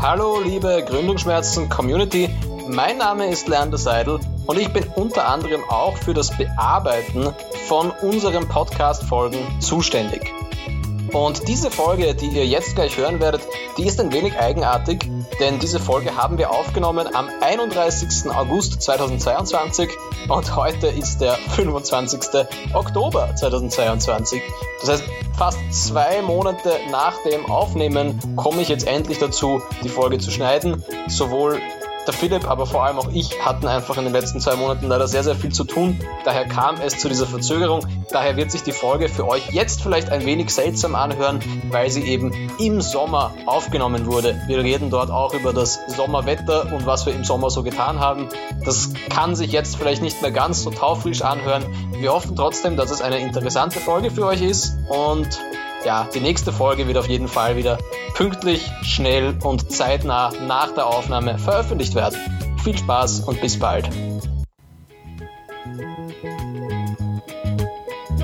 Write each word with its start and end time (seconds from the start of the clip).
Hallo 0.00 0.38
liebe 0.38 0.84
Gründungsschmerzen 0.86 1.68
Community, 1.68 2.30
mein 2.68 2.98
Name 2.98 3.30
ist 3.30 3.48
Leander 3.48 3.78
Seidel 3.78 4.20
und 4.46 4.56
ich 4.56 4.72
bin 4.72 4.84
unter 4.94 5.26
anderem 5.26 5.64
auch 5.68 5.96
für 5.96 6.14
das 6.14 6.36
Bearbeiten 6.36 7.34
von 7.66 7.90
unseren 7.90 8.48
Podcast-Folgen 8.48 9.60
zuständig. 9.60 10.32
Und 11.12 11.48
diese 11.48 11.72
Folge, 11.72 12.14
die 12.14 12.28
ihr 12.28 12.46
jetzt 12.46 12.76
gleich 12.76 12.96
hören 12.96 13.18
werdet, 13.18 13.40
die 13.76 13.86
ist 13.86 13.98
ein 13.98 14.12
wenig 14.12 14.38
eigenartig, 14.38 15.10
denn 15.40 15.58
diese 15.58 15.80
Folge 15.80 16.16
haben 16.16 16.38
wir 16.38 16.52
aufgenommen 16.52 17.08
am 17.12 17.28
31. 17.40 18.30
August 18.30 18.80
2022 18.80 19.88
und 20.28 20.54
heute 20.54 20.86
ist 20.86 21.20
der 21.20 21.34
25. 21.34 22.20
Oktober 22.72 23.34
2022. 23.34 24.42
Das 24.80 24.90
heißt, 24.90 25.04
fast 25.38 25.72
zwei 25.72 26.20
Monate 26.20 26.80
nach 26.90 27.22
dem 27.22 27.46
Aufnehmen 27.46 28.18
komme 28.34 28.60
ich 28.60 28.68
jetzt 28.68 28.88
endlich 28.88 29.20
dazu, 29.20 29.62
die 29.84 29.88
Folge 29.88 30.18
zu 30.18 30.32
schneiden. 30.32 30.82
Sowohl 31.06 31.60
der 32.08 32.14
Philipp, 32.14 32.50
aber 32.50 32.66
vor 32.66 32.84
allem 32.84 32.98
auch 32.98 33.10
ich 33.12 33.44
hatten 33.44 33.68
einfach 33.68 33.96
in 33.98 34.04
den 34.04 34.12
letzten 34.12 34.40
zwei 34.40 34.56
Monaten 34.56 34.88
leider 34.88 35.06
sehr, 35.06 35.22
sehr 35.22 35.34
viel 35.34 35.52
zu 35.52 35.64
tun. 35.64 36.00
Daher 36.24 36.46
kam 36.46 36.76
es 36.80 36.98
zu 36.98 37.08
dieser 37.08 37.26
Verzögerung. 37.26 37.86
Daher 38.10 38.36
wird 38.36 38.50
sich 38.50 38.62
die 38.62 38.72
Folge 38.72 39.08
für 39.08 39.28
euch 39.28 39.50
jetzt 39.50 39.82
vielleicht 39.82 40.10
ein 40.10 40.24
wenig 40.24 40.50
seltsam 40.50 40.94
anhören, 40.94 41.40
weil 41.70 41.90
sie 41.90 42.02
eben 42.02 42.32
im 42.58 42.80
Sommer 42.80 43.34
aufgenommen 43.46 44.06
wurde. 44.06 44.40
Wir 44.46 44.58
reden 44.58 44.90
dort 44.90 45.10
auch 45.10 45.34
über 45.34 45.52
das 45.52 45.78
Sommerwetter 45.86 46.72
und 46.72 46.86
was 46.86 47.04
wir 47.04 47.14
im 47.14 47.24
Sommer 47.24 47.50
so 47.50 47.62
getan 47.62 48.00
haben. 48.00 48.28
Das 48.64 48.90
kann 49.10 49.36
sich 49.36 49.52
jetzt 49.52 49.76
vielleicht 49.76 50.02
nicht 50.02 50.22
mehr 50.22 50.30
ganz 50.30 50.62
so 50.62 50.70
taufrisch 50.70 51.22
anhören. 51.22 51.64
Wir 51.98 52.12
hoffen 52.12 52.34
trotzdem, 52.34 52.76
dass 52.76 52.90
es 52.90 53.02
eine 53.02 53.18
interessante 53.18 53.80
Folge 53.80 54.10
für 54.10 54.26
euch 54.26 54.40
ist 54.40 54.72
und 54.88 55.28
ja, 55.84 56.08
die 56.14 56.20
nächste 56.20 56.52
Folge 56.52 56.86
wird 56.86 56.96
auf 56.96 57.08
jeden 57.08 57.28
Fall 57.28 57.56
wieder 57.56 57.78
pünktlich, 58.14 58.70
schnell 58.82 59.36
und 59.42 59.70
zeitnah 59.70 60.32
nach 60.46 60.72
der 60.74 60.86
Aufnahme 60.86 61.38
veröffentlicht 61.38 61.94
werden. 61.94 62.18
Viel 62.62 62.76
Spaß 62.76 63.20
und 63.20 63.40
bis 63.40 63.58
bald. 63.58 63.88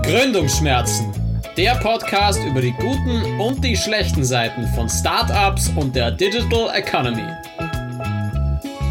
Gründungsschmerzen. 0.03 1.13
Der 1.57 1.77
Podcast 1.77 2.43
über 2.45 2.61
die 2.61 2.73
guten 2.73 3.41
und 3.41 3.65
die 3.65 3.77
schlechten 3.77 4.25
Seiten 4.25 4.67
von 4.75 4.89
Startups 4.89 5.71
und 5.77 5.95
der 5.95 6.11
Digital 6.11 6.71
Economy. 6.75 7.29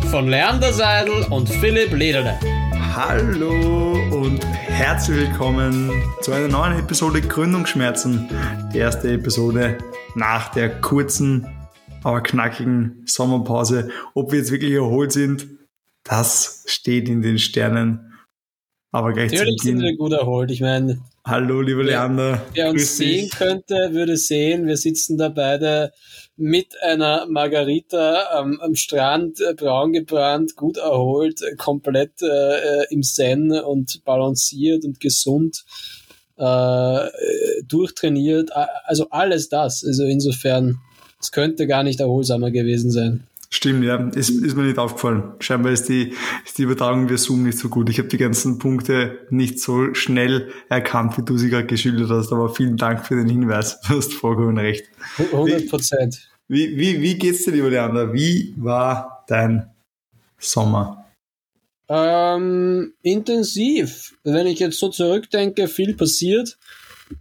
Von 0.10 0.30
Leander 0.30 0.72
Seidel 0.72 1.26
und 1.30 1.50
Philipp 1.50 1.92
Lederle. 1.92 2.40
Hallo 2.96 4.03
und 4.24 4.46
herzlich 4.46 5.18
willkommen 5.18 5.92
zu 6.22 6.32
einer 6.32 6.48
neuen 6.48 6.80
Episode 6.80 7.20
Gründungsschmerzen. 7.20 8.30
Die 8.74 8.78
erste 8.78 9.12
Episode 9.12 9.80
nach 10.16 10.48
der 10.48 10.80
kurzen, 10.80 11.46
aber 12.04 12.22
knackigen 12.22 13.04
Sommerpause. 13.06 13.90
Ob 14.14 14.32
wir 14.32 14.40
jetzt 14.40 14.52
wirklich 14.52 14.72
erholt 14.72 15.12
sind, 15.12 15.50
das 16.06 16.64
steht 16.68 17.10
in 17.10 17.22
den 17.22 17.38
Sternen. 17.38 18.13
Aber 18.94 19.12
gleich 19.12 19.32
Natürlich 19.32 19.62
sind 19.64 19.82
wir 19.82 19.98
gut 19.98 20.12
erholt. 20.12 20.52
Ich 20.52 20.62
meine, 20.62 21.02
hallo, 21.26 21.62
lieber 21.62 21.84
Leander. 21.84 22.40
Wer 22.54 22.70
uns 22.70 22.96
sehen 22.96 23.24
dich. 23.24 23.32
könnte, 23.32 23.90
würde 23.92 24.18
sehen, 24.18 24.68
wir 24.68 24.78
sitzen 24.78 25.18
da 25.18 25.30
beide 25.30 25.92
mit 26.38 26.80
einer 26.84 27.26
Margarita 27.26 28.28
am, 28.38 28.60
am 28.62 28.76
Strand, 28.76 29.42
äh, 29.42 29.56
braun 29.56 29.94
gebrannt, 29.94 30.56
gut 30.56 30.78
erholt, 30.78 31.42
äh, 31.42 31.56
komplett 31.56 32.22
äh, 32.22 32.86
im 32.92 33.02
Zen 33.02 33.52
und 33.52 34.04
balanciert 34.06 34.86
und 34.86 35.00
gesund, 35.00 35.66
äh, 36.38 37.00
durchtrainiert. 37.68 38.52
Also 38.86 39.10
alles 39.10 39.50
das. 39.50 39.84
Also 39.84 40.04
insofern, 40.04 40.82
es 41.20 41.32
könnte 41.32 41.66
gar 41.66 41.82
nicht 41.82 42.00
erholsamer 42.00 42.52
gewesen 42.52 42.92
sein. 42.92 43.28
Stimmt, 43.54 43.86
ja. 43.86 43.98
Ist, 44.16 44.32
ist 44.32 44.58
mir 44.58 44.64
nicht 44.64 44.80
aufgefallen. 44.80 45.34
Scheinbar 45.40 45.72
ist 45.72 45.88
die, 45.88 46.16
ist 46.44 46.58
die 46.58 46.64
Übertragung 46.64 47.08
via 47.08 47.18
Zoom 47.18 47.44
nicht 47.44 47.60
so 47.60 47.70
gut. 47.70 47.88
Ich 47.88 48.00
habe 48.00 48.08
die 48.08 48.18
ganzen 48.18 48.58
Punkte 48.58 49.20
nicht 49.30 49.60
so 49.60 49.94
schnell 49.94 50.52
erkannt, 50.70 51.20
wie 51.20 51.22
du 51.22 51.38
sie 51.38 51.52
gerade 51.52 51.68
geschildert 51.68 52.10
hast. 52.10 52.32
Aber 52.32 52.50
vielen 52.50 52.78
Dank 52.78 53.06
für 53.06 53.16
den 53.16 53.30
Hinweis. 53.30 53.80
Du 53.88 53.98
hast 53.98 54.12
vollkommen 54.16 54.58
recht. 54.58 54.86
100 55.20 55.70
Prozent. 55.70 56.32
Wie, 56.48 56.76
wie, 56.78 57.00
wie 57.00 57.16
geht's 57.16 57.46
dir, 57.46 57.52
lieber 57.52 57.70
Leander? 57.70 58.12
Wie 58.12 58.56
war 58.58 59.24
dein 59.28 59.70
Sommer? 60.40 61.06
Ähm, 61.88 62.94
intensiv. 63.04 64.16
Wenn 64.24 64.48
ich 64.48 64.58
jetzt 64.58 64.80
so 64.80 64.90
zurückdenke, 64.90 65.68
viel 65.68 65.96
passiert. 65.96 66.58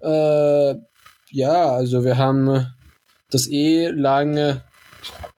Äh, 0.00 0.76
ja, 1.30 1.72
also 1.72 2.04
wir 2.04 2.16
haben 2.16 2.68
das 3.28 3.50
eh 3.50 3.88
lange 3.88 4.62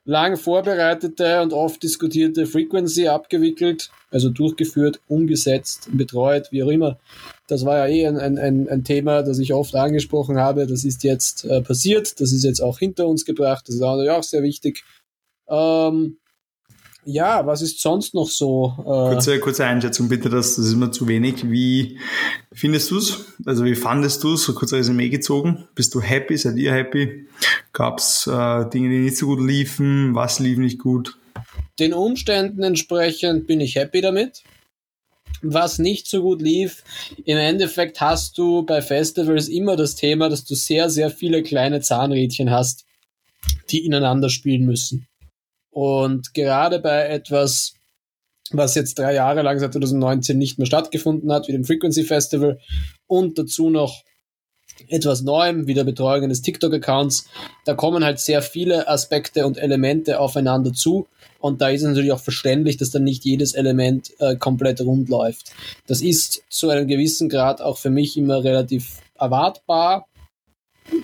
lang 0.05 0.37
vorbereitete 0.37 1.41
und 1.41 1.53
oft 1.53 1.81
diskutierte 1.81 2.45
Frequency 2.45 3.07
abgewickelt, 3.07 3.89
also 4.11 4.29
durchgeführt, 4.29 4.99
umgesetzt, 5.07 5.89
betreut, 5.91 6.47
wie 6.51 6.63
auch 6.63 6.69
immer. 6.69 6.97
Das 7.47 7.65
war 7.65 7.77
ja 7.77 7.93
eh 7.93 8.07
ein, 8.07 8.37
ein, 8.37 8.69
ein 8.69 8.83
Thema, 8.83 9.21
das 9.23 9.39
ich 9.39 9.53
oft 9.53 9.75
angesprochen 9.75 10.37
habe. 10.37 10.67
Das 10.67 10.83
ist 10.83 11.03
jetzt 11.03 11.45
äh, 11.45 11.61
passiert, 11.61 12.19
das 12.19 12.31
ist 12.31 12.43
jetzt 12.43 12.61
auch 12.61 12.79
hinter 12.79 13.07
uns 13.07 13.25
gebracht, 13.25 13.67
das 13.67 13.75
ist 13.75 13.81
auch, 13.81 13.97
auch 13.97 14.23
sehr 14.23 14.43
wichtig. 14.43 14.83
Ähm, 15.47 16.17
ja, 17.05 17.45
was 17.45 17.61
ist 17.61 17.79
sonst 17.79 18.13
noch 18.13 18.27
so? 18.27 18.73
Äh 18.79 19.13
kurze, 19.13 19.39
kurze 19.39 19.65
Einschätzung 19.65 20.09
bitte, 20.09 20.29
das, 20.29 20.55
das 20.55 20.65
ist 20.65 20.75
mir 20.75 20.91
zu 20.91 21.07
wenig. 21.07 21.49
Wie 21.49 21.99
findest 22.51 22.91
du 22.91 22.97
es? 22.97 23.25
Also 23.45 23.63
wie 23.63 23.75
fandest 23.75 24.23
du 24.23 24.33
es? 24.33 24.43
So 24.43 24.53
kurz 24.53 24.73
Resümee 24.73 25.09
gezogen. 25.09 25.67
Bist 25.75 25.93
du 25.93 26.01
happy? 26.01 26.37
Seid 26.37 26.57
ihr 26.57 26.73
happy? 26.73 27.27
Gab 27.73 27.99
es 27.99 28.27
äh, 28.27 28.69
Dinge, 28.69 28.89
die 28.89 28.99
nicht 28.99 29.17
so 29.17 29.27
gut 29.27 29.45
liefen? 29.45 30.15
Was 30.15 30.39
lief 30.39 30.57
nicht 30.57 30.79
gut? 30.79 31.17
Den 31.79 31.93
Umständen 31.93 32.63
entsprechend 32.63 33.47
bin 33.47 33.61
ich 33.61 33.75
happy 33.75 34.01
damit. 34.01 34.43
Was 35.41 35.77
nicht 35.77 36.07
so 36.07 36.21
gut 36.21 36.41
lief, 36.41 36.83
im 37.25 37.37
Endeffekt 37.37 38.01
hast 38.01 38.37
du 38.37 38.63
bei 38.63 38.81
Festivals 38.81 39.47
immer 39.47 39.75
das 39.75 39.95
Thema, 39.95 40.29
dass 40.29 40.45
du 40.45 40.55
sehr, 40.55 40.89
sehr 40.89 41.11
viele 41.11 41.43
kleine 41.43 41.81
Zahnrädchen 41.81 42.49
hast, 42.49 42.85
die 43.69 43.85
ineinander 43.85 44.29
spielen 44.29 44.65
müssen. 44.65 45.07
Und 45.75 46.33
gerade 46.33 46.79
bei 46.79 47.05
etwas, 47.07 47.73
was 48.51 48.75
jetzt 48.75 48.97
drei 48.97 49.13
Jahre 49.13 49.41
lang 49.41 49.59
seit 49.59 49.73
2019 49.73 50.37
nicht 50.37 50.57
mehr 50.57 50.67
stattgefunden 50.67 51.29
hat, 51.33 51.49
wie 51.49 51.51
dem 51.51 51.65
Frequency 51.65 52.05
Festival 52.05 52.59
und 53.07 53.37
dazu 53.37 53.69
noch 53.69 54.05
etwas 54.87 55.21
Neuem, 55.23 55.67
wie 55.67 55.73
der 55.73 55.83
Betreuung 55.83 56.23
eines 56.23 56.41
TikTok-Accounts, 56.41 57.27
da 57.65 57.73
kommen 57.73 58.05
halt 58.05 58.21
sehr 58.21 58.41
viele 58.41 58.87
Aspekte 58.87 59.45
und 59.45 59.57
Elemente 59.57 60.21
aufeinander 60.21 60.71
zu. 60.71 61.07
Und 61.41 61.59
da 61.59 61.67
ist 61.67 61.81
es 61.81 61.89
natürlich 61.89 62.13
auch 62.13 62.21
verständlich, 62.21 62.77
dass 62.77 62.91
dann 62.91 63.03
nicht 63.03 63.25
jedes 63.25 63.53
Element 63.53 64.11
äh, 64.19 64.37
komplett 64.37 64.79
rund 64.79 65.09
läuft. 65.09 65.51
Das 65.87 66.01
ist 66.01 66.43
zu 66.47 66.69
einem 66.69 66.87
gewissen 66.87 67.27
Grad 67.27 67.61
auch 67.61 67.77
für 67.77 67.89
mich 67.89 68.15
immer 68.15 68.45
relativ 68.45 69.01
erwartbar. 69.19 70.07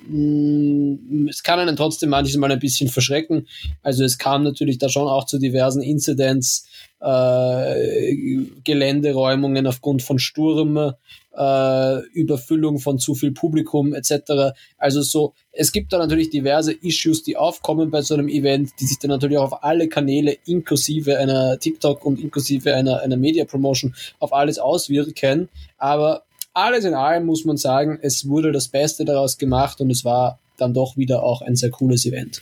Mm, 0.08 1.28
es 1.30 1.42
kann 1.44 1.60
einen 1.60 1.76
trotzdem 1.76 2.10
manchmal 2.10 2.52
ein 2.52 2.60
bisschen 2.60 2.90
verschrecken. 2.90 3.48
Also 3.82 4.04
es 4.04 4.18
kam 4.18 4.44
natürlich 4.44 4.78
da 4.78 4.90
schon 4.90 5.08
auch 5.08 5.26
zu 5.26 5.40
diversen 5.40 5.82
Incidents, 5.82 6.68
äh, 7.00 8.46
Geländeräumungen 8.64 9.66
aufgrund 9.66 10.04
von 10.04 10.20
Sturm, 10.20 10.94
äh, 11.36 12.00
Überfüllung 12.14 12.80
von 12.80 13.00
zu 13.00 13.16
viel 13.16 13.32
Publikum 13.32 13.94
etc. 13.96 14.54
Also 14.78 15.02
so, 15.02 15.34
es 15.52 15.72
gibt 15.72 15.94
da 15.94 15.98
natürlich 15.98 16.30
diverse 16.30 16.74
Issues, 16.74 17.24
die 17.24 17.38
aufkommen 17.38 17.90
bei 17.90 18.02
so 18.02 18.14
einem 18.14 18.28
Event, 18.28 18.72
die 18.80 18.86
sich 18.86 19.00
dann 19.00 19.10
natürlich 19.10 19.38
auch 19.38 19.52
auf 19.52 19.64
alle 19.64 19.88
Kanäle 19.88 20.38
inklusive 20.46 21.18
einer 21.18 21.58
TikTok 21.58 22.06
und 22.06 22.20
inklusive 22.20 22.76
einer, 22.76 23.02
einer 23.02 23.18
Media 23.18 23.46
Promotion 23.46 23.96
auf 24.20 24.32
alles 24.34 24.60
auswirken. 24.60 25.50
Aber 25.78 26.24
alles 26.54 26.86
in 26.86 26.94
allem 26.94 27.26
muss 27.26 27.46
man 27.46 27.58
sagen, 27.58 28.00
es 28.02 28.28
wurde 28.28 28.52
das 28.52 28.68
Beste 28.68 29.06
daraus 29.06 29.38
gemacht 29.38 29.82
und 29.82 29.90
es 29.90 30.04
war 30.04 30.40
dann 30.58 30.74
doch 30.74 30.98
wieder 30.98 31.24
auch 31.24 31.42
ein 31.42 31.56
sehr 31.56 31.72
cooles 31.72 32.06
Event. 32.06 32.42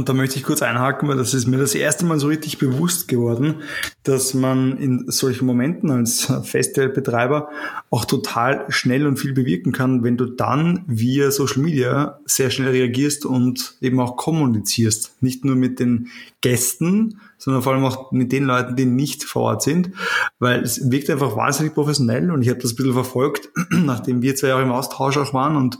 Und 0.00 0.08
da 0.08 0.14
möchte 0.14 0.38
ich 0.38 0.44
kurz 0.44 0.62
einhaken, 0.62 1.10
weil 1.10 1.18
das 1.18 1.34
ist 1.34 1.46
mir 1.46 1.58
das 1.58 1.74
erste 1.74 2.06
Mal 2.06 2.18
so 2.18 2.28
richtig 2.28 2.56
bewusst 2.56 3.06
geworden, 3.06 3.56
dass 4.02 4.32
man 4.32 4.78
in 4.78 5.10
solchen 5.10 5.44
Momenten 5.44 5.90
als 5.90 6.32
Festivalbetreiber 6.42 7.50
auch 7.90 8.06
total 8.06 8.64
schnell 8.70 9.06
und 9.06 9.18
viel 9.18 9.34
bewirken 9.34 9.72
kann, 9.72 10.02
wenn 10.02 10.16
du 10.16 10.24
dann 10.24 10.84
via 10.86 11.30
Social 11.30 11.60
Media 11.60 12.18
sehr 12.24 12.48
schnell 12.48 12.70
reagierst 12.70 13.26
und 13.26 13.76
eben 13.82 14.00
auch 14.00 14.16
kommunizierst. 14.16 15.22
Nicht 15.22 15.44
nur 15.44 15.54
mit 15.54 15.78
den 15.78 16.08
Gästen, 16.40 17.20
sondern 17.36 17.62
vor 17.62 17.74
allem 17.74 17.84
auch 17.84 18.10
mit 18.10 18.32
den 18.32 18.44
Leuten, 18.44 18.76
die 18.76 18.86
nicht 18.86 19.24
vor 19.24 19.42
Ort 19.42 19.62
sind, 19.62 19.90
weil 20.38 20.62
es 20.62 20.90
wirkt 20.90 21.10
einfach 21.10 21.36
wahnsinnig 21.36 21.74
professionell 21.74 22.30
und 22.30 22.40
ich 22.40 22.48
habe 22.48 22.58
das 22.58 22.72
ein 22.72 22.76
bisschen 22.76 22.94
verfolgt, 22.94 23.50
nachdem 23.70 24.22
wir 24.22 24.34
zwei 24.34 24.48
Jahre 24.48 24.62
im 24.62 24.72
Austausch 24.72 25.18
auch 25.18 25.34
waren 25.34 25.56
und 25.56 25.78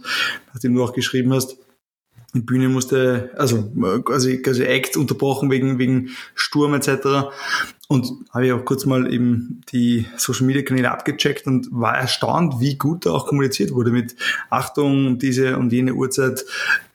nachdem 0.52 0.74
du 0.74 0.84
auch 0.84 0.92
geschrieben 0.92 1.32
hast, 1.32 1.56
die 2.34 2.40
Bühne 2.40 2.68
musste, 2.68 3.30
also 3.36 3.72
quasi, 4.04 4.40
quasi 4.40 4.62
Act 4.64 4.96
unterbrochen 4.96 5.50
wegen, 5.50 5.78
wegen 5.78 6.10
Sturm 6.34 6.74
etc. 6.74 7.30
Und 7.88 8.12
habe 8.32 8.46
ich 8.46 8.52
auch 8.52 8.64
kurz 8.64 8.86
mal 8.86 9.12
eben 9.12 9.62
die 9.72 10.06
Social 10.16 10.46
Media 10.46 10.62
Kanäle 10.62 10.92
abgecheckt 10.92 11.46
und 11.46 11.68
war 11.72 11.96
erstaunt, 11.96 12.60
wie 12.60 12.76
gut 12.76 13.06
da 13.06 13.10
auch 13.10 13.26
kommuniziert 13.26 13.72
wurde 13.72 13.90
mit 13.90 14.14
Achtung, 14.48 15.18
diese 15.18 15.58
und 15.58 15.72
jene 15.72 15.94
Uhrzeit 15.94 16.44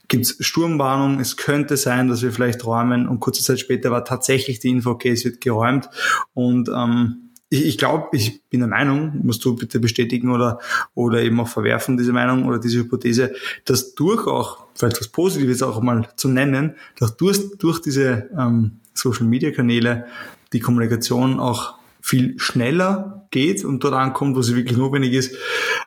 gibt 0.08 0.26
es 0.26 0.38
Sturmwarnung, 0.40 1.20
es 1.20 1.36
könnte 1.36 1.78
sein, 1.78 2.08
dass 2.08 2.22
wir 2.22 2.32
vielleicht 2.32 2.66
räumen 2.66 3.08
und 3.08 3.20
kurze 3.20 3.44
Zeit 3.44 3.60
später 3.60 3.92
war 3.92 4.06
tatsächlich 4.06 4.60
die 4.60 4.70
Info, 4.70 4.92
okay, 4.92 5.12
es 5.12 5.26
wird 5.26 5.42
geräumt 5.42 5.90
und 6.34 6.70
ähm, 6.70 7.25
ich, 7.56 7.66
ich 7.66 7.78
glaube, 7.78 8.16
ich 8.16 8.44
bin 8.50 8.60
der 8.60 8.70
Meinung, 8.70 9.20
musst 9.24 9.44
du 9.46 9.56
bitte 9.56 9.80
bestätigen 9.80 10.32
oder, 10.32 10.60
oder 10.94 11.22
eben 11.22 11.40
auch 11.40 11.48
verwerfen, 11.48 11.98
diese 11.98 12.14
Meinung 12.14 12.46
oder 12.46 12.60
diese 12.60 12.80
Hypothese, 12.80 13.34
dass 13.66 13.96
durch 13.96 14.28
auch, 14.28 14.66
vielleicht 14.76 15.00
was 15.00 15.08
Positives 15.08 15.64
auch 15.64 15.82
mal 15.82 16.08
zu 16.16 16.28
nennen, 16.28 16.76
dass 17.00 17.18
durch, 17.18 17.40
durch 17.58 17.82
diese 17.82 18.30
ähm, 18.38 18.80
Social 18.94 19.26
Media 19.26 19.52
Kanäle 19.52 20.06
die 20.54 20.60
Kommunikation 20.60 21.40
auch 21.40 21.76
viel 22.02 22.40
schneller 22.40 23.28
geht 23.32 23.66
und 23.66 23.84
dort 23.84 23.96
ankommt, 23.96 24.36
wo 24.36 24.42
sie 24.42 24.56
wirklich 24.56 24.78
notwendig 24.78 25.14
ist, 25.14 25.36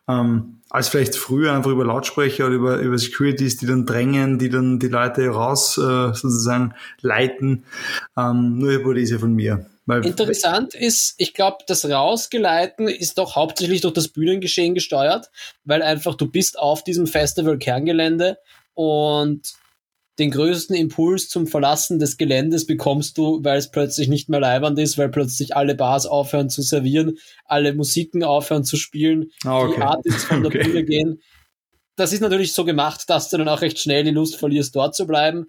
ähm, 0.08 0.58
als 0.70 0.88
vielleicht 0.88 1.16
früher 1.16 1.52
einfach 1.54 1.70
über 1.70 1.84
Lautsprecher 1.84 2.46
oder 2.46 2.54
über, 2.56 2.78
über 2.80 2.98
Securities, 2.98 3.56
die 3.56 3.66
dann 3.66 3.86
drängen, 3.86 4.38
die 4.38 4.50
dann 4.50 4.78
die 4.78 4.88
Leute 4.88 5.28
raus 5.28 5.78
äh, 5.78 6.12
sozusagen 6.14 6.74
leiten. 7.00 7.64
Ähm, 8.16 8.58
nur 8.58 8.72
Hypothese 8.72 9.18
von 9.18 9.32
mir. 9.32 9.66
Weil 9.88 10.04
Interessant 10.04 10.74
ist, 10.74 11.14
ich 11.16 11.32
glaube, 11.32 11.64
das 11.66 11.88
Rausgeleiten 11.88 12.88
ist 12.88 13.16
doch 13.16 13.36
hauptsächlich 13.36 13.80
durch 13.80 13.94
das 13.94 14.08
Bühnengeschehen 14.08 14.74
gesteuert, 14.74 15.30
weil 15.64 15.80
einfach 15.80 16.14
du 16.14 16.30
bist 16.30 16.58
auf 16.58 16.84
diesem 16.84 17.06
Festival-Kerngelände 17.06 18.36
und 18.74 19.54
den 20.18 20.30
größten 20.30 20.76
Impuls 20.76 21.30
zum 21.30 21.46
Verlassen 21.46 21.98
des 21.98 22.18
Geländes 22.18 22.66
bekommst 22.66 23.16
du, 23.16 23.42
weil 23.42 23.56
es 23.56 23.70
plötzlich 23.70 24.08
nicht 24.08 24.28
mehr 24.28 24.40
leibend 24.40 24.78
ist, 24.78 24.98
weil 24.98 25.08
plötzlich 25.08 25.56
alle 25.56 25.74
Bars 25.74 26.04
aufhören 26.04 26.50
zu 26.50 26.60
servieren, 26.60 27.16
alle 27.46 27.72
Musiken 27.72 28.22
aufhören 28.22 28.64
zu 28.64 28.76
spielen, 28.76 29.30
ah, 29.44 29.60
okay. 29.60 29.74
die 29.74 29.82
Artists 29.82 30.24
von 30.24 30.42
der 30.42 30.50
okay. 30.50 30.64
Bühne 30.64 30.84
gehen. 30.84 31.22
Das 31.96 32.12
ist 32.12 32.20
natürlich 32.20 32.52
so 32.52 32.66
gemacht, 32.66 33.04
dass 33.08 33.30
du 33.30 33.38
dann 33.38 33.48
auch 33.48 33.62
recht 33.62 33.78
schnell 33.78 34.04
die 34.04 34.10
Lust 34.10 34.36
verlierst, 34.36 34.76
dort 34.76 34.94
zu 34.94 35.06
bleiben. 35.06 35.46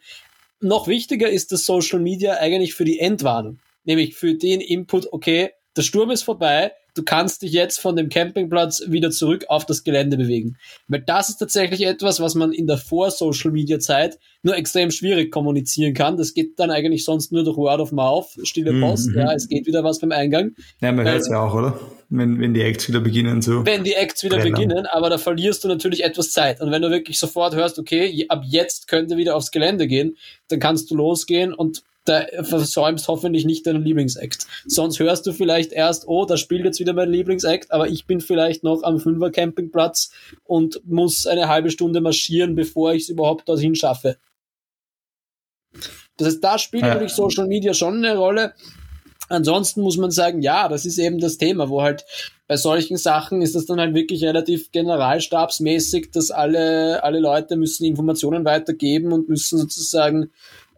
Noch 0.61 0.87
wichtiger 0.87 1.29
ist 1.29 1.51
das 1.51 1.65
Social 1.65 1.99
Media 1.99 2.35
eigentlich 2.35 2.73
für 2.73 2.85
die 2.85 2.99
Endwarnung 2.99 3.59
nämlich 3.89 4.15
für 4.15 4.35
den 4.35 4.61
Input, 4.61 5.11
okay, 5.11 5.49
der 5.75 5.81
Sturm 5.81 6.11
ist 6.11 6.23
vorbei, 6.23 6.71
du 6.93 7.03
kannst 7.03 7.41
dich 7.41 7.51
jetzt 7.53 7.79
von 7.79 7.95
dem 7.95 8.09
Campingplatz 8.09 8.83
wieder 8.87 9.09
zurück 9.09 9.45
auf 9.47 9.65
das 9.65 9.83
Gelände 9.83 10.15
bewegen. 10.17 10.57
Weil 10.87 11.01
das 11.01 11.29
ist 11.29 11.37
tatsächlich 11.37 11.85
etwas, 11.85 12.19
was 12.19 12.35
man 12.35 12.51
in 12.51 12.67
der 12.67 12.77
Vor-Social-Media-Zeit 12.77 14.19
nur 14.43 14.55
extrem 14.55 14.91
schwierig 14.91 15.31
kommunizieren 15.31 15.93
kann. 15.95 16.17
Das 16.17 16.33
geht 16.33 16.59
dann 16.59 16.69
eigentlich 16.69 17.03
sonst 17.03 17.31
nur 17.31 17.43
durch 17.43 17.57
Word 17.57 17.79
of 17.81 17.91
Mouth, 17.91 18.27
stille 18.43 18.73
mhm, 18.73 18.81
Post, 18.81 19.09
mhm. 19.09 19.19
ja, 19.19 19.33
es 19.33 19.47
geht 19.47 19.65
wieder 19.65 19.83
was 19.83 19.99
beim 19.99 20.11
Eingang. 20.11 20.51
Ja, 20.81 20.91
man 20.91 21.07
hört 21.07 21.21
es 21.21 21.29
ja 21.29 21.41
auch, 21.41 21.55
oder? 21.55 21.79
Wenn, 22.09 22.39
wenn 22.39 22.53
die 22.53 22.61
Acts 22.61 22.87
wieder 22.87 22.99
beginnen 22.99 23.41
so. 23.41 23.65
Wenn 23.65 23.83
die 23.83 23.93
Acts 23.93 24.23
wieder 24.23 24.37
brennen. 24.37 24.53
beginnen, 24.53 24.85
aber 24.85 25.09
da 25.09 25.17
verlierst 25.17 25.63
du 25.63 25.67
natürlich 25.67 26.03
etwas 26.03 26.31
Zeit. 26.31 26.61
Und 26.61 26.71
wenn 26.71 26.81
du 26.81 26.91
wirklich 26.91 27.17
sofort 27.17 27.55
hörst, 27.55 27.79
okay, 27.79 28.25
ab 28.29 28.43
jetzt 28.45 28.87
könnte 28.87 29.17
wieder 29.17 29.35
aufs 29.35 29.51
Gelände 29.51 29.87
gehen, 29.87 30.17
dann 30.47 30.59
kannst 30.59 30.91
du 30.91 30.95
losgehen 30.95 31.53
und 31.53 31.83
da 32.05 32.25
versäumst 32.43 33.07
hoffentlich 33.07 33.45
nicht 33.45 33.67
deinen 33.67 33.83
Lieblingsakt. 33.83 34.47
Sonst 34.65 34.99
hörst 34.99 35.27
du 35.27 35.33
vielleicht 35.33 35.71
erst, 35.71 36.07
oh, 36.07 36.25
da 36.25 36.37
spielt 36.37 36.65
jetzt 36.65 36.79
wieder 36.79 36.93
mein 36.93 37.11
Lieblingsakt, 37.11 37.71
aber 37.71 37.87
ich 37.87 38.07
bin 38.07 38.21
vielleicht 38.21 38.63
noch 38.63 38.83
am 38.83 38.99
Fünfer 38.99 39.31
Campingplatz 39.31 40.11
und 40.43 40.81
muss 40.85 41.27
eine 41.27 41.47
halbe 41.47 41.69
Stunde 41.69 42.01
marschieren, 42.01 42.55
bevor 42.55 42.93
ich 42.93 43.03
es 43.03 43.09
überhaupt 43.09 43.47
dorthin 43.47 43.75
schaffe. 43.75 44.17
Das 46.17 46.27
heißt, 46.27 46.43
da 46.43 46.57
spielt 46.57 46.83
ja. 46.83 46.89
natürlich 46.89 47.13
Social 47.13 47.47
Media 47.47 47.73
schon 47.73 48.03
eine 48.03 48.17
Rolle. 48.17 48.53
Ansonsten 49.29 49.81
muss 49.81 49.97
man 49.97 50.09
sagen, 50.09 50.41
ja, 50.41 50.67
das 50.67 50.85
ist 50.85 50.97
eben 50.97 51.19
das 51.19 51.37
Thema, 51.37 51.69
wo 51.69 51.83
halt 51.83 52.03
bei 52.47 52.57
solchen 52.57 52.97
Sachen 52.97 53.43
ist 53.43 53.53
das 53.53 53.67
dann 53.67 53.79
halt 53.79 53.93
wirklich 53.93 54.23
relativ 54.23 54.71
generalstabsmäßig, 54.71 56.09
dass 56.11 56.31
alle, 56.31 57.03
alle 57.03 57.19
Leute 57.19 57.55
müssen 57.55 57.85
Informationen 57.85 58.43
weitergeben 58.43 59.13
und 59.13 59.29
müssen 59.29 59.59
sozusagen 59.59 60.31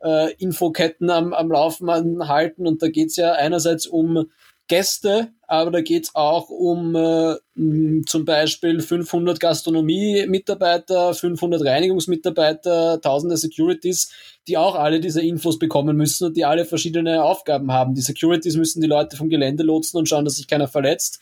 äh, 0.04 0.34
Infoketten 0.34 1.10
am, 1.10 1.34
am 1.34 1.52
Laufen 1.52 1.90
halten. 2.28 2.68
Und 2.68 2.82
da 2.82 2.90
geht's 2.90 3.16
ja 3.16 3.34
einerseits 3.34 3.88
um 3.88 4.26
Gäste, 4.68 5.34
aber 5.48 5.70
da 5.70 5.82
geht's 5.82 6.16
auch 6.16 6.50
um 6.50 6.96
äh, 6.96 7.36
zum 8.06 8.24
Beispiel 8.24 8.80
500 8.80 9.38
Gastronomie-Mitarbeiter, 9.40 11.14
500 11.14 11.66
Reinigungsmitarbeiter, 11.66 13.02
tausende 13.02 13.36
Securities, 13.36 14.14
die 14.48 14.58
auch 14.58 14.76
alle 14.76 15.02
diese 15.02 15.22
Infos 15.22 15.60
bekommen 15.60 15.98
müssen 15.98 16.28
und 16.28 16.38
die 16.38 16.46
alle 16.46 16.64
verschiedene 16.64 17.22
Aufgaben 17.22 17.74
haben. 17.74 17.96
Die 17.96 18.02
Securities 18.02 18.56
müssen 18.56 18.80
die 18.80 18.88
Leute 18.88 19.18
vom 19.18 19.28
Gelände 19.28 19.64
lotsen 19.64 19.98
und 19.98 20.08
schauen, 20.08 20.24
dass 20.24 20.38
sich 20.38 20.48
keiner 20.48 20.70
verletzt 20.70 21.20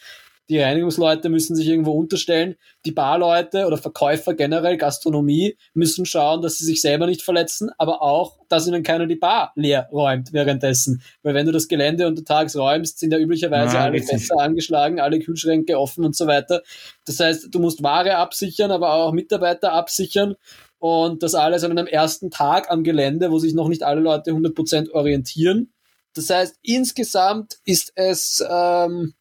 die 0.49 0.59
Reinigungsleute 0.59 1.29
müssen 1.29 1.55
sich 1.55 1.67
irgendwo 1.67 1.91
unterstellen, 1.91 2.55
die 2.85 2.91
Barleute 2.91 3.67
oder 3.67 3.77
Verkäufer 3.77 4.33
generell, 4.33 4.77
Gastronomie, 4.77 5.57
müssen 5.73 6.05
schauen, 6.05 6.41
dass 6.41 6.57
sie 6.57 6.65
sich 6.65 6.81
selber 6.81 7.05
nicht 7.05 7.21
verletzen, 7.21 7.69
aber 7.77 8.01
auch, 8.01 8.39
dass 8.49 8.67
ihnen 8.67 8.81
keiner 8.81 9.05
die 9.05 9.15
Bar 9.15 9.51
leer 9.55 9.87
räumt 9.91 10.33
währenddessen. 10.33 11.03
Weil 11.21 11.35
wenn 11.35 11.45
du 11.45 11.51
das 11.51 11.67
Gelände 11.67 12.07
untertags 12.07 12.55
räumst, 12.55 12.99
sind 12.99 13.13
ja 13.13 13.19
üblicherweise 13.19 13.75
ja, 13.75 13.83
alle 13.83 14.01
Fässer 14.01 14.39
angeschlagen, 14.39 14.99
alle 14.99 15.19
Kühlschränke 15.19 15.79
offen 15.79 16.03
und 16.03 16.15
so 16.15 16.25
weiter. 16.25 16.63
Das 17.05 17.19
heißt, 17.19 17.49
du 17.51 17.59
musst 17.59 17.83
Ware 17.83 18.17
absichern, 18.17 18.71
aber 18.71 18.93
auch 18.93 19.13
Mitarbeiter 19.13 19.73
absichern 19.73 20.35
und 20.79 21.21
das 21.21 21.35
alles 21.35 21.63
an 21.63 21.71
einem 21.71 21.87
ersten 21.87 22.31
Tag 22.31 22.71
am 22.71 22.83
Gelände, 22.83 23.29
wo 23.29 23.37
sich 23.37 23.53
noch 23.53 23.67
nicht 23.67 23.83
alle 23.83 24.01
Leute 24.01 24.31
100% 24.31 24.91
orientieren. 24.91 25.73
Das 26.15 26.29
heißt, 26.29 26.57
insgesamt 26.63 27.59
ist 27.65 27.91
es 27.95 28.43
ähm, 28.49 29.13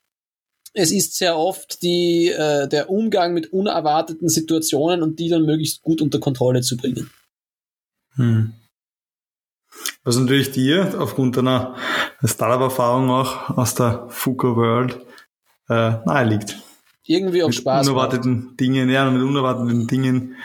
es 0.75 0.93
ist 0.93 1.17
sehr 1.17 1.37
oft 1.37 1.83
die, 1.83 2.29
äh, 2.29 2.69
der 2.69 2.91
Umgang 2.91 3.35
mit 3.35 3.53
unerwarteten 3.53 4.29
Situationen 4.29 5.03
und 5.03 5.19
die 5.19 5.29
dann 5.29 5.45
möglichst 5.45 5.83
gut 5.83 6.03
unter 6.03 6.19
Kontrolle 6.19 6.61
zu 6.61 6.77
bringen. 6.77 7.11
Hm. 8.15 8.53
Was 10.05 10.17
natürlich 10.17 10.51
dir 10.51 10.95
aufgrund 10.99 11.37
deiner 11.37 11.77
Startup-Erfahrung 12.25 13.11
auch 13.11 13.51
aus 13.51 13.75
der 13.75 14.07
FUKA 14.09 14.57
World 14.57 15.01
äh, 15.69 15.91
nahe 16.05 16.25
liegt. 16.25 16.57
Irgendwie 17.05 17.43
auch 17.43 17.49
mit 17.49 17.57
Spaß. 17.57 17.87
Mit 17.87 17.93
unerwarteten 17.93 18.45
macht. 18.47 18.61
Dingen, 18.61 18.91
ja, 18.91 19.11
mit 19.11 19.23
unerwarteten 19.23 19.87
Dingen 19.87 20.37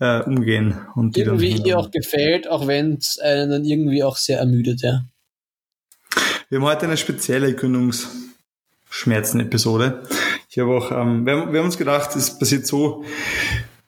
äh, 0.00 0.22
umgehen. 0.22 0.78
Und 0.94 1.16
die 1.16 1.20
irgendwie 1.20 1.62
ihr 1.62 1.78
auch 1.78 1.90
gefällt, 1.90 2.48
auch 2.48 2.66
wenn 2.66 2.94
es 2.94 3.18
einen 3.18 3.50
dann 3.50 3.64
irgendwie 3.64 4.02
auch 4.02 4.16
sehr 4.16 4.38
ermüdet, 4.38 4.82
ja. 4.82 5.04
Wir 6.48 6.58
haben 6.58 6.66
heute 6.66 6.86
eine 6.86 6.96
spezielle 6.96 7.48
Gründungs- 7.48 8.06
Schmerzen-Episode. 8.94 10.02
Ich 10.48 10.58
habe 10.60 10.70
auch, 10.70 10.92
ähm, 10.92 11.26
wir, 11.26 11.36
haben, 11.36 11.52
wir 11.52 11.58
haben 11.58 11.66
uns 11.66 11.76
gedacht, 11.76 12.14
es 12.14 12.38
passiert 12.38 12.64
so 12.64 13.04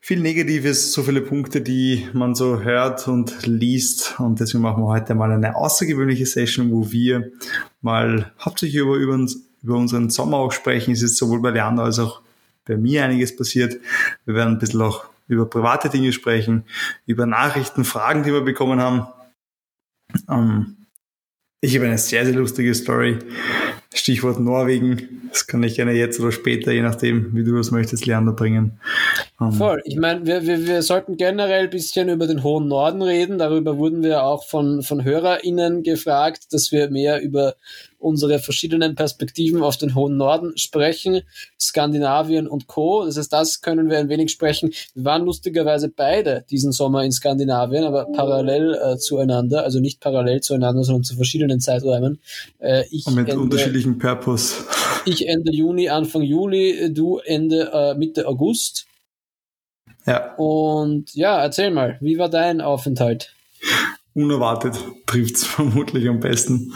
viel 0.01 0.19
Negatives, 0.19 0.93
so 0.93 1.05
viele 1.05 1.21
Punkte, 1.21 1.61
die 1.61 2.09
man 2.13 2.35
so 2.35 2.63
hört 2.63 3.07
und 3.07 3.47
liest. 3.47 4.19
Und 4.19 4.41
deswegen 4.41 4.63
machen 4.63 4.83
wir 4.83 4.89
heute 4.89 5.15
mal 5.15 5.31
eine 5.31 5.55
außergewöhnliche 5.55 6.27
Session, 6.27 6.73
wo 6.73 6.91
wir 6.91 7.31
mal 7.83 8.33
hauptsächlich 8.41 8.81
über, 8.83 8.97
über, 8.97 9.15
uns, 9.15 9.49
über 9.63 9.77
unseren 9.77 10.11
Sommer 10.11 10.39
auch 10.39 10.51
sprechen. 10.51 10.91
Es 10.91 11.03
ist 11.03 11.19
sowohl 11.19 11.41
bei 11.41 11.51
Leander 11.51 11.85
als 11.85 12.01
auch 12.01 12.21
bei 12.65 12.77
mir 12.77 13.05
einiges 13.05 13.37
passiert. 13.37 13.81
Wir 14.25 14.35
werden 14.35 14.55
ein 14.55 14.59
bisschen 14.59 14.83
auch 14.83 15.05
über 15.29 15.49
private 15.49 15.89
Dinge 15.89 16.13
sprechen, 16.13 16.65
über 17.07 17.27
Nachrichten, 17.27 17.85
Fragen, 17.85 18.25
die 18.25 18.33
wir 18.33 18.41
bekommen 18.41 18.81
haben. 18.81 19.07
Ähm, 20.29 20.77
ich 21.61 21.77
habe 21.77 21.87
eine 21.87 21.99
sehr, 21.99 22.25
sehr 22.25 22.35
lustige 22.35 22.75
Story 22.75 23.19
Stichwort 23.99 24.41
Norwegen. 24.41 25.29
Das 25.31 25.47
kann 25.47 25.63
ich 25.63 25.77
gerne 25.77 25.93
jetzt 25.93 26.21
oder 26.21 26.33
später, 26.33 26.73
je 26.73 26.83
nachdem, 26.83 27.35
wie 27.35 27.45
du 27.45 27.59
es 27.59 27.71
möchtest, 27.71 28.07
Leander 28.07 28.33
bringen. 28.33 28.79
Ähm, 29.41 29.53
Voll. 29.53 29.83
Ich 29.85 29.97
meine, 29.97 30.27
wir, 30.27 30.47
wir, 30.47 30.67
wir 30.67 30.83
sollten 30.83 31.17
generell 31.17 31.65
ein 31.65 31.71
bisschen 31.71 32.09
über 32.09 32.27
den 32.27 32.43
hohen 32.43 32.69
Norden 32.69 33.03
reden. 33.03 33.39
Darüber 33.39 33.77
wurden 33.77 34.03
wir 34.03 34.25
auch 34.25 34.45
von, 34.45 34.83
von 34.83 35.05
HörerInnen 35.05 35.83
gefragt, 35.83 36.53
dass 36.53 36.73
wir 36.73 36.91
mehr 36.91 37.21
über 37.21 37.55
unsere 37.99 38.39
verschiedenen 38.39 38.95
Perspektiven 38.95 39.63
auf 39.63 39.77
den 39.77 39.95
hohen 39.95 40.17
Norden 40.17 40.57
sprechen, 40.57 41.23
Skandinavien 41.59 42.47
und 42.47 42.67
Co. 42.67 43.05
Das 43.05 43.17
heißt, 43.17 43.33
das 43.33 43.61
können 43.63 43.91
wir 43.91 43.99
ein 43.99 44.09
wenig 44.09 44.31
sprechen. 44.31 44.73
Wir 44.95 45.05
waren 45.05 45.25
lustigerweise 45.25 45.89
beide 45.89 46.45
diesen 46.51 46.73
Sommer 46.73 47.05
in 47.05 47.13
Skandinavien, 47.13 47.85
aber 47.85 48.07
parallel 48.13 48.75
äh, 48.75 48.97
zueinander, 48.97 49.65
also 49.65 49.81
nicht 49.81 50.01
parallel 50.01 50.41
zueinander, 50.41 50.85
sondern 50.85 51.05
zu 51.05 51.17
verschiedenen 51.17 51.61
Zeiträumen. 51.61 52.21
Äh, 52.59 52.85
ich 52.91 53.07
mit 53.07 53.29
Ende, 53.29 53.41
unterschiedlichen 53.41 53.99
Purpose. 53.99 54.55
Ich 55.05 55.29
Ende 55.29 55.53
Juni, 55.53 55.89
Anfang 55.89 56.23
Juli, 56.23 56.93
du 56.93 57.19
Ende 57.19 57.71
äh, 57.73 57.95
Mitte 57.95 58.27
August. 58.29 58.87
Ja. 60.07 60.35
Und 60.37 61.15
ja, 61.15 61.41
erzähl 61.41 61.71
mal, 61.71 61.99
wie 62.01 62.19
war 62.19 62.29
dein 62.29 62.61
Aufenthalt? 62.61 63.35
Unerwartet 64.15 64.79
trifft 65.07 65.37
es 65.37 65.45
vermutlich 65.47 66.09
am 66.09 66.21
besten. 66.21 66.73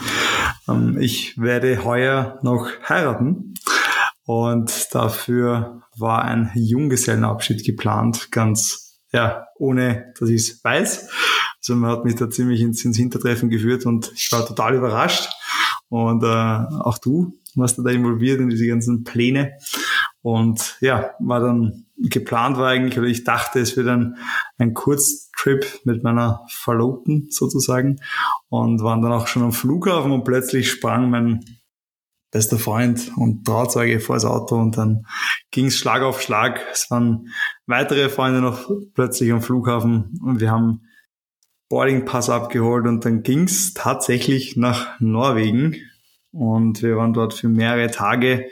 Ähm, 0.67 0.97
ich 0.99 1.37
werde 1.39 1.83
heuer 1.83 2.39
noch 2.43 2.69
heiraten 2.87 3.53
und 4.25 4.93
dafür 4.93 5.81
war 5.97 6.23
ein 6.23 6.51
Junggesellenabschied 6.55 7.63
geplant, 7.63 8.31
ganz 8.31 8.99
ja, 9.13 9.47
ohne 9.57 10.13
dass 10.19 10.29
ich 10.29 10.41
es 10.41 10.63
weiß. 10.63 11.09
Also 11.59 11.75
man 11.75 11.91
hat 11.91 12.05
mich 12.05 12.15
da 12.15 12.29
ziemlich 12.29 12.61
ins, 12.61 12.83
ins 12.85 12.97
Hintertreffen 12.97 13.49
geführt 13.49 13.85
und 13.85 14.11
ich 14.15 14.31
war 14.31 14.45
total 14.45 14.75
überrascht. 14.75 15.29
Und 15.89 16.23
äh, 16.23 16.27
auch 16.27 16.97
du 16.97 17.37
warst 17.55 17.77
da 17.77 17.89
involviert 17.89 18.39
in 18.39 18.49
diese 18.49 18.65
ganzen 18.67 19.03
Pläne. 19.03 19.53
Und 20.21 20.77
ja, 20.81 21.11
war 21.19 21.39
dann 21.39 21.85
geplant 21.97 22.57
war 22.57 22.69
eigentlich, 22.69 22.97
oder 22.97 23.07
ich 23.07 23.23
dachte, 23.23 23.59
es 23.59 23.75
wird 23.75 23.87
ein, 23.87 24.17
ein 24.57 24.73
Kurztrip 24.73 25.65
mit 25.83 26.03
meiner 26.03 26.45
Verlobten 26.49 27.27
sozusagen 27.29 27.99
und 28.49 28.81
waren 28.81 29.01
dann 29.01 29.11
auch 29.11 29.27
schon 29.27 29.43
am 29.43 29.51
Flughafen 29.51 30.11
und 30.11 30.23
plötzlich 30.23 30.69
sprang 30.69 31.09
mein 31.09 31.43
bester 32.31 32.57
Freund 32.57 33.11
und 33.17 33.45
Trauzeuge 33.45 33.99
vor 33.99 34.15
das 34.15 34.25
Auto 34.25 34.55
und 34.55 34.77
dann 34.77 35.05
ging 35.51 35.67
es 35.67 35.77
Schlag 35.77 36.01
auf 36.01 36.21
Schlag. 36.21 36.61
Es 36.71 36.89
waren 36.89 37.27
weitere 37.67 38.09
Freunde 38.09 38.41
noch 38.41 38.69
plötzlich 38.93 39.31
am 39.31 39.41
Flughafen 39.41 40.19
und 40.23 40.39
wir 40.39 40.49
haben 40.49 40.81
Boardingpass 41.69 42.29
abgeholt 42.29 42.87
und 42.87 43.05
dann 43.05 43.23
ging 43.23 43.43
es 43.43 43.73
tatsächlich 43.73 44.55
nach 44.55 44.99
Norwegen 44.99 45.75
und 46.31 46.81
wir 46.81 46.95
waren 46.97 47.13
dort 47.13 47.33
für 47.33 47.49
mehrere 47.49 47.91
Tage 47.91 48.49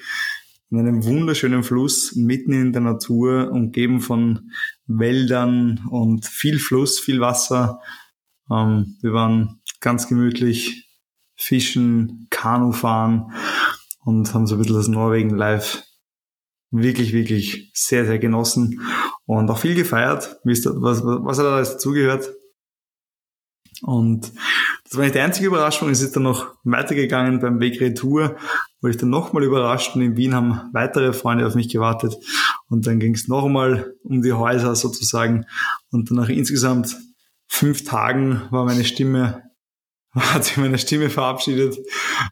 in 0.72 0.80
einem 0.80 1.04
wunderschönen 1.04 1.64
Fluss 1.64 2.16
mitten 2.16 2.54
in 2.54 2.74
der 2.74 2.82
Natur, 2.82 3.52
umgeben 3.52 4.02
von 4.02 4.52
Wäldern 4.86 5.86
und 5.90 6.26
viel 6.26 6.60
Fluss, 6.60 7.00
viel 7.00 7.20
Wasser. 7.20 7.82
Ähm, 8.52 8.98
wir 9.02 9.14
waren 9.14 9.62
ganz 9.80 10.08
gemütlich 10.08 10.88
fischen, 11.36 12.28
Kanu 12.30 12.72
fahren 12.72 13.32
und 14.04 14.34
haben 14.34 14.46
so 14.46 14.56
ein 14.56 14.60
bisschen 14.60 14.76
das 14.76 14.88
Norwegen 14.88 15.36
live 15.36 15.84
wirklich, 16.72 17.14
wirklich 17.14 17.72
sehr, 17.74 18.06
sehr 18.06 18.20
genossen 18.20 18.82
und 19.26 19.50
auch 19.50 19.58
viel 19.58 19.74
gefeiert. 19.74 20.38
Was, 20.44 20.66
was 21.04 21.40
hat 21.40 21.46
da 21.46 21.56
alles 21.56 21.74
dazugehört? 21.74 22.30
Und 23.82 24.32
das 24.89 24.98
war 24.98 25.03
nicht 25.03 25.13
die 25.13 25.19
einzige 25.19 25.48
Überraschung. 25.48 25.89
Es 25.91 26.01
ist 26.01 26.15
dann 26.15 26.24
noch 26.24 26.55
weitergegangen 26.63 27.39
beim 27.39 27.60
Weg 27.60 27.79
Retour, 27.79 28.38
wo 28.81 28.88
ich 28.88 28.98
dann 28.98 29.12
nochmal 29.12 29.43
überrascht 29.43 29.96
und 29.96 30.01
in 30.01 30.17
Wien 30.17 30.34
haben 30.34 30.62
weitere 30.74 31.13
Freunde 31.13 31.46
auf 31.46 31.53
mich 31.53 31.69
gewartet. 31.69 32.15
Und 32.69 32.88
dann 32.88 33.00
ging 33.00 33.13
es 33.13 33.27
nochmal 33.27 33.93
um 34.03 34.24
die 34.24 34.34
Häuser 34.34 34.75
sozusagen. 34.75 35.46
Und 35.91 36.10
dann 36.10 36.17
nach 36.17 36.29
insgesamt 36.29 36.98
fünf 37.48 37.84
Tagen 37.84 38.41
war 38.50 38.65
meine 38.65 38.84
Stimme 38.84 39.43
hat 40.16 40.44
sich 40.44 40.58
meine 40.58 40.80
Stimme 40.80 41.10
verabschiedet. 41.10 41.78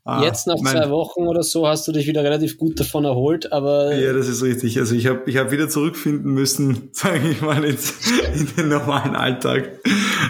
Ah, 0.03 0.23
Jetzt 0.23 0.47
nach 0.47 0.55
mein, 0.61 0.73
zwei 0.73 0.89
Wochen 0.89 1.27
oder 1.27 1.43
so 1.43 1.67
hast 1.67 1.87
du 1.87 1.91
dich 1.91 2.07
wieder 2.07 2.23
relativ 2.23 2.57
gut 2.57 2.79
davon 2.79 3.05
erholt, 3.05 3.51
aber. 3.51 3.95
Ja, 3.95 4.13
das 4.13 4.27
ist 4.27 4.41
richtig. 4.41 4.79
Also 4.79 4.95
ich 4.95 5.05
habe 5.05 5.21
ich 5.27 5.37
hab 5.37 5.51
wieder 5.51 5.69
zurückfinden 5.69 6.33
müssen, 6.33 6.89
sage 6.91 7.29
ich 7.29 7.41
mal, 7.41 7.63
ins, 7.63 7.93
in 8.33 8.47
den 8.55 8.69
normalen 8.69 9.15
Alltag. 9.15 9.79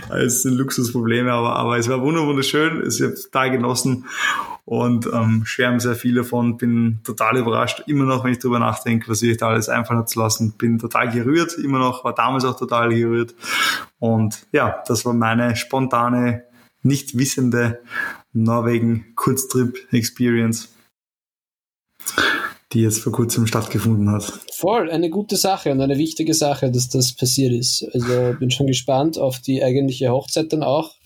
Es 0.09 0.41
sind 0.41 0.55
Luxusprobleme, 0.55 1.31
aber, 1.31 1.55
aber 1.55 1.77
es 1.77 1.87
war 1.87 2.01
wunderschön. 2.01 2.81
Es 2.81 3.01
habe 3.01 3.15
total 3.15 3.51
genossen 3.51 4.05
und 4.65 5.07
ähm, 5.13 5.43
schwärmen 5.45 5.79
sehr 5.79 5.95
viel 5.95 6.15
davon. 6.15 6.57
Bin 6.57 6.99
total 7.05 7.37
überrascht, 7.37 7.83
immer 7.87 8.03
noch, 8.03 8.25
wenn 8.25 8.33
ich 8.33 8.39
darüber 8.39 8.59
nachdenke, 8.59 9.09
was 9.09 9.21
ich 9.21 9.37
da 9.37 9.47
alles 9.47 9.69
einfallen 9.69 10.05
zu 10.05 10.19
lassen. 10.19 10.55
Bin 10.57 10.77
total 10.77 11.09
gerührt, 11.09 11.53
immer 11.53 11.79
noch, 11.79 12.03
war 12.03 12.13
damals 12.13 12.43
auch 12.43 12.57
total 12.57 12.89
gerührt. 12.89 13.33
Und 13.99 14.45
ja, 14.51 14.83
das 14.85 15.05
war 15.05 15.13
meine 15.13 15.55
spontane 15.55 16.43
nicht 16.87 17.17
wissende 17.17 17.79
Norwegen-Kurztrip-Experience, 18.33 20.69
die 22.73 22.81
jetzt 22.81 22.99
vor 22.99 23.13
kurzem 23.13 23.47
stattgefunden 23.47 24.11
hat. 24.11 24.41
Voll, 24.53 24.89
eine 24.89 25.09
gute 25.09 25.37
Sache 25.37 25.71
und 25.71 25.79
eine 25.81 25.97
wichtige 25.97 26.33
Sache, 26.33 26.69
dass 26.71 26.89
das 26.89 27.15
passiert 27.15 27.53
ist. 27.53 27.85
Also 27.93 28.35
bin 28.39 28.51
schon 28.51 28.67
gespannt 28.67 29.17
auf 29.17 29.39
die 29.39 29.63
eigentliche 29.63 30.09
Hochzeit 30.09 30.51
dann 30.51 30.63
auch 30.63 30.97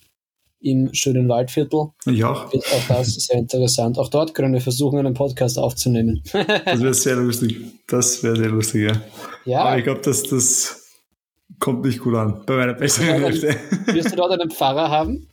im 0.61 0.93
schönen 0.93 1.27
Waldviertel. 1.27 1.89
Ich 2.05 2.23
auch. 2.23 2.53
Wird 2.53 2.63
auch 2.65 2.88
das 2.88 3.15
sehr 3.15 3.39
interessant. 3.39 3.97
Auch 3.97 4.09
dort 4.09 4.35
können 4.35 4.53
wir 4.53 4.61
versuchen, 4.61 5.00
einen 5.00 5.15
Podcast 5.15 5.57
aufzunehmen. 5.57 6.21
das 6.31 6.81
wäre 6.81 6.93
sehr 6.93 7.15
lustig. 7.15 7.57
Das 7.88 8.23
wäre 8.23 8.35
sehr 8.35 8.50
lustig, 8.50 8.83
ja. 8.83 9.01
ja. 9.45 9.63
Aber 9.63 9.77
ich 9.77 9.83
glaube, 9.83 10.01
dass 10.01 10.21
das 10.23 10.77
kommt 11.59 11.85
nicht 11.85 12.00
gut 12.00 12.15
an 12.15 12.43
bei 12.45 12.55
meiner 12.55 12.73
besseren 12.73 13.21
Hälfte. 13.21 13.55
Wirst 13.88 14.11
du 14.11 14.15
dort 14.15 14.31
einen 14.31 14.51
Pfarrer 14.51 14.89
haben? 14.89 15.27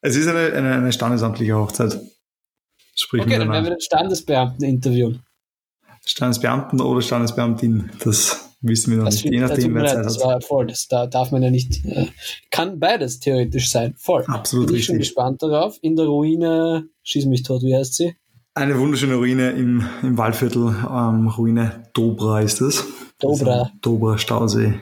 Es 0.00 0.16
ist 0.16 0.28
eine, 0.28 0.52
eine, 0.52 0.74
eine 0.74 0.92
standesamtliche 0.92 1.56
Hochzeit. 1.56 2.00
Sprich 2.94 3.22
okay, 3.22 3.38
dann 3.38 3.50
werden 3.50 3.64
wir 3.64 3.70
den 3.70 3.80
Standesbeamten 3.80 4.64
interviewen. 4.64 5.22
Standesbeamten 6.04 6.80
oder 6.80 7.02
Standesbeamtin, 7.02 7.90
das 8.02 8.48
wissen 8.60 8.92
wir 8.92 8.98
noch 8.98 9.04
das 9.06 9.16
nicht, 9.16 9.32
je 9.32 9.40
nachdem, 9.40 9.74
wer 9.74 9.86
Zeit 9.86 10.04
das 10.04 10.20
War 10.20 10.40
voll, 10.40 10.66
das 10.66 10.88
da 10.88 11.06
darf 11.06 11.30
man 11.30 11.42
ja 11.42 11.50
nicht, 11.50 11.84
äh, 11.84 12.06
kann 12.50 12.78
beides 12.78 13.20
theoretisch 13.20 13.70
sein, 13.70 13.94
voll. 13.96 14.24
Absolut 14.26 14.68
Bin 14.68 14.76
richtig. 14.76 14.88
Ich 14.88 14.94
bin 14.94 14.98
gespannt 15.00 15.42
darauf. 15.42 15.78
In 15.82 15.96
der 15.96 16.06
Ruine, 16.06 16.88
schieß 17.02 17.26
mich 17.26 17.42
tot, 17.42 17.62
wie 17.62 17.76
heißt 17.76 17.94
sie? 17.94 18.16
Eine 18.54 18.78
wunderschöne 18.78 19.14
Ruine 19.14 19.50
im, 19.50 19.86
im 20.02 20.18
Waldviertel, 20.18 20.74
ähm, 20.90 21.28
Ruine 21.28 21.84
Dobra 21.92 22.40
ist 22.40 22.60
es. 22.60 22.84
Dobra. 23.20 23.70
Dobra 23.80 24.18
Stausee. 24.18 24.80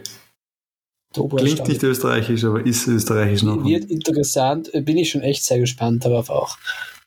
Klingt 1.17 1.69
nicht 1.69 1.83
österreichisch, 1.83 2.45
aber 2.45 2.65
ist 2.65 2.87
österreichisch 2.87 3.43
noch. 3.43 3.65
Wird 3.65 3.87
interessant, 3.87 4.73
äh, 4.75 4.81
bin 4.81 4.97
ich 4.97 5.11
schon 5.11 5.23
echt 5.23 5.45
sehr 5.45 5.59
gespannt 5.59 6.05
darauf 6.05 6.31
auch. 6.31 6.57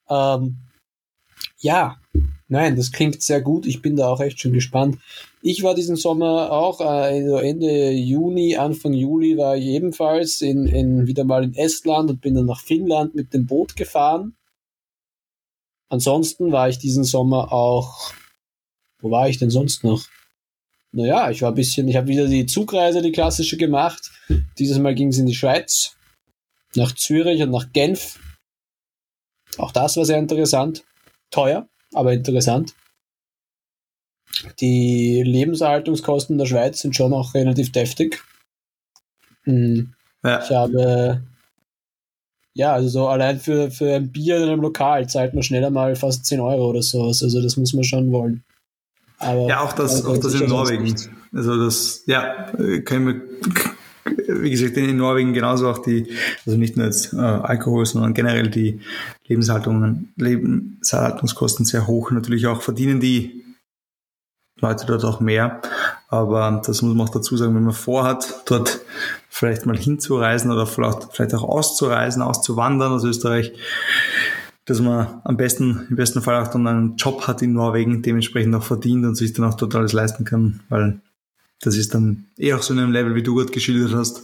Ähm, 0.09 0.57
ja, 1.59 1.97
nein, 2.47 2.75
das 2.75 2.91
klingt 2.91 3.21
sehr 3.21 3.41
gut. 3.41 3.65
Ich 3.65 3.81
bin 3.81 3.95
da 3.95 4.07
auch 4.09 4.21
echt 4.21 4.39
schon 4.39 4.53
gespannt. 4.53 4.97
Ich 5.41 5.63
war 5.63 5.75
diesen 5.75 5.95
Sommer 5.95 6.51
auch, 6.51 6.81
also 6.81 7.37
Ende 7.37 7.91
Juni, 7.91 8.55
Anfang 8.55 8.93
Juli 8.93 9.37
war 9.37 9.57
ich 9.57 9.65
ebenfalls 9.65 10.41
in, 10.41 10.65
in, 10.65 11.07
wieder 11.07 11.23
mal 11.23 11.43
in 11.43 11.53
Estland 11.53 12.09
und 12.09 12.21
bin 12.21 12.35
dann 12.35 12.45
nach 12.45 12.61
Finnland 12.61 13.15
mit 13.15 13.33
dem 13.33 13.45
Boot 13.45 13.75
gefahren. 13.75 14.35
Ansonsten 15.89 16.51
war 16.51 16.69
ich 16.69 16.77
diesen 16.77 17.03
Sommer 17.03 17.51
auch, 17.51 18.13
wo 19.01 19.11
war 19.11 19.27
ich 19.27 19.37
denn 19.37 19.49
sonst 19.49 19.83
noch? 19.83 20.05
Naja, 20.91 21.29
ich 21.29 21.41
war 21.41 21.51
ein 21.51 21.55
bisschen, 21.55 21.88
ich 21.88 21.96
habe 21.96 22.08
wieder 22.08 22.27
die 22.27 22.46
Zugreise, 22.46 23.01
die 23.01 23.12
klassische 23.12 23.58
gemacht. 23.58 24.12
Dieses 24.58 24.79
Mal 24.79 24.96
ging 24.96 25.10
es 25.10 25.19
in 25.19 25.27
die 25.27 25.36
Schweiz, 25.36 25.96
nach 26.75 26.93
Zürich 26.93 27.41
und 27.41 27.51
nach 27.51 27.72
Genf. 27.72 28.19
Auch 29.58 29.72
das 29.72 29.98
war 29.98 30.05
sehr 30.05 30.17
interessant. 30.17 30.84
Teuer, 31.31 31.67
aber 31.93 32.13
interessant. 32.13 32.74
Die 34.60 35.22
Lebenserhaltungskosten 35.24 36.38
der 36.38 36.46
Schweiz 36.46 36.79
sind 36.79 36.96
schon 36.96 37.13
auch 37.13 37.34
relativ 37.34 37.72
deftig. 37.72 38.24
Hm. 39.43 39.93
Ja. 40.24 40.43
Ich 40.43 40.50
habe, 40.51 41.24
ja, 42.53 42.74
also 42.74 42.89
so 42.89 43.08
allein 43.08 43.39
für, 43.39 43.69
für 43.72 43.96
ein 43.96 44.12
Bier 44.12 44.38
in 44.38 44.43
einem 44.43 44.62
Lokal 44.62 45.08
zahlt 45.08 45.34
man 45.34 45.43
schneller 45.43 45.69
mal 45.69 45.96
fast 45.96 46.25
10 46.25 46.39
Euro 46.39 46.69
oder 46.69 46.81
sowas. 46.81 47.22
Also 47.22 47.41
das 47.41 47.58
muss 47.58 47.74
man 47.74 47.84
schon 47.84 48.12
wollen. 48.12 48.43
Aber 49.19 49.47
ja, 49.47 49.61
auch 49.61 49.73
das, 49.73 50.05
auch 50.05 50.17
das 50.17 50.33
in 50.33 50.47
Norwegen. 50.47 50.95
Also 51.33 51.63
das, 51.63 52.03
ja, 52.05 52.51
können 52.85 53.07
wir, 53.07 54.41
wie 54.41 54.49
gesagt, 54.49 54.77
in 54.77 54.97
Norwegen 54.97 55.33
genauso 55.33 55.69
auch 55.69 55.79
die, 55.79 56.07
also 56.45 56.57
nicht 56.57 56.77
nur 56.77 56.85
jetzt 56.85 57.13
äh, 57.13 57.17
Alkohol, 57.17 57.85
sondern 57.85 58.13
generell 58.13 58.49
die 58.49 58.79
Lebenshaltungen, 59.27 60.13
Lebenshaltungskosten 60.15 61.65
sehr 61.65 61.85
hoch. 61.85 62.11
Natürlich 62.11 62.47
auch 62.47 62.61
verdienen 62.61 62.99
die 62.99 63.43
Leute 64.61 64.85
dort 64.85 65.05
auch 65.05 65.19
mehr. 65.19 65.61
Aber 66.07 66.61
das 66.65 66.81
muss 66.81 66.95
man 66.95 67.07
auch 67.07 67.11
dazu 67.11 67.38
sagen, 67.38 67.55
wenn 67.55 67.63
man 67.63 67.73
vorhat, 67.73 68.43
dort 68.45 68.79
vielleicht 69.29 69.65
mal 69.65 69.77
hinzureisen 69.77 70.51
oder 70.51 70.65
vielleicht, 70.65 71.13
vielleicht 71.13 71.33
auch 71.35 71.43
auszureisen, 71.43 72.21
auszuwandern 72.21 72.93
aus 72.93 73.03
Österreich, 73.03 73.53
dass 74.69 74.81
man 74.81 75.21
am 75.23 75.35
besten, 75.35 75.88
im 75.89 75.95
besten 75.95 76.21
Fall 76.21 76.43
auch 76.43 76.47
dann 76.49 76.67
einen 76.67 76.95
Job 76.95 77.25
hat 77.25 77.41
in 77.41 77.53
Norwegen, 77.53 78.03
dementsprechend 78.03 78.53
auch 78.53 78.61
verdient 78.61 79.03
und 79.03 79.15
sich 79.15 79.33
dann 79.33 79.45
auch 79.45 79.55
dort 79.55 79.73
alles 79.73 79.93
leisten 79.93 80.25
kann, 80.25 80.61
weil 80.69 81.01
das 81.59 81.75
ist 81.75 81.95
dann 81.95 82.27
eh 82.38 82.53
auch 82.53 82.61
so 82.61 82.73
in 82.73 82.79
einem 82.79 82.91
Level, 82.91 83.15
wie 83.15 83.23
du 83.23 83.33
gerade 83.33 83.51
geschildert 83.51 83.93
hast. 83.93 84.21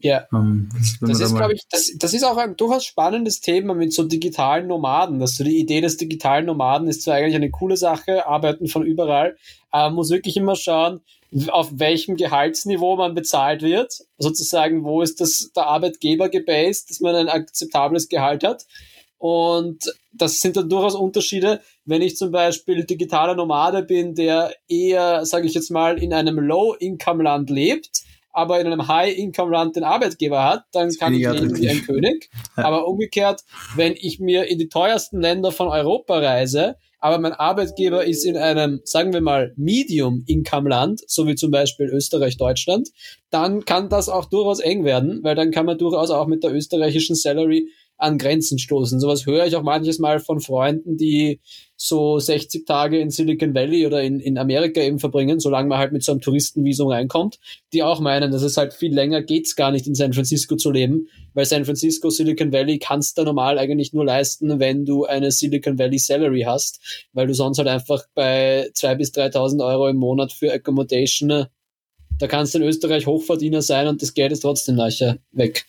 Ja. 0.00 0.28
Ähm, 0.32 0.68
das, 1.00 1.18
ist, 1.18 1.34
glaube 1.34 1.54
ich, 1.54 1.62
das, 1.68 1.92
das 1.98 2.14
ist 2.14 2.22
auch 2.22 2.36
ein 2.36 2.56
durchaus 2.56 2.84
spannendes 2.84 3.40
Thema 3.40 3.74
mit 3.74 3.92
so 3.92 4.04
digitalen 4.04 4.68
Nomaden. 4.68 5.18
Dass 5.18 5.34
so 5.34 5.42
die 5.42 5.58
Idee 5.58 5.80
des 5.80 5.96
digitalen 5.96 6.46
Nomaden 6.46 6.86
ist 6.86 7.02
zwar 7.02 7.16
eigentlich 7.16 7.34
eine 7.34 7.50
coole 7.50 7.76
Sache, 7.76 8.24
arbeiten 8.28 8.68
von 8.68 8.84
überall, 8.84 9.36
aber 9.70 9.88
man 9.88 9.96
muss 9.96 10.10
wirklich 10.10 10.36
immer 10.36 10.54
schauen, 10.54 11.00
auf 11.48 11.72
welchem 11.74 12.16
Gehaltsniveau 12.16 12.94
man 12.94 13.16
bezahlt 13.16 13.62
wird. 13.62 13.98
Sozusagen, 14.18 14.84
wo 14.84 15.02
ist 15.02 15.20
das 15.20 15.50
der 15.56 15.66
Arbeitgeber 15.66 16.28
gebased, 16.28 16.88
dass 16.88 17.00
man 17.00 17.16
ein 17.16 17.28
akzeptables 17.28 18.08
Gehalt 18.08 18.44
hat. 18.44 18.64
Und 19.18 19.92
das 20.12 20.40
sind 20.40 20.56
dann 20.56 20.68
durchaus 20.68 20.94
Unterschiede, 20.94 21.60
wenn 21.84 22.02
ich 22.02 22.16
zum 22.16 22.30
Beispiel 22.30 22.84
digitaler 22.84 23.34
Nomade 23.34 23.82
bin, 23.82 24.14
der 24.14 24.54
eher, 24.68 25.26
sage 25.26 25.46
ich 25.46 25.54
jetzt 25.54 25.70
mal, 25.70 26.00
in 26.00 26.14
einem 26.14 26.38
Low-Income-Land 26.38 27.50
lebt, 27.50 28.02
aber 28.32 28.60
in 28.60 28.68
einem 28.68 28.86
High-Income-Land 28.86 29.74
den 29.74 29.84
Arbeitgeber 29.84 30.44
hat, 30.44 30.64
dann 30.72 30.90
kann 30.94 31.14
ich 31.14 31.28
leben 31.28 31.56
wie 31.56 31.68
ein 31.68 31.82
König. 31.82 32.30
Aber 32.56 32.86
umgekehrt, 32.86 33.42
wenn 33.74 33.94
ich 33.96 34.20
mir 34.20 34.44
in 34.46 34.58
die 34.58 34.68
teuersten 34.68 35.20
Länder 35.20 35.50
von 35.50 35.66
Europa 35.66 36.18
reise, 36.18 36.76
aber 37.00 37.18
mein 37.18 37.32
Arbeitgeber 37.32 38.04
ist 38.04 38.24
in 38.24 38.36
einem, 38.36 38.80
sagen 38.84 39.12
wir 39.12 39.20
mal, 39.20 39.52
Medium-Income-Land, 39.56 41.02
so 41.06 41.26
wie 41.26 41.36
zum 41.36 41.50
Beispiel 41.50 41.86
Österreich, 41.86 42.36
Deutschland, 42.36 42.88
dann 43.30 43.64
kann 43.64 43.88
das 43.88 44.08
auch 44.08 44.24
durchaus 44.24 44.58
eng 44.60 44.84
werden, 44.84 45.20
weil 45.22 45.36
dann 45.36 45.50
kann 45.50 45.66
man 45.66 45.78
durchaus 45.78 46.10
auch 46.10 46.26
mit 46.26 46.42
der 46.42 46.52
österreichischen 46.52 47.14
Salary 47.14 47.68
an 47.98 48.16
Grenzen 48.16 48.58
stoßen. 48.58 49.00
Sowas 49.00 49.26
höre 49.26 49.46
ich 49.46 49.56
auch 49.56 49.62
manches 49.62 49.98
Mal 49.98 50.20
von 50.20 50.40
Freunden, 50.40 50.96
die 50.96 51.40
so 51.76 52.18
60 52.18 52.66
Tage 52.66 52.98
in 52.98 53.10
Silicon 53.10 53.54
Valley 53.54 53.86
oder 53.86 54.02
in, 54.02 54.18
in 54.20 54.38
Amerika 54.38 54.80
eben 54.80 54.98
verbringen, 54.98 55.38
solange 55.38 55.68
man 55.68 55.78
halt 55.78 55.92
mit 55.92 56.02
so 56.02 56.12
einem 56.12 56.20
Touristenvisum 56.20 56.88
reinkommt, 56.88 57.38
die 57.72 57.82
auch 57.82 58.00
meinen, 58.00 58.32
dass 58.32 58.42
es 58.42 58.56
halt 58.56 58.72
viel 58.72 58.92
länger 58.92 59.22
geht's 59.22 59.54
gar 59.54 59.70
nicht 59.70 59.86
in 59.86 59.94
San 59.94 60.12
Francisco 60.12 60.56
zu 60.56 60.70
leben, 60.70 61.08
weil 61.34 61.44
San 61.44 61.64
Francisco, 61.64 62.10
Silicon 62.10 62.52
Valley 62.52 62.78
kannst 62.78 63.18
du 63.18 63.22
normal 63.22 63.58
eigentlich 63.58 63.92
nur 63.92 64.04
leisten, 64.04 64.58
wenn 64.58 64.84
du 64.84 65.04
eine 65.04 65.30
Silicon 65.30 65.78
Valley 65.78 65.98
Salary 65.98 66.42
hast, 66.42 67.06
weil 67.12 67.26
du 67.26 67.34
sonst 67.34 67.58
halt 67.58 67.68
einfach 67.68 68.04
bei 68.14 68.70
zwei 68.74 68.94
bis 68.94 69.12
3.000 69.12 69.64
Euro 69.64 69.88
im 69.88 69.96
Monat 69.96 70.32
für 70.32 70.52
Accommodation, 70.52 71.46
da 72.18 72.26
kannst 72.26 72.54
du 72.54 72.58
in 72.58 72.64
Österreich 72.64 73.06
Hochverdiener 73.06 73.62
sein 73.62 73.86
und 73.86 74.02
das 74.02 74.14
Geld 74.14 74.32
ist 74.32 74.40
trotzdem 74.40 74.74
nachher 74.74 75.18
weg. 75.30 75.64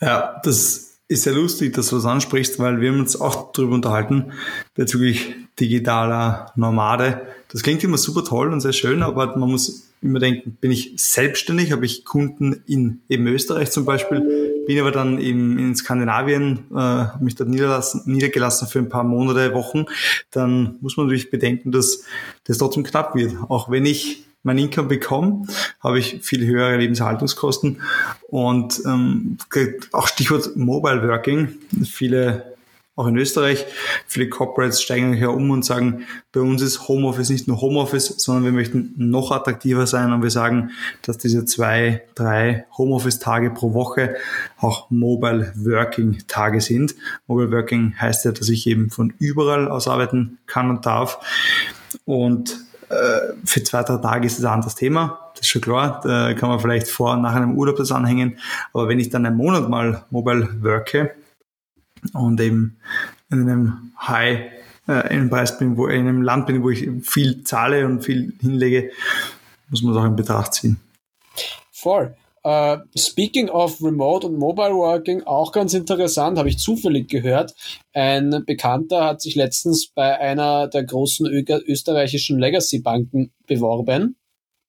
Ja, 0.00 0.40
das 0.42 0.93
ist 1.08 1.24
sehr 1.24 1.34
lustig, 1.34 1.74
dass 1.74 1.88
du 1.88 1.96
das 1.96 2.06
ansprichst, 2.06 2.58
weil 2.58 2.80
wir 2.80 2.90
haben 2.90 3.00
uns 3.00 3.20
auch 3.20 3.52
darüber 3.52 3.74
unterhalten, 3.74 4.32
bezüglich 4.74 5.34
digitaler 5.60 6.52
Nomade. 6.56 7.22
Das 7.50 7.62
klingt 7.62 7.84
immer 7.84 7.98
super 7.98 8.24
toll 8.24 8.52
und 8.52 8.60
sehr 8.60 8.72
schön, 8.72 9.02
aber 9.02 9.36
man 9.36 9.50
muss 9.50 9.90
immer 10.00 10.18
denken, 10.18 10.56
bin 10.60 10.70
ich 10.70 10.92
selbstständig, 10.96 11.72
habe 11.72 11.86
ich 11.86 12.04
Kunden 12.04 12.62
in 12.66 13.00
eben 13.08 13.26
Österreich 13.26 13.70
zum 13.70 13.84
Beispiel, 13.84 14.64
bin 14.66 14.78
aber 14.80 14.90
dann 14.90 15.18
eben 15.18 15.58
in 15.58 15.74
Skandinavien, 15.74 16.64
äh, 16.74 17.06
mich 17.20 17.34
dort 17.36 17.48
niedergelassen 17.48 18.68
für 18.68 18.78
ein 18.78 18.88
paar 18.88 19.04
Monate, 19.04 19.54
Wochen, 19.54 19.86
dann 20.30 20.76
muss 20.80 20.96
man 20.96 21.06
natürlich 21.06 21.30
bedenken, 21.30 21.70
dass 21.70 22.04
das 22.44 22.58
trotzdem 22.58 22.82
knapp 22.82 23.14
wird. 23.14 23.34
Auch 23.48 23.70
wenn 23.70 23.86
ich 23.86 24.24
mein 24.44 24.58
Income 24.58 24.88
bekomme, 24.88 25.46
habe 25.80 25.98
ich 25.98 26.20
viel 26.22 26.46
höhere 26.46 26.76
Lebenshaltungskosten. 26.76 27.80
Und 28.28 28.80
ähm, 28.86 29.38
auch 29.92 30.06
Stichwort 30.06 30.54
Mobile 30.54 31.06
Working. 31.08 31.48
Viele, 31.84 32.54
auch 32.94 33.06
in 33.06 33.16
Österreich, 33.16 33.64
viele 34.06 34.28
Corporates 34.28 34.82
steigen 34.82 35.14
hier 35.14 35.30
um 35.30 35.50
und 35.50 35.64
sagen, 35.64 36.04
bei 36.30 36.40
uns 36.40 36.60
ist 36.60 36.88
Homeoffice 36.88 37.30
nicht 37.30 37.48
nur 37.48 37.60
Homeoffice, 37.62 38.06
sondern 38.18 38.44
wir 38.44 38.52
möchten 38.52 38.92
noch 38.96 39.32
attraktiver 39.32 39.86
sein 39.86 40.12
und 40.12 40.22
wir 40.22 40.30
sagen, 40.30 40.70
dass 41.02 41.16
diese 41.16 41.46
zwei, 41.46 42.02
drei 42.14 42.66
Homeoffice-Tage 42.76 43.50
pro 43.50 43.72
Woche 43.72 44.14
auch 44.58 44.90
Mobile 44.90 45.54
Working-Tage 45.56 46.60
sind. 46.60 46.94
Mobile 47.26 47.50
Working 47.50 47.94
heißt 47.98 48.26
ja, 48.26 48.32
dass 48.32 48.50
ich 48.50 48.66
eben 48.66 48.90
von 48.90 49.14
überall 49.18 49.68
aus 49.68 49.88
arbeiten 49.88 50.36
kann 50.46 50.68
und 50.68 50.84
darf. 50.84 51.18
Und 52.04 52.64
für 53.44 53.62
zwei, 53.62 53.82
drei 53.82 53.96
Tage 53.98 54.26
ist 54.26 54.38
es 54.38 54.44
ein 54.44 54.52
anderes 54.52 54.74
Thema. 54.74 55.30
Das 55.34 55.42
ist 55.42 55.48
schon 55.48 55.62
klar. 55.62 56.00
Da 56.02 56.34
kann 56.34 56.48
man 56.48 56.60
vielleicht 56.60 56.88
vor 56.88 57.12
und 57.12 57.22
nach 57.22 57.34
einem 57.34 57.56
Urlaub 57.56 57.76
das 57.76 57.92
anhängen. 57.92 58.38
Aber 58.72 58.88
wenn 58.88 59.00
ich 59.00 59.10
dann 59.10 59.26
einen 59.26 59.36
Monat 59.36 59.68
mal 59.68 60.04
mobile 60.10 60.62
worke 60.62 61.14
und 62.12 62.40
eben 62.40 62.76
in 63.30 63.42
einem 63.42 63.92
High 64.00 64.52
äh, 64.88 65.14
in 65.14 65.30
Preis 65.30 65.58
bin, 65.58 65.76
wo 65.76 65.86
in 65.86 66.06
einem 66.06 66.22
Land 66.22 66.46
bin, 66.46 66.62
wo 66.62 66.70
ich 66.70 66.88
viel 67.02 67.44
zahle 67.44 67.86
und 67.86 68.04
viel 68.04 68.34
hinlege, 68.40 68.90
muss 69.70 69.82
man 69.82 69.94
das 69.94 70.02
auch 70.02 70.06
in 70.06 70.16
Betracht 70.16 70.54
ziehen. 70.54 70.78
Voll. 71.72 72.14
Uh, 72.46 72.84
speaking 72.94 73.48
of 73.48 73.82
Remote 73.82 74.26
und 74.26 74.38
Mobile 74.38 74.74
Working, 74.74 75.22
auch 75.22 75.50
ganz 75.50 75.72
interessant, 75.72 76.36
habe 76.36 76.50
ich 76.50 76.58
zufällig 76.58 77.08
gehört. 77.08 77.54
Ein 77.94 78.44
Bekannter 78.44 79.02
hat 79.04 79.22
sich 79.22 79.34
letztens 79.34 79.88
bei 79.88 80.18
einer 80.18 80.68
der 80.68 80.84
großen 80.84 81.26
österreichischen 81.26 82.38
Legacy-Banken 82.38 83.32
beworben. 83.46 84.16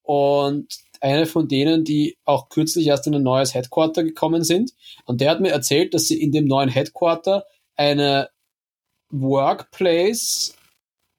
Und 0.02 0.68
eine 1.00 1.26
von 1.26 1.48
denen, 1.48 1.84
die 1.84 2.16
auch 2.24 2.48
kürzlich 2.48 2.86
erst 2.86 3.06
in 3.08 3.14
ein 3.14 3.22
neues 3.22 3.52
Headquarter 3.54 4.04
gekommen 4.04 4.42
sind. 4.42 4.72
Und 5.04 5.20
der 5.20 5.30
hat 5.30 5.40
mir 5.40 5.50
erzählt, 5.50 5.92
dass 5.92 6.06
sie 6.06 6.20
in 6.20 6.32
dem 6.32 6.46
neuen 6.46 6.70
Headquarter 6.70 7.44
eine 7.76 8.30
Workplace, 9.10 10.54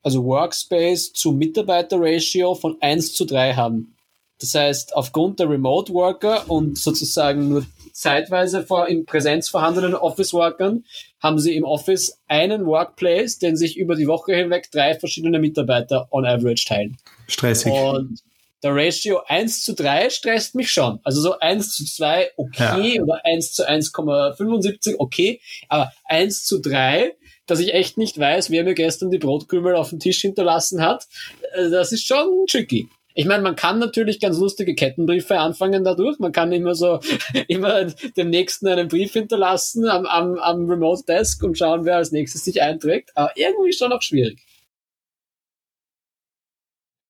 also 0.02 0.26
Workspace 0.26 1.14
zu 1.14 1.34
Mitarbeiter-Ratio 1.34 2.56
von 2.56 2.78
1 2.82 3.14
zu 3.14 3.26
3 3.26 3.54
haben. 3.54 3.97
Das 4.39 4.53
heißt, 4.53 4.96
aufgrund 4.96 5.39
der 5.39 5.50
Remote 5.50 5.94
Worker 5.94 6.50
und 6.50 6.77
sozusagen 6.77 7.50
nur 7.50 7.65
zeitweise 7.91 8.63
vor 8.63 8.88
in 8.88 9.06
Präsenz 9.06 9.50
vorhandenen 9.50 9.96
Office 9.96 10.32
Workern 10.34 10.86
haben 11.20 11.39
sie 11.39 11.56
im 11.56 11.63
Office 11.63 12.20
einen 12.27 12.67
Workplace, 12.67 13.39
den 13.39 13.58
sich 13.58 13.77
über 13.77 13.96
die 13.96 14.08
Woche 14.08 14.36
hinweg 14.36 14.70
drei 14.72 14.94
verschiedene 14.94 15.39
Mitarbeiter 15.39 16.08
on 16.12 16.26
average 16.26 16.65
teilen. 16.67 16.97
Stressig. 17.28 17.73
Und 17.73 18.21
der 18.63 18.76
Ratio 18.76 19.21
1 19.28 19.63
zu 19.63 19.73
3 19.73 20.10
stresst 20.10 20.56
mich 20.56 20.71
schon. 20.71 21.00
Also 21.04 21.21
so 21.21 21.39
1 21.39 21.76
zu 21.76 21.86
2 21.86 22.32
okay 22.38 22.95
ja. 22.95 23.04
oder 23.04 23.21
1 23.23 23.54
zu 23.54 23.67
1,75 23.67 24.95
okay, 24.97 25.41
aber 25.67 25.91
1 26.06 26.45
zu 26.45 26.60
3, 26.60 27.15
dass 27.45 27.60
ich 27.60 27.73
echt 27.73 27.97
nicht 27.97 28.19
weiß, 28.19 28.50
wer 28.50 28.63
mir 28.63 28.73
gestern 28.73 29.12
die 29.12 29.19
Brotkrümel 29.19 29.76
auf 29.76 29.89
dem 29.89 30.00
Tisch 30.00 30.21
hinterlassen 30.21 30.82
hat, 30.82 31.08
äh, 31.54 31.69
das 31.69 31.91
ist 31.91 32.06
schon 32.06 32.45
tricky. 32.47 32.89
Ich 33.17 33.25
meine, 33.25 33.41
man 33.41 33.56
kann 33.56 33.80
natürlich 33.80 34.19
ganz 34.19 34.38
lustige 34.38 34.75
Kettenbriefe 34.75 35.39
anfangen 35.39 35.84
dadurch. 35.84 36.19
Man 36.19 36.32
kann 36.32 36.51
immer 36.51 36.75
so, 36.75 36.99
immer 37.47 37.86
dem 37.86 38.30
Nächsten 38.30 38.67
einen 38.67 38.89
Brief 38.89 39.13
hinterlassen 39.13 39.89
am, 39.89 40.06
am, 40.06 40.38
am 40.38 40.69
Remote 40.69 41.03
Desk 41.03 41.41
und 41.41 41.58
schauen, 41.58 41.84
wer 41.84 41.95
als 41.95 42.12
nächstes 42.12 42.45
sich 42.45 42.62
einträgt. 42.62 43.10
Aber 43.15 43.32
irgendwie 43.36 43.73
schon 43.73 43.91
auch 43.91 44.03
schwierig. 44.03 44.45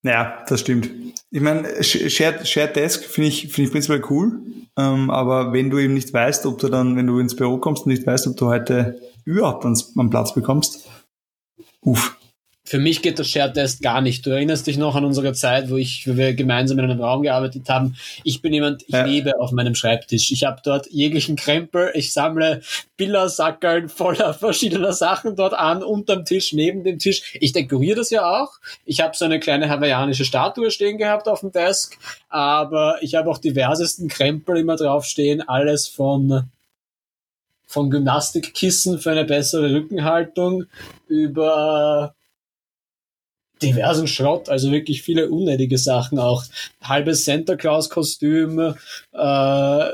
Ja, 0.03 0.45
das 0.47 0.61
stimmt. 0.61 0.89
Ich 1.29 1.41
meine, 1.41 1.83
Shared, 1.83 2.47
Shared 2.47 2.77
Desk 2.77 3.03
finde 3.03 3.27
ich, 3.27 3.51
finde 3.51 3.63
ich 3.63 3.71
prinzipiell 3.73 4.03
cool. 4.09 4.39
Ähm, 4.77 5.09
aber 5.09 5.51
wenn 5.51 5.69
du 5.69 5.77
eben 5.77 5.93
nicht 5.93 6.13
weißt, 6.13 6.45
ob 6.45 6.57
du 6.59 6.69
dann, 6.69 6.95
wenn 6.95 7.07
du 7.07 7.19
ins 7.19 7.35
Büro 7.35 7.57
kommst 7.57 7.85
und 7.85 7.91
nicht 7.91 8.07
weißt, 8.07 8.27
ob 8.27 8.37
du 8.37 8.45
heute 8.45 8.97
überhaupt 9.25 9.65
einen 9.65 10.09
Platz 10.09 10.33
bekommst, 10.33 10.87
uff 11.81 12.16
für 12.67 12.79
mich 12.79 13.01
geht 13.01 13.17
das 13.17 13.29
Shared 13.29 13.55
Desk 13.55 13.81
gar 13.81 14.01
nicht. 14.01 14.25
Du 14.25 14.31
erinnerst 14.31 14.67
dich 14.67 14.77
noch 14.77 14.95
an 14.95 15.05
unsere 15.05 15.31
Zeit, 15.31 15.69
wo 15.69 15.77
ich, 15.77 16.05
wo 16.05 16.17
wir 16.17 16.33
gemeinsam 16.33 16.77
in 16.79 16.83
einem 16.83 16.99
Raum 16.99 17.21
gearbeitet 17.21 17.69
haben. 17.69 17.95
Ich 18.25 18.41
bin 18.41 18.51
jemand, 18.51 18.81
ich 18.81 18.89
ja. 18.89 19.05
lebe 19.05 19.39
auf 19.39 19.53
meinem 19.53 19.73
Schreibtisch. 19.73 20.33
Ich 20.33 20.43
habe 20.43 20.59
dort 20.65 20.87
jeglichen 20.91 21.37
Krempel. 21.37 21.91
Ich 21.93 22.11
sammle 22.11 22.61
Billersackerl 22.97 23.87
voller 23.87 24.33
verschiedener 24.33 24.91
Sachen 24.91 25.37
dort 25.37 25.53
an, 25.53 25.81
unterm 25.81 26.25
Tisch, 26.25 26.51
neben 26.51 26.83
dem 26.83 26.99
Tisch. 26.99 27.37
Ich 27.39 27.53
dekoriere 27.53 27.95
das 27.95 28.09
ja 28.09 28.29
auch. 28.29 28.55
Ich 28.83 28.99
habe 28.99 29.15
so 29.15 29.23
eine 29.23 29.39
kleine 29.39 29.69
hawaiianische 29.69 30.25
Statue 30.25 30.69
stehen 30.69 30.97
gehabt 30.97 31.29
auf 31.29 31.39
dem 31.39 31.53
Desk, 31.53 31.97
aber 32.27 32.97
ich 32.99 33.15
habe 33.15 33.29
auch 33.29 33.37
diversesten 33.37 34.09
Krempel 34.09 34.57
immer 34.57 34.75
draufstehen. 34.75 35.41
Alles 35.47 35.87
von 35.87 36.49
von 37.65 37.89
Gymnastikkissen 37.89 38.99
für 38.99 39.11
eine 39.11 39.25
bessere 39.25 39.73
Rückenhaltung 39.73 40.65
über 41.07 42.13
diversen 43.61 44.07
Schrott, 44.07 44.49
also 44.49 44.71
wirklich 44.71 45.01
viele 45.01 45.29
unnötige 45.29 45.77
Sachen 45.77 46.19
auch. 46.19 46.43
Halbes 46.81 47.25
Santa 47.25 47.55
Claus 47.55 47.89
Kostüm, 47.89 48.59
äh, 48.59 48.73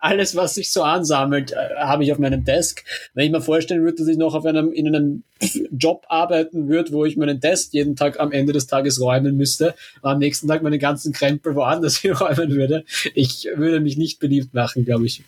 alles, 0.00 0.36
was 0.36 0.54
sich 0.54 0.72
so 0.72 0.82
ansammelt, 0.82 1.52
äh, 1.52 1.76
habe 1.78 2.04
ich 2.04 2.12
auf 2.12 2.18
meinem 2.18 2.44
Desk. 2.44 2.84
Wenn 3.14 3.26
ich 3.26 3.32
mir 3.32 3.40
vorstellen 3.40 3.82
würde, 3.82 3.98
dass 3.98 4.08
ich 4.08 4.16
noch 4.16 4.34
auf 4.34 4.44
einem, 4.44 4.72
in 4.72 4.88
einem 4.88 5.22
Job 5.70 6.04
arbeiten 6.08 6.68
würde, 6.68 6.92
wo 6.92 7.04
ich 7.04 7.16
meinen 7.16 7.40
Desk 7.40 7.72
jeden 7.72 7.96
Tag 7.96 8.18
am 8.18 8.32
Ende 8.32 8.52
des 8.52 8.66
Tages 8.66 9.00
räumen 9.00 9.36
müsste, 9.36 9.74
und 10.02 10.10
am 10.10 10.18
nächsten 10.18 10.48
Tag 10.48 10.62
meine 10.62 10.78
ganzen 10.78 11.12
Krempel 11.12 11.54
woanders 11.54 11.96
hin 11.98 12.12
räumen 12.12 12.50
würde, 12.50 12.84
ich 13.14 13.48
würde 13.54 13.80
mich 13.80 13.96
nicht 13.96 14.18
beliebt 14.20 14.54
machen, 14.54 14.84
glaube 14.84 15.06
ich. 15.06 15.22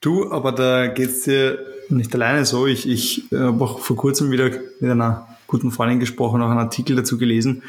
Du, 0.00 0.30
aber 0.30 0.52
da 0.52 0.86
geht's 0.86 1.24
dir 1.24 1.58
nicht 1.88 2.14
alleine 2.14 2.44
so. 2.46 2.66
Ich, 2.66 2.88
ich 2.88 3.24
habe 3.32 3.62
auch 3.64 3.80
vor 3.80 3.96
kurzem 3.96 4.30
wieder 4.30 4.50
mit 4.80 4.90
einer 4.90 5.26
guten 5.50 5.72
Freundin 5.72 6.00
gesprochen, 6.00 6.40
auch 6.42 6.50
einen 6.50 6.58
Artikel 6.58 6.96
dazu 6.96 7.18
gelesen. 7.18 7.62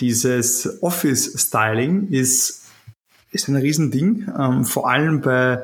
Dieses 0.00 0.82
Office-Styling 0.82 2.08
ist, 2.08 2.64
ist 3.30 3.48
ein 3.48 3.56
Riesending, 3.56 4.26
ähm, 4.38 4.64
vor 4.64 4.88
allem 4.90 5.20
bei, 5.20 5.62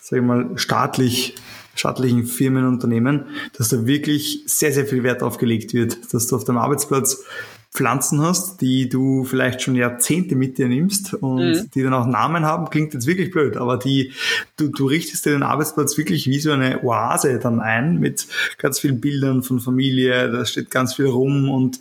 sag 0.00 0.18
ich 0.18 0.24
mal, 0.24 0.50
staatlich 0.56 1.34
staatlichen 1.74 2.26
Firmen 2.26 2.66
Unternehmen, 2.66 3.26
dass 3.56 3.70
da 3.70 3.86
wirklich 3.86 4.42
sehr, 4.46 4.72
sehr 4.72 4.84
viel 4.84 5.02
Wert 5.02 5.22
drauf 5.22 5.38
wird, 5.72 6.12
dass 6.12 6.26
du 6.26 6.36
auf 6.36 6.44
deinem 6.44 6.58
Arbeitsplatz 6.58 7.24
Pflanzen 7.72 8.20
hast, 8.20 8.60
die 8.60 8.88
du 8.88 9.24
vielleicht 9.24 9.62
schon 9.62 9.76
Jahrzehnte 9.76 10.34
mit 10.34 10.58
dir 10.58 10.66
nimmst 10.66 11.14
und 11.14 11.52
mhm. 11.52 11.70
die 11.72 11.84
dann 11.84 11.94
auch 11.94 12.04
Namen 12.04 12.44
haben, 12.44 12.68
klingt 12.68 12.94
jetzt 12.94 13.06
wirklich 13.06 13.30
blöd, 13.30 13.56
aber 13.56 13.76
die, 13.76 14.12
du, 14.56 14.68
du 14.68 14.86
richtest 14.86 15.24
dir 15.24 15.30
den 15.30 15.44
Arbeitsplatz 15.44 15.96
wirklich 15.96 16.26
wie 16.26 16.40
so 16.40 16.50
eine 16.50 16.82
Oase 16.82 17.38
dann 17.38 17.60
ein 17.60 18.00
mit 18.00 18.26
ganz 18.58 18.80
vielen 18.80 19.00
Bildern 19.00 19.44
von 19.44 19.60
Familie, 19.60 20.32
da 20.32 20.44
steht 20.44 20.72
ganz 20.72 20.94
viel 20.94 21.06
rum 21.06 21.48
und 21.48 21.78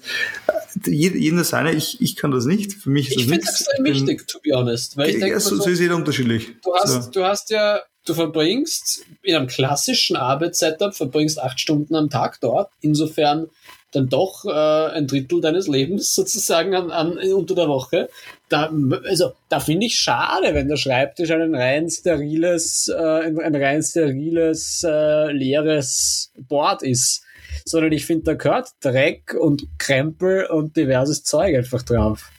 äh, 0.85 0.91
jeder 0.91 1.43
seine, 1.43 1.73
ich, 1.73 1.99
ich 2.01 2.15
kann 2.15 2.29
das 2.29 2.45
nicht, 2.45 2.73
für 2.73 2.91
mich 2.91 3.07
ist 3.07 3.15
das 3.15 3.23
Ich 3.23 3.29
finde 3.29 3.45
das 3.45 3.59
sehr 3.59 3.83
wichtig, 3.83 4.27
to 4.27 4.39
be 4.43 4.51
honest. 4.55 4.95
Weil 4.95 5.09
ich 5.09 5.19
denke, 5.19 5.39
so, 5.39 5.55
so 5.55 5.69
ist 5.71 5.79
jeder 5.79 5.95
unterschiedlich. 5.95 6.51
Du 6.63 6.71
hast, 6.75 7.05
so. 7.05 7.11
du 7.11 7.23
hast 7.23 7.49
ja 7.49 7.81
du 8.05 8.13
verbringst 8.13 9.05
in 9.21 9.35
einem 9.35 9.47
klassischen 9.47 10.15
Arbeitssetup, 10.15 10.95
verbringst 10.95 11.39
acht 11.39 11.59
Stunden 11.59 11.95
am 11.95 12.09
Tag 12.09 12.39
dort. 12.41 12.71
Insofern 12.81 13.47
dann 13.91 14.09
doch 14.09 14.45
äh, 14.45 14.49
ein 14.49 15.07
Drittel 15.07 15.41
deines 15.41 15.67
Lebens 15.67 16.13
sozusagen 16.15 16.75
an, 16.75 16.91
an, 16.91 17.17
unter 17.33 17.55
der 17.55 17.67
Woche. 17.67 18.09
Da, 18.49 18.71
also, 19.05 19.33
da 19.49 19.59
finde 19.59 19.85
ich 19.85 19.95
schade, 19.95 20.53
wenn 20.53 20.67
der 20.67 20.77
Schreibtisch 20.77 21.31
ein 21.31 21.55
rein 21.55 21.89
steriles, 21.89 22.87
äh, 22.87 23.25
ein, 23.25 23.39
ein 23.39 23.55
rein 23.55 23.83
steriles, 23.83 24.83
äh, 24.85 25.31
leeres 25.31 26.31
Board 26.37 26.83
ist. 26.83 27.23
Sondern 27.65 27.91
ich 27.91 28.05
finde, 28.05 28.25
da 28.25 28.33
gehört 28.35 28.69
Dreck 28.79 29.33
und 29.33 29.67
Krempel 29.79 30.45
und 30.45 30.77
diverses 30.77 31.23
Zeug 31.23 31.55
einfach 31.55 31.81
drauf. 31.81 32.31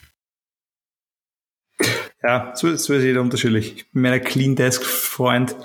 Ja, 2.23 2.53
so, 2.55 2.75
so 2.77 2.95
ist 2.95 3.03
jeder 3.03 3.23
unterschiedlich. 3.23 3.75
Ich 3.77 3.91
bin 3.93 4.03
mehr 4.03 4.21
Clean 4.21 4.55
Desk 4.55 4.85
Freund 4.85 5.57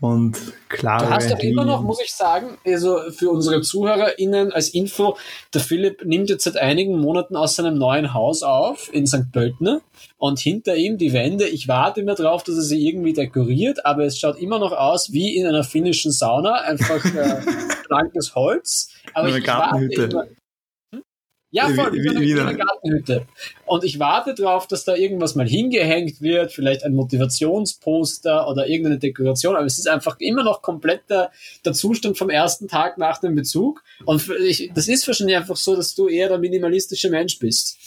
und 0.00 0.38
klar. 0.68 1.00
Du 1.00 1.10
hast 1.10 1.30
doch 1.30 1.38
immer 1.40 1.64
noch, 1.64 1.82
muss 1.82 2.00
ich 2.00 2.12
sagen, 2.12 2.56
also 2.64 3.10
für 3.10 3.30
unsere 3.30 3.62
ZuhörerInnen 3.62 4.52
als 4.52 4.68
Info, 4.68 5.16
der 5.52 5.60
Philipp 5.60 6.04
nimmt 6.04 6.30
jetzt 6.30 6.44
seit 6.44 6.56
einigen 6.56 7.00
Monaten 7.00 7.34
aus 7.34 7.56
seinem 7.56 7.78
neuen 7.78 8.14
Haus 8.14 8.44
auf 8.44 8.92
in 8.92 9.08
St. 9.08 9.32
Pölten 9.32 9.80
und 10.16 10.38
hinter 10.38 10.76
ihm 10.76 10.98
die 10.98 11.12
Wände. 11.12 11.48
Ich 11.48 11.66
warte 11.66 12.00
immer 12.00 12.14
drauf, 12.14 12.44
dass 12.44 12.54
er 12.54 12.62
sie 12.62 12.86
irgendwie 12.86 13.12
dekoriert, 13.12 13.84
aber 13.84 14.04
es 14.04 14.18
schaut 14.18 14.38
immer 14.38 14.60
noch 14.60 14.72
aus 14.72 15.12
wie 15.12 15.36
in 15.36 15.46
einer 15.46 15.64
finnischen 15.64 16.12
Sauna, 16.12 16.60
einfach 16.60 17.04
äh, 17.04 17.40
blankes 17.88 18.36
Holz. 18.36 18.90
Aber 19.14 19.28
ich, 19.30 19.38
ich 19.38 19.46
warte 19.48 19.84
immer, 19.84 20.26
ja, 21.50 21.68
voll, 21.70 21.92
wie, 21.94 22.04
wie, 22.04 22.34
wie 22.34 22.40
eine 22.40 22.56
Gartenhütte. 22.56 23.26
Und 23.64 23.82
ich 23.82 23.98
warte 23.98 24.34
drauf, 24.34 24.66
dass 24.66 24.84
da 24.84 24.94
irgendwas 24.94 25.34
mal 25.34 25.48
hingehängt 25.48 26.20
wird, 26.20 26.52
vielleicht 26.52 26.84
ein 26.84 26.94
Motivationsposter 26.94 28.46
oder 28.48 28.68
irgendeine 28.68 28.98
Dekoration, 28.98 29.56
aber 29.56 29.64
es 29.64 29.78
ist 29.78 29.88
einfach 29.88 30.16
immer 30.20 30.44
noch 30.44 30.60
komplett 30.60 31.08
der, 31.08 31.32
der 31.64 31.72
Zustand 31.72 32.18
vom 32.18 32.28
ersten 32.28 32.68
Tag 32.68 32.98
nach 32.98 33.18
dem 33.18 33.34
Bezug. 33.34 33.82
Und 34.04 34.28
ich, 34.40 34.70
das 34.74 34.88
ist 34.88 35.06
wahrscheinlich 35.06 35.36
einfach 35.36 35.56
so, 35.56 35.74
dass 35.74 35.94
du 35.94 36.08
eher 36.08 36.28
der 36.28 36.38
minimalistische 36.38 37.08
Mensch 37.08 37.38
bist. 37.38 37.78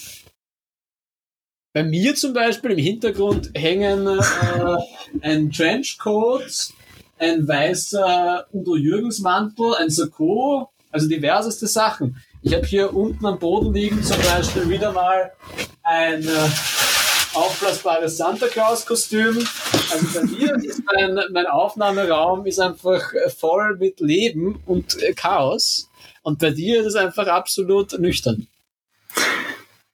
Bei 1.74 1.84
mir 1.84 2.16
zum 2.16 2.34
Beispiel 2.34 2.72
im 2.72 2.80
Hintergrund 2.80 3.52
hängen 3.56 4.08
äh, 4.08 4.78
ein 5.22 5.52
Trenchcoat, 5.52 6.74
ein 7.20 7.48
weißer 7.48 8.48
Udo 8.52 8.76
Jürgens 8.76 9.20
Mantel, 9.20 9.76
ein 9.76 9.92
Sakko, 9.92 10.70
also 10.90 11.08
diverseste 11.08 11.68
Sachen. 11.68 12.18
Ich 12.44 12.56
habe 12.56 12.66
hier 12.66 12.94
unten 12.94 13.24
am 13.28 13.38
Boden 13.38 13.72
liegen 13.72 14.02
zum 14.04 14.18
Beispiel 14.18 14.68
wieder 14.68 14.92
mal 14.92 15.32
ein 15.84 16.24
äh, 16.24 16.50
aufblasbares 17.36 18.18
Santa 18.18 18.48
Claus 18.48 18.84
Kostüm. 18.84 19.38
Also 19.92 20.20
bei 20.20 20.26
mir 20.26 20.56
ist 20.56 20.82
mein, 20.86 21.20
mein 21.32 21.46
Aufnahmeraum 21.46 22.48
ist 22.48 22.60
einfach 22.60 23.04
voll 23.38 23.78
mit 23.78 24.00
Leben 24.00 24.60
und 24.66 25.02
äh, 25.04 25.14
Chaos. 25.14 25.88
Und 26.24 26.40
bei 26.40 26.50
dir 26.50 26.82
ist 26.82 26.88
es 26.88 26.96
einfach 26.96 27.28
absolut 27.28 28.00
nüchtern. 28.00 28.48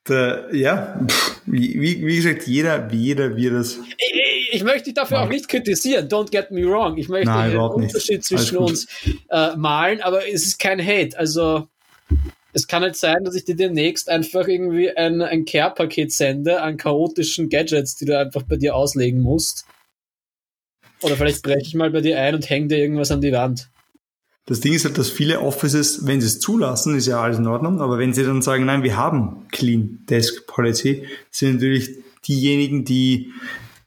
Der, 0.08 0.48
ja, 0.54 1.02
wie, 1.46 1.82
wie, 1.82 2.16
gesagt, 2.16 2.48
jeder, 2.48 2.90
jeder 2.94 3.36
wird 3.36 3.56
es. 3.56 3.78
Ich, 3.98 4.54
ich, 4.54 4.64
möchte 4.64 4.86
dich 4.86 4.94
dafür 4.94 5.18
Nein. 5.18 5.28
auch 5.28 5.32
nicht 5.32 5.50
kritisieren, 5.50 6.08
don't 6.08 6.32
get 6.32 6.50
me 6.52 6.66
wrong. 6.66 6.98
Ich 6.98 7.10
möchte 7.10 7.30
Nein, 7.30 7.52
den 7.52 7.60
Unterschied 7.60 8.20
nicht. 8.20 8.24
zwischen 8.24 8.58
uns 8.58 8.88
äh, 9.30 9.54
malen, 9.58 10.00
aber 10.00 10.26
es 10.26 10.46
ist 10.46 10.60
kein 10.60 10.80
Hate. 10.80 11.20
Also 11.20 11.68
es 12.58 12.66
kann 12.66 12.82
halt 12.82 12.96
sein, 12.96 13.24
dass 13.24 13.36
ich 13.36 13.46
dir 13.46 13.56
demnächst 13.56 14.10
einfach 14.10 14.48
irgendwie 14.48 14.90
ein, 14.90 15.22
ein 15.22 15.46
Care-Paket 15.46 16.12
sende 16.12 16.60
an 16.60 16.78
chaotischen 16.78 17.50
Gadgets, 17.50 17.98
die 17.98 18.06
du 18.06 18.18
einfach 18.18 18.42
bei 18.42 18.56
dir 18.56 18.76
auslegen 18.76 19.22
musst. 19.22 19.68
Oder 21.04 21.18
vielleicht 21.18 21.44
breche 21.44 21.62
ich 21.62 21.76
mal 21.76 21.92
bei 21.92 22.02
dir 22.02 22.20
ein 22.20 22.34
und 22.34 22.50
hänge 22.50 22.70
dir 22.70 22.80
irgendwas 22.80 23.12
an 23.12 23.22
die 23.22 23.32
Wand. 23.32 23.70
Das 24.48 24.60
Ding 24.60 24.74
ist 24.74 24.86
halt, 24.86 24.98
dass 24.98 25.12
viele 25.12 25.42
Offices, 25.42 26.08
wenn 26.08 26.20
sie 26.20 26.26
es 26.26 26.40
zulassen, 26.40 26.96
ist 26.96 27.06
ja 27.06 27.22
alles 27.22 27.38
in 27.38 27.46
Ordnung, 27.46 27.80
aber 27.80 28.00
wenn 28.00 28.16
sie 28.16 28.24
dann 28.24 28.42
sagen, 28.42 28.66
nein, 28.66 28.82
wir 28.82 28.98
haben 28.98 29.46
Clean 29.52 30.00
Desk 30.10 30.48
Policy, 30.48 31.04
sind 31.30 31.56
natürlich 31.56 31.92
diejenigen, 32.28 32.86
die 32.86 33.34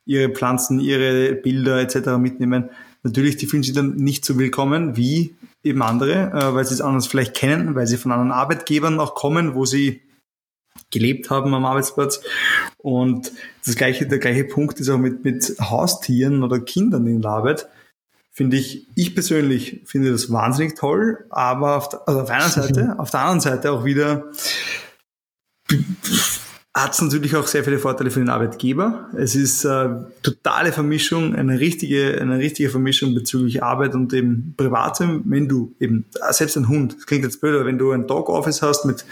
ihre 0.04 0.28
Pflanzen, 0.28 0.78
ihre 0.78 1.34
Bilder 1.34 1.80
etc. 1.80 2.18
mitnehmen, 2.20 2.70
natürlich, 3.02 3.36
die 3.36 3.46
fühlen 3.46 3.64
sich 3.64 3.74
dann 3.74 3.96
nicht 3.96 4.24
so 4.24 4.38
willkommen 4.38 4.96
wie 4.96 5.34
eben 5.62 5.82
andere, 5.82 6.30
äh, 6.32 6.54
weil 6.54 6.64
sie 6.64 6.74
es 6.74 6.80
anders 6.80 7.06
vielleicht 7.06 7.34
kennen, 7.34 7.74
weil 7.74 7.86
sie 7.86 7.96
von 7.96 8.12
anderen 8.12 8.32
Arbeitgebern 8.32 9.00
auch 9.00 9.14
kommen, 9.14 9.54
wo 9.54 9.64
sie 9.64 10.02
gelebt 10.90 11.30
haben 11.30 11.54
am 11.54 11.64
Arbeitsplatz. 11.64 12.20
Und 12.78 13.32
das 13.64 13.76
gleiche, 13.76 14.06
der 14.06 14.18
gleiche 14.18 14.44
Punkt 14.44 14.80
ist 14.80 14.88
auch 14.88 14.98
mit, 14.98 15.24
mit 15.24 15.56
Haustieren 15.60 16.42
oder 16.42 16.60
Kindern 16.60 17.06
in 17.06 17.22
der 17.22 17.30
Arbeit. 17.30 17.68
Finde 18.32 18.56
ich, 18.56 18.86
ich 18.94 19.14
persönlich 19.14 19.82
finde 19.84 20.12
das 20.12 20.32
wahnsinnig 20.32 20.76
toll, 20.76 21.26
aber 21.30 21.76
auf, 21.76 21.88
der, 21.88 22.08
also 22.08 22.20
auf 22.20 22.30
einer 22.30 22.48
Seite, 22.48 22.94
auf 22.98 23.10
der 23.10 23.20
anderen 23.20 23.40
Seite 23.40 23.72
auch 23.72 23.84
wieder 23.84 24.30
hat 26.72 26.92
es 26.92 27.02
natürlich 27.02 27.34
auch 27.34 27.48
sehr 27.48 27.64
viele 27.64 27.80
Vorteile 27.80 28.10
für 28.10 28.20
den 28.20 28.28
Arbeitgeber. 28.28 29.08
Es 29.16 29.34
ist 29.34 29.64
äh, 29.64 29.88
totale 30.22 30.70
Vermischung, 30.70 31.34
eine 31.34 31.58
richtige, 31.58 32.20
eine 32.20 32.38
richtige 32.38 32.70
Vermischung 32.70 33.12
bezüglich 33.12 33.62
Arbeit 33.62 33.94
und 33.94 34.12
eben 34.12 34.54
Privatem. 34.56 35.22
Wenn 35.24 35.48
du 35.48 35.74
eben, 35.80 36.06
selbst 36.30 36.56
ein 36.56 36.68
Hund, 36.68 36.94
das 36.96 37.06
klingt 37.06 37.24
jetzt 37.24 37.40
blöd, 37.40 37.56
aber 37.56 37.66
wenn 37.66 37.78
du 37.78 37.90
ein 37.90 38.06
Dog 38.06 38.28
Office 38.28 38.62
hast 38.62 38.84
mit 38.84 39.04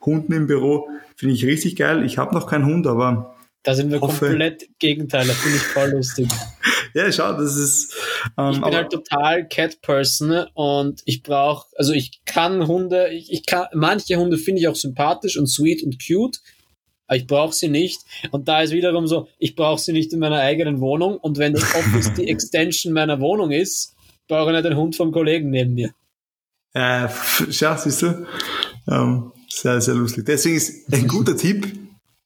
Hunden 0.00 0.32
im 0.32 0.46
Büro, 0.46 0.88
finde 1.16 1.34
ich 1.34 1.44
richtig 1.44 1.76
geil. 1.76 2.04
Ich 2.06 2.16
habe 2.16 2.34
noch 2.34 2.46
keinen 2.46 2.64
Hund, 2.64 2.86
aber 2.86 3.36
da 3.64 3.74
sind 3.74 3.90
wir 3.90 4.00
hoffe. 4.00 4.28
komplett 4.28 4.68
Gegenteile, 4.78 5.32
finde 5.32 5.56
ich 5.58 5.62
voll 5.62 5.90
lustig. 5.90 6.28
ja, 6.94 7.12
schau, 7.12 7.32
das 7.32 7.56
ist. 7.56 7.94
Ähm, 8.38 8.52
ich 8.52 8.60
bin 8.62 8.74
halt 8.74 8.90
total 8.90 9.46
Cat-Person 9.48 10.46
und 10.54 11.02
ich 11.04 11.22
brauche, 11.22 11.66
also 11.76 11.92
ich 11.92 12.22
kann 12.24 12.66
Hunde, 12.66 13.08
ich, 13.08 13.30
ich 13.30 13.44
kann, 13.44 13.66
manche 13.74 14.16
Hunde 14.16 14.38
finde 14.38 14.62
ich 14.62 14.68
auch 14.68 14.76
sympathisch 14.76 15.38
und 15.38 15.48
sweet 15.48 15.82
und 15.82 15.98
cute 15.98 16.40
ich 17.12 17.26
brauche 17.26 17.52
sie 17.52 17.68
nicht. 17.68 18.02
Und 18.30 18.48
da 18.48 18.62
ist 18.62 18.72
wiederum 18.72 19.06
so, 19.06 19.28
ich 19.38 19.54
brauche 19.56 19.80
sie 19.80 19.92
nicht 19.92 20.12
in 20.12 20.20
meiner 20.20 20.40
eigenen 20.40 20.80
Wohnung. 20.80 21.18
Und 21.18 21.38
wenn 21.38 21.52
das 21.52 21.74
Office 21.74 22.14
die 22.14 22.28
Extension 22.28 22.92
meiner 22.92 23.20
Wohnung 23.20 23.50
ist, 23.50 23.94
brauche 24.28 24.50
ich 24.50 24.56
nicht 24.56 24.64
den 24.64 24.76
Hund 24.76 24.96
vom 24.96 25.12
Kollegen 25.12 25.50
neben 25.50 25.74
mir. 25.74 25.90
Äh, 26.72 27.08
schau, 27.50 27.76
siehst 27.76 28.02
du? 28.02 28.26
Ähm, 28.88 29.32
sehr, 29.48 29.80
sehr 29.80 29.94
lustig. 29.94 30.26
Deswegen 30.26 30.56
ist 30.56 30.92
ein 30.92 31.06
guter 31.06 31.36
Tipp, 31.36 31.66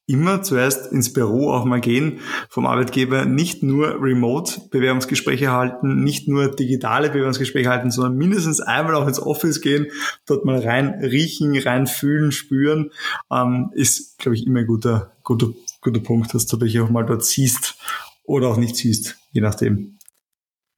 immer 0.09 0.42
zuerst 0.42 0.90
ins 0.90 1.12
Büro 1.12 1.53
auch 1.53 1.64
mal 1.64 1.81
gehen, 1.81 2.21
vom 2.49 2.66
Arbeitgeber 2.66 3.27
nicht 3.27 3.62
nur 3.62 4.03
Remote-Bewerbungsgespräche 4.03 5.53
halten, 5.53 6.03
nicht 6.03 6.29
nur 6.29 6.49
digitale 6.51 7.11
Bewerbungsgespräche 7.11 7.68
halten, 7.68 7.90
sondern 7.90 8.16
mindestens 8.16 8.61
einmal 8.61 8.94
auch 8.94 9.07
ins 9.07 9.21
Office 9.21 9.61
gehen, 9.61 9.88
dort 10.27 10.47
mal 10.47 10.61
rein 10.61 10.99
riechen, 11.03 11.57
rein 11.59 11.87
fühlen, 11.87 12.33
spüren, 12.33 12.90
ähm, 13.31 13.71
ist, 13.75 14.18
glaube 14.18 14.35
ich, 14.35 14.47
immer 14.47 14.61
ein 14.61 14.66
guter, 14.66 15.12
guter, 15.23 15.51
guter 15.83 16.01
Punkt, 16.01 16.33
dass 16.35 16.47
du 16.47 16.57
dich 16.57 16.81
auch 16.81 16.88
mal 16.88 17.05
dort 17.05 17.25
siehst 17.25 17.77
oder 18.25 18.49
auch 18.49 18.57
nicht 18.57 18.77
siehst, 18.77 19.18
je 19.33 19.42
nachdem. 19.42 19.99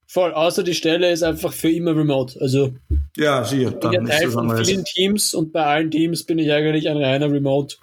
Voll, 0.08 0.32
außer 0.32 0.64
die 0.64 0.74
Stelle 0.74 1.12
ist 1.12 1.22
einfach 1.22 1.52
für 1.52 1.70
immer 1.70 1.94
remote. 1.94 2.40
Also 2.40 2.74
ja, 3.16 3.44
sicher. 3.44 3.68
Ich 3.68 3.76
bin 3.78 3.92
ja 3.92 4.02
Teil 4.02 4.28
von 4.28 4.64
vielen 4.64 4.84
Teams 4.84 5.34
und 5.34 5.52
bei 5.52 5.64
allen 5.64 5.92
Teams 5.92 6.24
bin 6.24 6.40
ich 6.40 6.50
eigentlich 6.50 6.88
ein 6.88 6.96
reiner 6.96 7.30
Remote 7.30 7.76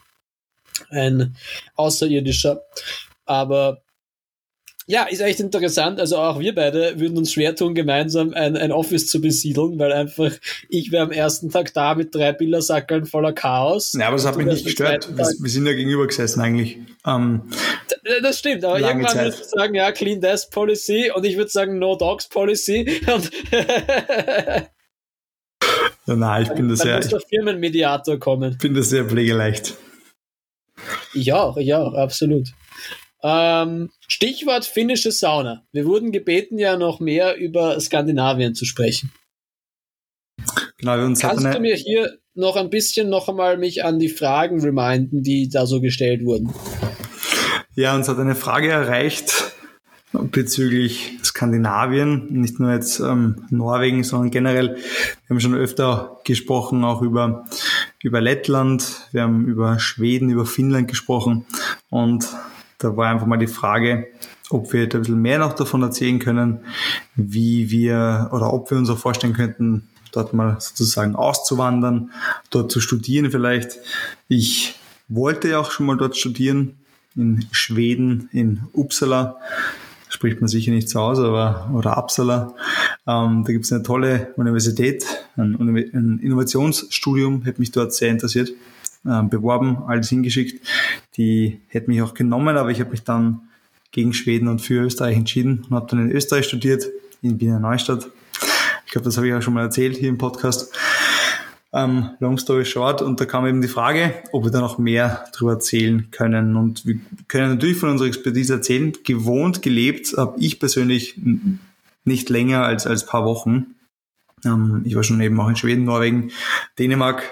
ein 0.89 1.35
Außerirdischer. 1.75 2.61
Aber 3.25 3.81
ja, 4.89 5.03
ist 5.03 5.19
echt 5.19 5.41
interessant. 5.41 5.99
Also 5.99 6.17
auch 6.17 6.39
wir 6.39 6.55
beide 6.55 6.97
würden 6.97 7.17
uns 7.17 7.33
schwer 7.33 7.53
tun, 7.55 7.75
gemeinsam 7.75 8.33
ein, 8.33 8.55
ein 8.55 8.71
Office 8.71 9.07
zu 9.07 9.19
besiedeln, 9.19 9.77
weil 9.77 9.91
einfach 9.91 10.31
ich 10.69 10.93
wäre 10.93 11.03
am 11.03 11.11
ersten 11.11 11.49
Tag 11.49 11.73
da 11.73 11.93
mit 11.93 12.15
drei 12.15 12.31
Bildersackeln 12.31 13.05
voller 13.05 13.33
Chaos. 13.33 13.93
Ja, 13.99 14.07
aber 14.07 14.15
das 14.15 14.25
hat 14.25 14.37
mich 14.37 14.45
nicht 14.45 14.63
gestört. 14.63 15.09
Wir, 15.09 15.25
wir, 15.25 15.49
sind 15.49 15.65
ja 15.65 15.73
gegenüber 15.73 16.07
gesessen 16.07 16.39
eigentlich. 16.39 16.77
Ähm, 17.05 17.49
das 18.21 18.39
stimmt, 18.39 18.63
aber 18.63 18.79
irgendwann 18.79 19.11
Zeit. 19.11 19.25
würdest 19.25 19.53
du 19.53 19.59
sagen, 19.59 19.75
ja, 19.75 19.91
Clean 19.91 20.21
Desk 20.21 20.49
Policy 20.51 21.11
und 21.13 21.25
ich 21.25 21.35
würde 21.35 21.51
sagen 21.51 21.79
No 21.79 21.97
Dogs 21.97 22.29
Policy. 22.29 23.01
Ja, 26.07 26.15
nein, 26.15 26.43
ich 26.43 26.49
bin 26.53 26.69
da 26.69 26.75
sehr. 26.77 26.95
Muss 26.95 27.09
der 27.09 27.19
Firmenmediator 27.19 28.17
kommen. 28.17 28.53
Ich 28.53 28.57
bin 28.59 28.73
da 28.73 28.81
sehr 28.81 29.03
pflegeleicht. 29.03 29.75
Ich 31.13 31.33
auch, 31.33 31.57
ich 31.57 31.73
auch, 31.73 31.93
absolut. 31.93 32.49
Ähm, 33.23 33.89
Stichwort 34.07 34.65
finnische 34.65 35.11
Sauna. 35.11 35.63
Wir 35.71 35.85
wurden 35.85 36.11
gebeten, 36.11 36.59
ja 36.59 36.77
noch 36.77 36.99
mehr 36.99 37.35
über 37.37 37.79
Skandinavien 37.79 38.55
zu 38.55 38.65
sprechen. 38.65 39.11
Genau, 40.77 41.03
uns 41.03 41.19
Kannst 41.19 41.45
eine... 41.45 41.55
du 41.55 41.61
mir 41.61 41.75
hier 41.75 42.19
noch 42.35 42.55
ein 42.55 42.69
bisschen 42.69 43.09
noch 43.09 43.27
einmal 43.27 43.57
mich 43.57 43.83
an 43.83 43.97
die 43.99 44.09
Fragen 44.09 44.61
reminden, 44.61 45.23
die 45.23 45.49
da 45.49 45.65
so 45.65 45.81
gestellt 45.81 46.23
wurden? 46.23 46.53
Ja, 47.73 47.95
uns 47.95 48.07
hat 48.07 48.19
eine 48.19 48.35
Frage 48.35 48.69
erreicht 48.69 49.55
bezüglich 50.13 51.17
Skandinavien, 51.23 52.27
nicht 52.31 52.59
nur 52.59 52.71
jetzt 52.71 52.99
ähm, 52.99 53.45
Norwegen, 53.49 54.03
sondern 54.03 54.31
generell. 54.31 54.75
Wir 54.75 55.29
haben 55.29 55.39
schon 55.39 55.55
öfter 55.55 56.19
gesprochen, 56.23 56.83
auch 56.83 57.01
über, 57.01 57.45
über 58.07 58.21
Lettland, 58.21 59.09
wir 59.11 59.23
haben 59.23 59.45
über 59.45 59.79
Schweden, 59.79 60.29
über 60.29 60.45
Finnland 60.45 60.87
gesprochen 60.87 61.45
und 61.89 62.25
da 62.77 62.95
war 62.95 63.09
einfach 63.09 63.27
mal 63.27 63.37
die 63.37 63.47
Frage, 63.47 64.07
ob 64.49 64.71
wir 64.71 64.83
ein 64.83 64.89
bisschen 64.89 65.21
mehr 65.21 65.39
noch 65.39 65.53
davon 65.53 65.81
erzählen 65.81 66.19
können, 66.19 66.61
wie 67.15 67.69
wir 67.69 68.29
oder 68.31 68.53
ob 68.53 68.71
wir 68.71 68.77
uns 68.77 68.89
auch 68.89 68.97
vorstellen 68.97 69.33
könnten, 69.33 69.89
dort 70.13 70.33
mal 70.33 70.55
sozusagen 70.59 71.15
auszuwandern, 71.15 72.11
dort 72.49 72.71
zu 72.71 72.79
studieren 72.79 73.29
vielleicht. 73.29 73.77
Ich 74.29 74.75
wollte 75.09 75.49
ja 75.49 75.59
auch 75.59 75.71
schon 75.71 75.85
mal 75.85 75.97
dort 75.97 76.15
studieren, 76.15 76.77
in 77.15 77.45
Schweden, 77.51 78.29
in 78.31 78.61
Uppsala. 78.73 79.37
Spricht 80.17 80.41
man 80.41 80.47
sicher 80.47 80.71
nicht 80.71 80.89
zu 80.89 80.99
Hause, 80.99 81.27
aber, 81.27 81.69
oder 81.75 81.95
Uppsala. 81.95 82.55
Ähm, 83.05 83.43
da 83.45 83.51
gibt 83.51 83.65
es 83.65 83.71
eine 83.71 83.83
tolle 83.83 84.33
Universität, 84.35 85.05
ein, 85.35 85.55
ein 85.93 86.19
Innovationsstudium, 86.23 87.43
hätte 87.43 87.59
mich 87.59 87.69
dort 87.71 87.93
sehr 87.93 88.09
interessiert, 88.09 88.49
äh, 89.05 89.21
beworben, 89.21 89.83
alles 89.85 90.09
hingeschickt. 90.09 90.65
Die 91.17 91.61
hätte 91.67 91.91
mich 91.91 92.01
auch 92.01 92.15
genommen, 92.15 92.57
aber 92.57 92.71
ich 92.71 92.79
habe 92.79 92.89
mich 92.89 93.03
dann 93.03 93.41
gegen 93.91 94.11
Schweden 94.11 94.47
und 94.47 94.59
für 94.59 94.85
Österreich 94.85 95.17
entschieden 95.17 95.65
und 95.69 95.75
habe 95.75 95.85
dann 95.87 96.09
in 96.09 96.11
Österreich 96.11 96.47
studiert, 96.47 96.87
in 97.21 97.39
Wiener 97.39 97.59
Neustadt. 97.59 98.07
Ich 98.87 98.93
glaube, 98.93 99.05
das 99.05 99.17
habe 99.17 99.27
ich 99.27 99.35
auch 99.35 99.43
schon 99.43 99.53
mal 99.53 99.61
erzählt 99.61 99.97
hier 99.97 100.09
im 100.09 100.17
Podcast. 100.17 100.75
Um, 101.71 102.15
long 102.19 102.37
story 102.37 102.63
short, 102.63 103.01
und 103.01 103.19
da 103.19 103.25
kam 103.25 103.45
eben 103.45 103.61
die 103.61 103.67
Frage, 103.67 104.13
ob 104.31 104.45
wir 104.45 104.51
da 104.51 104.61
noch 104.61 104.77
mehr 104.77 105.25
darüber 105.33 105.53
erzählen 105.53 106.09
können. 106.11 106.55
Und 106.55 106.85
wir 106.85 106.97
können 107.27 107.55
natürlich 107.55 107.77
von 107.77 107.89
unserer 107.89 108.07
Expertise 108.07 108.53
erzählen. 108.53 108.93
Gewohnt, 109.03 109.61
gelebt 109.61 110.13
habe 110.15 110.39
ich 110.39 110.59
persönlich 110.59 111.19
nicht 112.05 112.29
länger 112.29 112.63
als 112.63 112.87
als 112.87 113.05
paar 113.05 113.25
Wochen. 113.25 113.75
Um, 114.45 114.83
ich 114.85 114.95
war 114.95 115.03
schon 115.03 115.19
eben 115.19 115.39
auch 115.39 115.49
in 115.49 115.55
Schweden, 115.55 115.83
Norwegen, 115.83 116.31
Dänemark, 116.79 117.23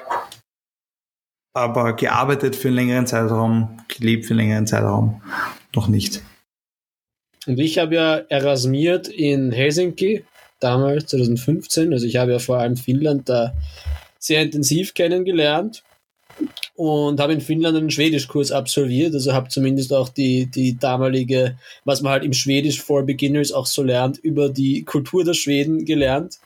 aber 1.54 1.93
gearbeitet 1.93 2.56
für 2.56 2.67
einen 2.67 2.76
längeren 2.76 3.08
Zeitraum, 3.08 3.80
gelebt 3.88 4.26
für 4.26 4.32
einen 4.32 4.39
längeren 4.39 4.67
Zeitraum 4.67 5.21
noch 5.74 5.88
nicht. 5.88 6.21
Und 7.48 7.60
ich 7.60 7.78
habe 7.78 7.95
ja 7.95 8.15
erasmiert 8.17 9.08
in 9.08 9.52
Helsinki, 9.52 10.26
damals 10.60 11.08
2015. 11.08 11.93
Also 11.93 12.06
ich 12.06 12.17
habe 12.17 12.32
ja 12.32 12.39
vor 12.39 12.58
allem 12.58 12.76
Finnland 12.76 13.30
da 13.30 13.54
sehr 14.26 14.42
intensiv 14.42 14.96
kennengelernt 14.96 15.84
und 16.74 17.20
habe 17.20 17.34
in 17.34 17.42
Finnland 17.42 17.78
einen 17.78 17.92
Schwedischkurs 17.92 18.52
absolviert. 18.52 19.14
Also 19.14 19.34
habe 19.34 19.50
zumindest 19.50 19.94
auch 19.94 20.10
die, 20.10 20.48
die 20.48 20.78
damalige, 20.78 21.58
was 21.86 22.02
man 22.02 22.12
halt 22.12 22.24
im 22.24 22.34
Schwedisch 22.34 22.82
for 22.82 23.04
Beginners 23.04 23.52
auch 23.52 23.68
so 23.68 23.84
lernt, 23.84 24.18
über 24.18 24.50
die 24.50 24.84
Kultur 24.84 25.24
der 25.24 25.36
Schweden 25.36 25.86
gelernt, 25.86 26.40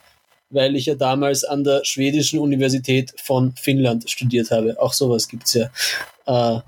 weil 0.50 0.76
ich 0.76 0.88
ja 0.88 0.96
damals 0.96 1.46
an 1.46 1.63
der 1.63 1.86
Schwedischen 1.86 2.39
Universität 2.39 3.13
von 3.24 3.54
Finnland 3.54 4.10
studiert 4.10 4.52
habe. 4.52 4.80
Auch 4.80 4.94
sowas 4.94 5.28
gibt's 5.30 5.54
ja. 5.54 5.70
Äh, 6.28 6.60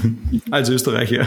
als 0.52 0.68
Österreicher. 0.68 1.26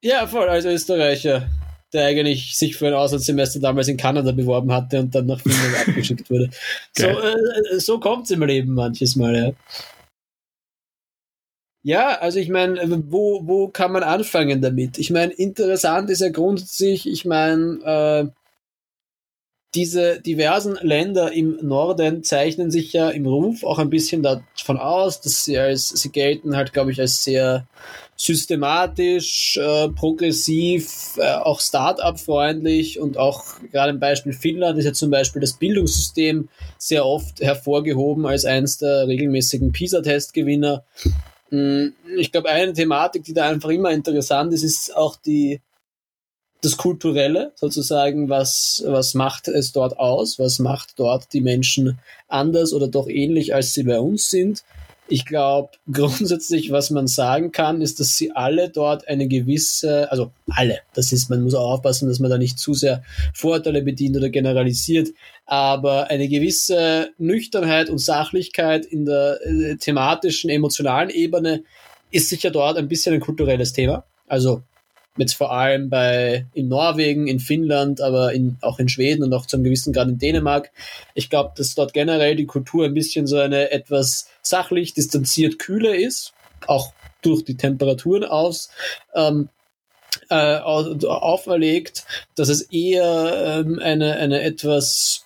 Ja, 0.00 0.26
voll, 0.26 0.48
als 0.48 0.64
Österreicher 0.64 1.46
der 1.92 2.06
eigentlich 2.06 2.56
sich 2.56 2.76
für 2.76 2.88
ein 2.88 2.94
Auslandssemester 2.94 3.60
damals 3.60 3.88
in 3.88 3.96
Kanada 3.96 4.32
beworben 4.32 4.72
hatte 4.72 5.00
und 5.00 5.14
dann 5.14 5.26
nach 5.26 5.40
Finnland 5.40 5.76
abgeschickt 5.88 6.30
wurde. 6.30 6.50
So, 6.96 7.06
äh, 7.06 7.78
so 7.78 8.00
kommt 8.00 8.24
es 8.24 8.30
im 8.30 8.42
Leben 8.42 8.74
manches 8.74 9.16
Mal, 9.16 9.36
ja. 9.36 9.52
Ja, 11.84 12.18
also 12.20 12.38
ich 12.38 12.48
meine, 12.48 12.80
wo, 13.10 13.46
wo 13.46 13.68
kann 13.68 13.90
man 13.90 14.04
anfangen 14.04 14.62
damit? 14.62 14.98
Ich 14.98 15.10
meine, 15.10 15.32
interessant 15.32 16.10
ist 16.10 16.20
ja 16.20 16.30
grundsätzlich, 16.30 17.08
ich 17.08 17.24
meine, 17.24 18.30
äh, 18.32 18.41
diese 19.74 20.20
diversen 20.20 20.76
Länder 20.82 21.32
im 21.32 21.58
Norden 21.62 22.22
zeichnen 22.22 22.70
sich 22.70 22.92
ja 22.92 23.08
im 23.08 23.26
Ruf 23.26 23.64
auch 23.64 23.78
ein 23.78 23.88
bisschen 23.88 24.22
davon 24.22 24.76
aus, 24.76 25.22
dass 25.22 25.44
sie 25.44 25.58
als, 25.58 25.88
sie 25.88 26.10
gelten 26.10 26.56
halt, 26.56 26.74
glaube 26.74 26.92
ich, 26.92 27.00
als 27.00 27.24
sehr 27.24 27.66
systematisch, 28.14 29.56
äh, 29.56 29.88
progressiv, 29.88 31.16
äh, 31.16 31.32
auch 31.36 31.60
Start-up-freundlich 31.60 33.00
und 33.00 33.16
auch 33.16 33.44
gerade 33.72 33.90
im 33.90 34.00
Beispiel 34.00 34.34
Finnland 34.34 34.78
ist 34.78 34.84
ja 34.84 34.92
zum 34.92 35.10
Beispiel 35.10 35.40
das 35.40 35.54
Bildungssystem 35.54 36.48
sehr 36.76 37.06
oft 37.06 37.40
hervorgehoben 37.40 38.26
als 38.26 38.44
eines 38.44 38.76
der 38.78 39.08
regelmäßigen 39.08 39.72
PISA-Testgewinner. 39.72 40.84
Hm, 41.48 41.94
ich 42.18 42.30
glaube, 42.30 42.50
eine 42.50 42.74
Thematik, 42.74 43.24
die 43.24 43.34
da 43.34 43.48
einfach 43.48 43.70
immer 43.70 43.90
interessant 43.90 44.52
ist, 44.52 44.62
ist 44.62 44.94
auch 44.94 45.16
die 45.16 45.60
das 46.62 46.76
Kulturelle 46.76 47.52
sozusagen, 47.56 48.28
was, 48.28 48.82
was 48.86 49.14
macht 49.14 49.48
es 49.48 49.72
dort 49.72 49.98
aus, 49.98 50.38
was 50.38 50.60
macht 50.60 50.92
dort 50.96 51.32
die 51.32 51.40
Menschen 51.40 51.98
anders 52.28 52.72
oder 52.72 52.88
doch 52.88 53.08
ähnlich, 53.08 53.54
als 53.54 53.74
sie 53.74 53.82
bei 53.82 53.98
uns 53.98 54.30
sind. 54.30 54.62
Ich 55.08 55.26
glaube, 55.26 55.70
grundsätzlich, 55.92 56.70
was 56.70 56.90
man 56.90 57.08
sagen 57.08 57.50
kann, 57.50 57.82
ist, 57.82 57.98
dass 57.98 58.16
sie 58.16 58.30
alle 58.30 58.70
dort 58.70 59.08
eine 59.08 59.26
gewisse, 59.26 60.10
also 60.12 60.30
alle, 60.48 60.78
das 60.94 61.10
ist, 61.12 61.28
man 61.28 61.42
muss 61.42 61.54
auch 61.54 61.72
aufpassen, 61.72 62.06
dass 62.06 62.20
man 62.20 62.30
da 62.30 62.38
nicht 62.38 62.60
zu 62.60 62.74
sehr 62.74 63.02
Vorteile 63.34 63.82
bedient 63.82 64.16
oder 64.16 64.30
generalisiert, 64.30 65.08
aber 65.46 66.10
eine 66.10 66.28
gewisse 66.28 67.10
Nüchternheit 67.18 67.90
und 67.90 67.98
Sachlichkeit 67.98 68.86
in 68.86 69.04
der 69.04 69.40
äh, 69.44 69.76
thematischen, 69.76 70.48
emotionalen 70.48 71.10
Ebene 71.10 71.64
ist 72.12 72.28
sicher 72.28 72.50
dort 72.50 72.76
ein 72.76 72.86
bisschen 72.86 73.14
ein 73.14 73.20
kulturelles 73.20 73.72
Thema. 73.72 74.04
Also 74.28 74.62
jetzt 75.16 75.34
vor 75.34 75.52
allem 75.52 75.90
bei 75.90 76.46
in 76.54 76.68
Norwegen, 76.68 77.26
in 77.26 77.38
Finnland, 77.38 78.00
aber 78.00 78.32
in, 78.32 78.56
auch 78.62 78.78
in 78.78 78.88
Schweden 78.88 79.22
und 79.22 79.34
auch 79.34 79.46
zum 79.46 79.62
gewissen 79.62 79.92
Grad 79.92 80.08
in 80.08 80.18
Dänemark. 80.18 80.70
Ich 81.14 81.28
glaube, 81.28 81.52
dass 81.56 81.74
dort 81.74 81.92
generell 81.92 82.36
die 82.36 82.46
Kultur 82.46 82.84
ein 82.84 82.94
bisschen 82.94 83.26
so 83.26 83.38
eine 83.38 83.70
etwas 83.70 84.28
sachlich, 84.40 84.94
distanziert, 84.94 85.58
kühler 85.58 85.94
ist, 85.94 86.32
auch 86.66 86.92
durch 87.20 87.44
die 87.44 87.56
Temperaturen 87.56 88.24
aus. 88.24 88.70
Ähm, 89.14 89.48
äh, 90.28 90.58
auferlegt, 90.58 92.04
dass 92.34 92.48
es 92.48 92.62
eher 92.62 93.64
ähm, 93.64 93.78
eine, 93.78 94.16
eine 94.16 94.42
etwas 94.42 95.21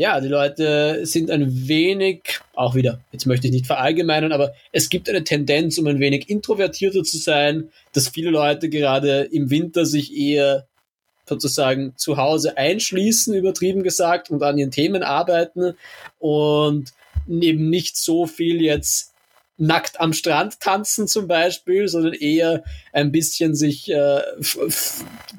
ja, 0.00 0.18
die 0.18 0.28
Leute 0.28 1.04
sind 1.04 1.30
ein 1.30 1.68
wenig, 1.68 2.40
auch 2.54 2.74
wieder, 2.74 3.00
jetzt 3.12 3.26
möchte 3.26 3.46
ich 3.46 3.52
nicht 3.52 3.66
verallgemeinern, 3.66 4.32
aber 4.32 4.54
es 4.72 4.88
gibt 4.88 5.10
eine 5.10 5.24
Tendenz, 5.24 5.76
um 5.76 5.86
ein 5.88 6.00
wenig 6.00 6.30
introvertierter 6.30 7.02
zu 7.02 7.18
sein, 7.18 7.68
dass 7.92 8.08
viele 8.08 8.30
Leute 8.30 8.70
gerade 8.70 9.28
im 9.30 9.50
Winter 9.50 9.84
sich 9.84 10.16
eher 10.16 10.66
sozusagen 11.28 11.92
zu 11.96 12.16
Hause 12.16 12.56
einschließen, 12.56 13.34
übertrieben 13.34 13.82
gesagt, 13.82 14.30
und 14.30 14.42
an 14.42 14.56
ihren 14.56 14.70
Themen 14.70 15.02
arbeiten 15.02 15.74
und 16.18 16.94
eben 17.28 17.68
nicht 17.68 17.98
so 17.98 18.26
viel 18.26 18.62
jetzt 18.62 19.12
nackt 19.58 20.00
am 20.00 20.14
Strand 20.14 20.60
tanzen 20.60 21.08
zum 21.08 21.28
Beispiel, 21.28 21.88
sondern 21.88 22.14
eher 22.14 22.64
ein 22.94 23.12
bisschen 23.12 23.54
sich 23.54 23.90
äh, 23.90 24.22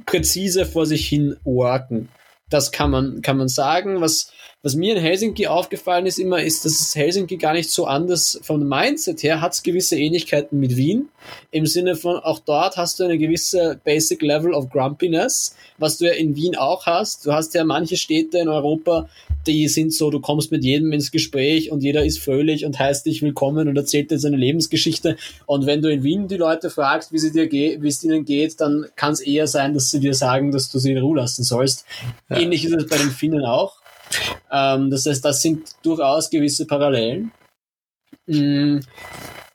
präzise 0.05 0.67
vor 0.67 0.85
sich 0.85 1.09
hin 1.09 1.35
worken. 1.43 2.09
Das 2.51 2.71
kann 2.71 2.91
man, 2.91 3.23
kann 3.23 3.37
man 3.37 3.47
sagen. 3.47 4.01
Was 4.01 4.31
was 4.63 4.75
mir 4.75 4.95
in 4.95 5.01
Helsinki 5.01 5.47
aufgefallen 5.47 6.05
ist 6.05 6.19
immer, 6.19 6.41
ist, 6.43 6.65
dass 6.65 6.95
Helsinki 6.95 7.37
gar 7.37 7.53
nicht 7.53 7.71
so 7.71 7.85
anders 7.85 8.39
vom 8.43 8.67
Mindset 8.67 9.23
her 9.23 9.41
hat 9.41 9.53
es 9.53 9.63
gewisse 9.63 9.97
Ähnlichkeiten 9.97 10.59
mit 10.59 10.77
Wien. 10.77 11.09
Im 11.49 11.65
Sinne 11.65 11.95
von, 11.95 12.17
auch 12.17 12.37
dort 12.39 12.77
hast 12.77 12.99
du 12.99 13.05
eine 13.05 13.17
gewisse 13.17 13.79
Basic 13.83 14.21
Level 14.21 14.53
of 14.53 14.69
Grumpiness, 14.69 15.55
was 15.79 15.97
du 15.97 16.05
ja 16.05 16.13
in 16.13 16.35
Wien 16.35 16.55
auch 16.55 16.85
hast. 16.85 17.25
Du 17.25 17.33
hast 17.33 17.55
ja 17.55 17.63
manche 17.63 17.97
Städte 17.97 18.37
in 18.37 18.49
Europa, 18.49 19.09
die 19.47 19.67
sind 19.67 19.93
so, 19.93 20.11
du 20.11 20.19
kommst 20.19 20.51
mit 20.51 20.63
jedem 20.63 20.93
ins 20.93 21.09
Gespräch 21.09 21.71
und 21.71 21.81
jeder 21.81 22.05
ist 22.05 22.19
fröhlich 22.19 22.63
und 22.63 22.77
heißt 22.77 23.07
dich 23.07 23.23
willkommen 23.23 23.67
und 23.67 23.75
erzählt 23.75 24.11
dir 24.11 24.19
seine 24.19 24.37
Lebensgeschichte. 24.37 25.17
Und 25.47 25.65
wenn 25.65 25.81
du 25.81 25.91
in 25.91 26.03
Wien 26.03 26.27
die 26.27 26.37
Leute 26.37 26.69
fragst, 26.69 27.11
wie 27.11 27.17
sie 27.17 27.31
dir 27.31 27.47
geht, 27.47 27.81
wie 27.81 27.87
es 27.87 28.03
ihnen 28.03 28.25
geht, 28.25 28.61
dann 28.61 28.85
kann 28.95 29.13
es 29.13 29.21
eher 29.21 29.47
sein, 29.47 29.73
dass 29.73 29.89
sie 29.89 29.99
dir 29.99 30.13
sagen, 30.13 30.51
dass 30.51 30.69
du 30.69 30.77
sie 30.77 30.91
in 30.91 30.99
Ruhe 30.99 31.17
lassen 31.17 31.43
sollst. 31.43 31.85
Ja. 32.29 32.37
Ähnlich 32.37 32.63
ist 32.63 32.75
es 32.75 32.85
bei 32.85 32.97
den 32.97 33.09
Finnen 33.09 33.43
auch. 33.43 33.80
Ähm, 34.51 34.89
das 34.89 35.05
heißt, 35.05 35.23
das 35.23 35.41
sind 35.41 35.75
durchaus 35.83 36.29
gewisse 36.29 36.65
Parallelen. 36.65 37.31
Mhm. 38.25 38.81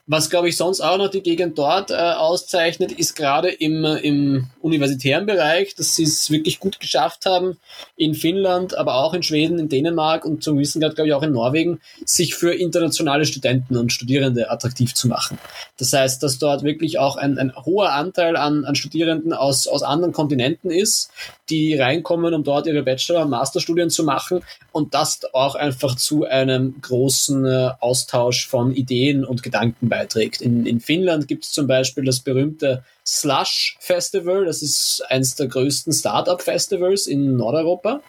Was, 0.09 0.31
glaube 0.31 0.49
ich, 0.49 0.57
sonst 0.57 0.81
auch 0.81 0.99
noch 0.99 1.11
die 1.11 1.23
Gegend 1.23 1.59
dort 1.59 1.91
äh, 1.91 1.95
auszeichnet, 1.95 2.93
ist 2.93 3.17
gerade 3.17 3.49
im, 3.49 3.85
im 3.85 4.47
universitären 4.61 5.27
Bereich, 5.27 5.75
dass 5.75 5.97
sie 5.97 6.05
es 6.05 6.31
wirklich 6.31 6.61
gut 6.61 6.79
geschafft 6.79 7.27
haben, 7.27 7.59
in 7.97 8.15
Finnland, 8.15 8.77
aber 8.77 8.97
auch 8.97 9.15
in 9.15 9.25
Schweden, 9.25 9.59
in 9.59 9.69
Dänemark 9.69 10.25
und 10.25 10.45
zum 10.45 10.59
Wissen 10.59 10.81
glaube 10.81 11.09
ich, 11.09 11.13
auch 11.13 11.25
in 11.25 11.33
Norwegen, 11.33 11.81
sich 12.05 12.37
für 12.37 12.55
internationale 12.55 13.27
Studenten 13.27 13.77
und 13.77 13.93
Studierende 13.93 14.49
attraktiv 14.49 14.95
zu 14.95 15.09
machen. 15.09 15.39
Das 15.77 15.93
heißt, 15.93 16.23
dass 16.23 16.39
dort 16.39 16.63
wirklich 16.63 17.01
auch 17.01 17.17
ein, 17.17 17.37
ein 17.39 17.53
hoher 17.57 17.93
Anteil 17.93 18.37
an, 18.37 18.65
an 18.65 18.77
Studierenden 18.77 19.33
aus, 19.33 19.67
aus 19.67 19.83
anderen 19.83 20.13
Kontinenten 20.13 20.71
ist, 20.71 21.11
die 21.49 21.75
reinkommen, 21.75 22.33
um 22.33 22.45
dort 22.45 22.67
ihre 22.67 22.83
Bachelor- 22.83 23.23
und 23.23 23.31
Masterstudien 23.31 23.91
zu 23.91 24.05
machen 24.05 24.41
und 24.71 24.95
das 24.95 25.21
auch 25.33 25.57
einfach 25.57 25.97
zu 25.97 26.25
einem 26.25 26.81
großen 26.81 27.45
äh, 27.45 27.71
Austausch 27.81 28.47
von 28.47 28.73
Ideen 28.73 29.25
und 29.25 29.43
Gedanken 29.43 29.89
beiträgt. 29.97 30.41
In, 30.41 30.67
in 30.67 30.81
Finnland 30.81 31.29
gibt 31.29 31.45
es 31.45 31.53
zum 31.53 31.67
Beispiel 31.67 32.05
das 32.05 32.21
berühmte 32.21 32.85
Slush 33.07 33.77
Festival, 33.81 34.45
das 34.45 34.63
ist 34.63 35.03
eines 35.09 35.37
der 35.37 35.47
größten 35.47 35.93
Startup-Festivals 35.93 37.07
in 37.07 37.37
Nordeuropa. 37.37 38.01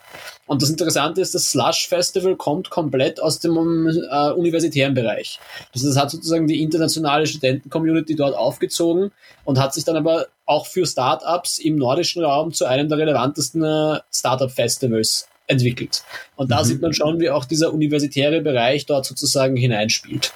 Und 0.47 0.61
das 0.61 0.69
Interessante 0.69 1.21
ist, 1.21 1.35
das 1.35 1.51
Slush 1.51 1.87
Festival 1.87 2.35
kommt 2.35 2.69
komplett 2.69 3.21
aus 3.21 3.39
dem 3.39 3.55
äh, 3.55 4.31
universitären 4.31 4.93
Bereich. 4.93 5.39
Das, 5.73 5.83
das 5.83 5.97
hat 5.97 6.11
sozusagen 6.11 6.47
die 6.47 6.61
internationale 6.61 7.27
Studenten-Community 7.27 8.15
dort 8.15 8.35
aufgezogen 8.35 9.11
und 9.45 9.59
hat 9.59 9.73
sich 9.73 9.83
dann 9.83 9.95
aber 9.95 10.27
auch 10.45 10.65
für 10.65 10.85
Startups 10.85 11.59
im 11.59 11.75
nordischen 11.75 12.23
Raum 12.23 12.53
zu 12.53 12.65
einem 12.65 12.89
der 12.89 12.97
relevantesten 12.97 13.63
äh, 13.63 13.99
Startup-Festivals 14.11 15.27
entwickelt. 15.47 16.03
Und 16.35 16.51
da 16.51 16.61
mhm. 16.61 16.65
sieht 16.65 16.81
man 16.81 16.93
schon, 16.93 17.19
wie 17.19 17.29
auch 17.29 17.45
dieser 17.45 17.73
universitäre 17.73 18.41
Bereich 18.41 18.85
dort 18.85 19.05
sozusagen 19.05 19.55
hineinspielt. 19.55 20.33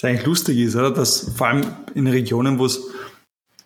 Was 0.00 0.08
eigentlich 0.08 0.26
lustig 0.26 0.58
ist, 0.58 0.76
oder? 0.76 0.90
Dass 0.90 1.30
vor 1.36 1.48
allem 1.48 1.62
in 1.94 2.06
Regionen, 2.06 2.58
wo 2.58 2.64
es 2.64 2.80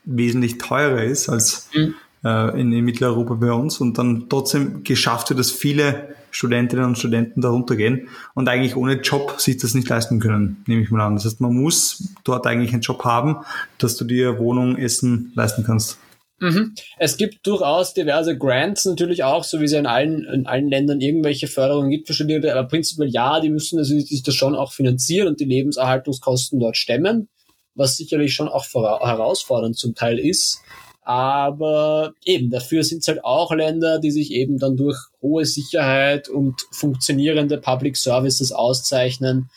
wesentlich 0.05 0.59
teurer 0.59 1.05
ist 1.05 1.29
als 1.29 1.71
mhm. 1.75 1.95
äh, 2.25 2.61
in, 2.61 2.73
in, 2.73 2.85
Mitteleuropa 2.85 3.35
bei 3.35 3.53
uns 3.53 3.81
und 3.81 3.99
dann 3.99 4.29
trotzdem 4.29 4.83
geschafft 4.83 5.31
wird, 5.31 5.39
dass 5.39 5.53
viele 5.53 6.17
Studentinnen 6.33 6.85
und 6.85 6.99
Studenten 6.99 7.41
darunter 7.41 7.77
gehen 7.77 8.09
und 8.35 8.49
eigentlich 8.49 8.75
ohne 8.75 8.95
Job 8.95 9.37
sich 9.39 9.59
das 9.59 9.75
nicht 9.75 9.89
leisten 9.89 10.19
können, 10.19 10.65
nehme 10.67 10.83
ich 10.83 10.91
mal 10.91 11.07
an. 11.07 11.15
Das 11.15 11.25
heißt, 11.25 11.41
man 11.41 11.55
muss 11.55 12.13
dort 12.25 12.49
eigentlich 12.49 12.73
einen 12.73 12.83
Job 12.83 13.05
haben, 13.05 13.37
dass 13.79 13.97
du 13.97 14.05
dir 14.05 14.39
Wohnung, 14.41 14.77
Essen 14.77 15.31
leisten 15.37 15.63
kannst. 15.65 15.99
Mhm. 16.41 16.75
Es 16.99 17.17
gibt 17.17 17.47
durchaus 17.47 17.95
diverse 17.95 18.37
Grants 18.37 18.85
natürlich 18.85 19.23
auch, 19.23 19.45
so 19.45 19.61
wie 19.61 19.65
es 19.65 19.73
ja 19.73 19.79
in 19.79 19.87
allen, 19.87 20.25
in 20.25 20.47
allen 20.47 20.69
Ländern 20.69 21.01
irgendwelche 21.01 21.47
Förderungen 21.47 21.91
gibt 21.91 22.07
für 22.07 22.15
Studierte, 22.15 22.53
aber 22.53 22.69
prinzipiell 22.69 23.09
ja, 23.09 23.41
die 23.41 23.51
müssen 23.51 23.83
sich 23.85 24.23
das 24.23 24.35
schon 24.35 24.57
auch 24.57 24.73
finanzieren 24.73 25.29
und 25.29 25.41
die 25.41 25.45
Lebenserhaltungskosten 25.45 26.59
dort 26.59 26.77
stemmen, 26.77 27.29
was 27.75 27.97
sicherlich 27.97 28.35
schon 28.35 28.49
auch 28.49 28.65
herausfordernd 28.65 29.77
zum 29.77 29.95
Teil 29.95 30.19
ist. 30.19 30.61
Aber 31.03 32.15
eben, 32.25 32.51
dafür 32.51 32.83
sind 32.83 33.03
es 33.03 33.09
halt 33.09 33.25
auch 33.25 33.53
Länder, 33.53 33.99
die 33.99 34.11
sich 34.11 34.33
eben 34.33 34.59
dann 34.59 34.77
durch 34.77 34.97
hohe 35.21 35.45
Sicherheit 35.45 36.31
und 36.31 36.63
funktionierende 36.73 37.59
Public 37.59 37.97
Services 37.97 38.53
auszeichnen, 38.53 39.51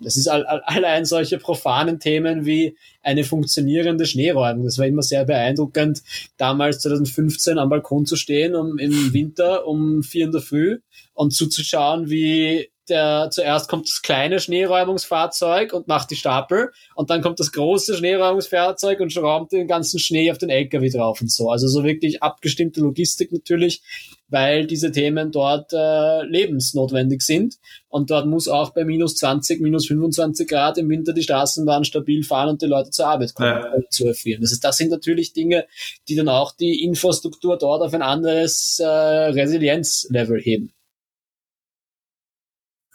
das 0.00 0.16
ist 0.16 0.28
allein 0.28 1.04
solche 1.04 1.38
profanen 1.38 1.98
Themen 1.98 2.44
wie 2.44 2.76
eine 3.02 3.24
funktionierende 3.24 4.06
Schneeräumung. 4.06 4.64
Das 4.64 4.78
war 4.78 4.86
immer 4.86 5.02
sehr 5.02 5.24
beeindruckend, 5.24 6.02
damals 6.36 6.80
2015 6.80 7.58
am 7.58 7.68
Balkon 7.68 8.06
zu 8.06 8.16
stehen, 8.16 8.54
um 8.54 8.78
im 8.78 9.12
Winter 9.12 9.66
um 9.66 10.02
vier 10.02 10.26
in 10.26 10.32
der 10.32 10.40
Früh 10.40 10.78
und 11.14 11.32
zuzuschauen, 11.32 12.10
wie 12.10 12.70
der 12.88 13.28
zuerst 13.30 13.68
kommt 13.68 13.86
das 13.88 14.02
kleine 14.02 14.40
Schneeräumungsfahrzeug 14.40 15.72
und 15.72 15.88
macht 15.88 16.10
die 16.10 16.16
Stapel 16.16 16.72
und 16.94 17.10
dann 17.10 17.22
kommt 17.22 17.40
das 17.40 17.52
große 17.52 17.96
Schneeräumungsfahrzeug 17.96 19.00
und 19.00 19.16
räumt 19.16 19.52
den 19.52 19.68
ganzen 19.68 19.98
Schnee 19.98 20.30
auf 20.30 20.38
den 20.38 20.50
LKW 20.50 20.88
drauf 20.90 21.20
und 21.20 21.30
so. 21.30 21.50
Also 21.50 21.68
so 21.68 21.84
wirklich 21.84 22.22
abgestimmte 22.22 22.80
Logistik 22.80 23.32
natürlich, 23.32 23.82
weil 24.28 24.66
diese 24.66 24.92
Themen 24.92 25.32
dort 25.32 25.72
äh, 25.72 26.22
lebensnotwendig 26.24 27.22
sind 27.22 27.56
und 27.88 28.10
dort 28.10 28.26
muss 28.26 28.48
auch 28.48 28.70
bei 28.70 28.84
minus 28.84 29.16
20, 29.16 29.60
minus 29.60 29.86
25 29.86 30.46
Grad 30.48 30.78
im 30.78 30.88
Winter 30.88 31.12
die 31.12 31.22
Straßenbahn 31.22 31.84
stabil 31.84 32.22
fahren 32.22 32.50
und 32.50 32.62
die 32.62 32.66
Leute 32.66 32.90
zur 32.90 33.06
Arbeit 33.06 33.34
kommen 33.34 33.48
ja. 33.48 33.90
zu 33.90 34.06
erfrieren. 34.06 34.42
Das, 34.42 34.52
ist, 34.52 34.64
das 34.64 34.76
sind 34.76 34.90
natürlich 34.90 35.32
Dinge, 35.32 35.66
die 36.08 36.16
dann 36.16 36.28
auch 36.28 36.54
die 36.54 36.84
Infrastruktur 36.84 37.56
dort 37.56 37.82
auf 37.82 37.94
ein 37.94 38.02
anderes 38.02 38.78
äh, 38.80 38.86
Resilienzlevel 38.86 40.40
heben. 40.40 40.72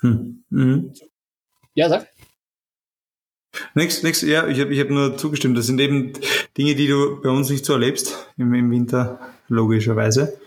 Hm. 0.03 0.43
Mhm. 0.49 0.93
Ja, 1.73 1.89
sag. 1.89 2.07
Nix, 3.73 4.03
nix, 4.03 4.21
ja, 4.21 4.47
ich 4.47 4.59
habe 4.59 4.73
ich 4.73 4.79
hab 4.79 4.89
nur 4.89 5.17
zugestimmt. 5.17 5.57
Das 5.57 5.67
sind 5.67 5.79
eben 5.79 6.13
Dinge, 6.57 6.75
die 6.75 6.87
du 6.87 7.21
bei 7.21 7.29
uns 7.29 7.49
nicht 7.49 7.65
so 7.65 7.73
erlebst 7.73 8.13
im, 8.37 8.53
im 8.53 8.69
Winter, 8.71 9.19
logischerweise. 9.47 10.39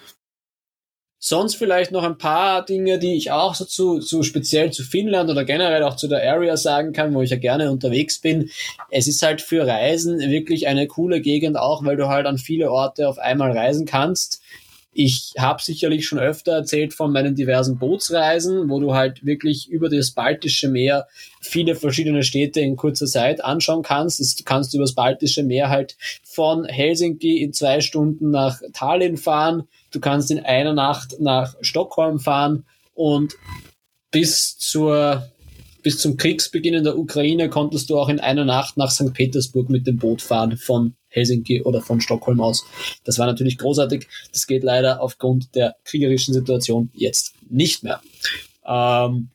Sonst 1.18 1.56
vielleicht 1.56 1.92
noch 1.92 2.02
ein 2.02 2.18
paar 2.18 2.64
Dinge, 2.64 2.98
die 2.98 3.16
ich 3.16 3.32
auch 3.32 3.54
so 3.54 3.64
zu, 3.64 4.00
zu 4.00 4.22
speziell 4.22 4.70
zu 4.72 4.84
Finnland 4.84 5.30
oder 5.30 5.44
generell 5.44 5.82
auch 5.82 5.96
zu 5.96 6.08
der 6.08 6.22
Area 6.22 6.56
sagen 6.56 6.92
kann, 6.92 7.14
wo 7.14 7.22
ich 7.22 7.30
ja 7.30 7.36
gerne 7.36 7.70
unterwegs 7.70 8.20
bin. 8.20 8.50
Es 8.90 9.08
ist 9.08 9.22
halt 9.22 9.40
für 9.40 9.66
Reisen 9.66 10.18
wirklich 10.18 10.66
eine 10.68 10.86
coole 10.86 11.20
Gegend 11.20 11.56
auch, 11.56 11.84
weil 11.84 11.96
du 11.96 12.08
halt 12.08 12.26
an 12.26 12.38
viele 12.38 12.70
Orte 12.70 13.08
auf 13.08 13.18
einmal 13.18 13.56
reisen 13.56 13.86
kannst. 13.86 14.42
Ich 14.98 15.34
habe 15.36 15.62
sicherlich 15.62 16.06
schon 16.06 16.18
öfter 16.18 16.52
erzählt 16.52 16.94
von 16.94 17.12
meinen 17.12 17.34
diversen 17.34 17.76
Bootsreisen, 17.76 18.70
wo 18.70 18.80
du 18.80 18.94
halt 18.94 19.26
wirklich 19.26 19.68
über 19.68 19.90
das 19.90 20.12
Baltische 20.12 20.68
Meer 20.68 21.06
viele 21.42 21.74
verschiedene 21.74 22.22
Städte 22.22 22.60
in 22.60 22.76
kurzer 22.76 23.04
Zeit 23.04 23.44
anschauen 23.44 23.82
kannst. 23.82 24.40
du 24.40 24.44
kannst 24.44 24.72
über 24.72 24.84
das 24.84 24.94
Baltische 24.94 25.42
Meer 25.42 25.68
halt 25.68 25.98
von 26.24 26.64
Helsinki 26.64 27.42
in 27.42 27.52
zwei 27.52 27.82
Stunden 27.82 28.30
nach 28.30 28.62
Tallinn 28.72 29.18
fahren. 29.18 29.64
Du 29.90 30.00
kannst 30.00 30.30
in 30.30 30.42
einer 30.42 30.72
Nacht 30.72 31.20
nach 31.20 31.56
Stockholm 31.60 32.18
fahren 32.18 32.64
und 32.94 33.34
bis 34.10 34.56
zur 34.56 35.30
bis 35.82 35.98
zum 35.98 36.16
Kriegsbeginn 36.16 36.72
in 36.72 36.84
der 36.84 36.98
Ukraine 36.98 37.50
konntest 37.50 37.90
du 37.90 37.98
auch 37.98 38.08
in 38.08 38.18
einer 38.18 38.46
Nacht 38.46 38.78
nach 38.78 38.90
St. 38.90 39.12
Petersburg 39.12 39.68
mit 39.68 39.86
dem 39.86 39.98
Boot 39.98 40.22
fahren 40.22 40.56
von 40.56 40.96
Helsinki 41.16 41.62
oder 41.62 41.80
von 41.80 42.00
Stockholm 42.00 42.40
aus. 42.40 42.64
Das 43.04 43.18
war 43.18 43.26
natürlich 43.26 43.58
großartig. 43.58 44.06
Das 44.32 44.46
geht 44.46 44.62
leider 44.62 45.00
aufgrund 45.00 45.54
der 45.54 45.76
kriegerischen 45.84 46.34
Situation 46.34 46.90
jetzt 46.92 47.34
nicht 47.48 47.82
mehr. 47.82 48.00
Ähm, 48.66 49.30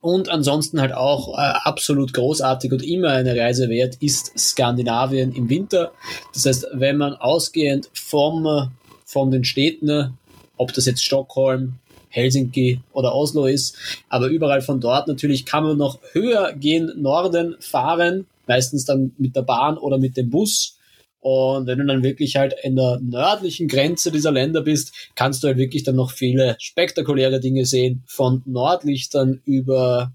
und 0.00 0.28
ansonsten 0.28 0.80
halt 0.80 0.92
auch 0.92 1.36
äh, 1.36 1.40
absolut 1.64 2.12
großartig 2.12 2.70
und 2.70 2.84
immer 2.84 3.08
eine 3.08 3.36
Reise 3.36 3.68
wert 3.68 3.96
ist 3.96 4.38
Skandinavien 4.38 5.34
im 5.34 5.48
Winter. 5.48 5.92
Das 6.34 6.46
heißt, 6.46 6.68
wenn 6.72 6.98
man 6.98 7.14
ausgehend 7.14 7.90
vom, 7.94 8.70
von 9.04 9.30
den 9.30 9.44
Städten, 9.44 10.16
ob 10.56 10.72
das 10.72 10.86
jetzt 10.86 11.04
Stockholm, 11.04 11.78
Helsinki 12.10 12.80
oder 12.92 13.14
Oslo 13.14 13.46
ist. 13.46 13.76
Aber 14.08 14.28
überall 14.28 14.62
von 14.62 14.80
dort 14.80 15.08
natürlich 15.08 15.46
kann 15.46 15.64
man 15.64 15.76
noch 15.76 15.98
höher 16.12 16.52
gehen, 16.54 16.92
Norden 16.96 17.56
fahren, 17.60 18.26
meistens 18.46 18.84
dann 18.84 19.12
mit 19.18 19.36
der 19.36 19.42
Bahn 19.42 19.76
oder 19.76 19.98
mit 19.98 20.16
dem 20.16 20.30
Bus. 20.30 20.77
Und 21.20 21.66
wenn 21.66 21.78
du 21.78 21.86
dann 21.86 22.02
wirklich 22.02 22.36
halt 22.36 22.54
in 22.62 22.76
der 22.76 23.00
nördlichen 23.02 23.68
Grenze 23.68 24.12
dieser 24.12 24.30
Länder 24.30 24.62
bist, 24.62 24.92
kannst 25.14 25.42
du 25.42 25.48
halt 25.48 25.58
wirklich 25.58 25.82
dann 25.82 25.96
noch 25.96 26.12
viele 26.12 26.56
spektakuläre 26.60 27.40
Dinge 27.40 27.66
sehen. 27.66 28.04
Von 28.06 28.42
Nordlichtern 28.46 29.40
über 29.44 30.12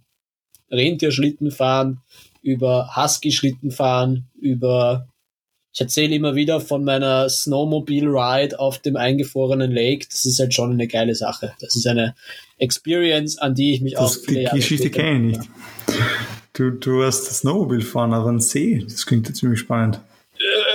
Rentierschlitten 0.71 1.51
fahren, 1.51 1.99
über 2.41 2.95
Husky-Schlitten 2.95 3.71
fahren, 3.71 4.29
über 4.39 5.07
ich 5.75 5.81
erzähle 5.81 6.13
immer 6.13 6.35
wieder 6.35 6.61
von 6.61 6.83
meiner 6.83 7.27
Snowmobile-Ride 7.27 8.59
auf 8.59 8.77
dem 8.77 8.95
eingefrorenen 8.95 9.71
Lake. 9.71 10.05
Das 10.07 10.23
ist 10.23 10.39
halt 10.39 10.53
schon 10.53 10.71
eine 10.71 10.87
geile 10.87 11.15
Sache. 11.15 11.53
Das 11.59 11.75
ist 11.75 11.87
eine 11.87 12.13
Experience, 12.59 13.39
an 13.39 13.55
die 13.55 13.73
ich 13.73 13.81
mich 13.81 13.93
das, 13.93 14.19
auch. 14.19 14.25
Die 14.27 14.43
Geschichte 14.53 14.91
kenne 14.91 15.31
ich 15.31 15.37
nicht. 15.39 15.49
Du, 16.53 16.69
du 16.69 17.03
hast 17.03 17.25
Snowmobile 17.25 17.81
fahren 17.81 18.13
auf 18.13 18.27
einem 18.27 18.39
See. 18.39 18.85
Das 18.87 19.07
klingt 19.07 19.27
ja 19.27 19.33
ziemlich 19.33 19.59
spannend. 19.59 19.99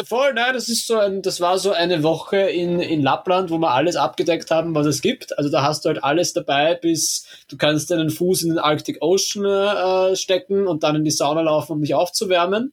Voll, 0.09 0.33
nein, 0.33 0.55
das 0.55 0.71
ist 0.71 0.87
so 0.87 0.97
ein, 0.97 1.21
das 1.21 1.39
war 1.39 1.59
so 1.59 1.71
eine 1.73 2.03
Woche 2.03 2.39
in, 2.39 2.81
in 2.81 3.03
Lappland, 3.03 3.51
wo 3.51 3.59
wir 3.59 3.73
alles 3.73 3.97
abgedeckt 3.97 4.51
haben, 4.51 4.75
was 4.75 4.87
es 4.87 5.03
gibt. 5.03 5.37
Also 5.37 5.51
da 5.51 5.63
hast 5.63 5.85
du 5.85 5.91
halt 5.91 6.03
alles 6.03 6.33
dabei, 6.33 6.77
bis 6.77 7.27
du 7.47 7.59
kannst 7.59 7.91
deinen 7.91 8.09
Fuß 8.09 8.45
in 8.45 8.49
den 8.49 8.59
Arctic 8.59 9.03
Ocean 9.03 9.45
äh, 9.45 10.17
stecken 10.17 10.67
und 10.67 10.83
dann 10.83 10.97
in 10.97 11.05
die 11.05 11.11
Sauna 11.11 11.43
laufen, 11.43 11.73
um 11.73 11.83
dich 11.83 11.95
aufzuwärmen. 11.95 12.73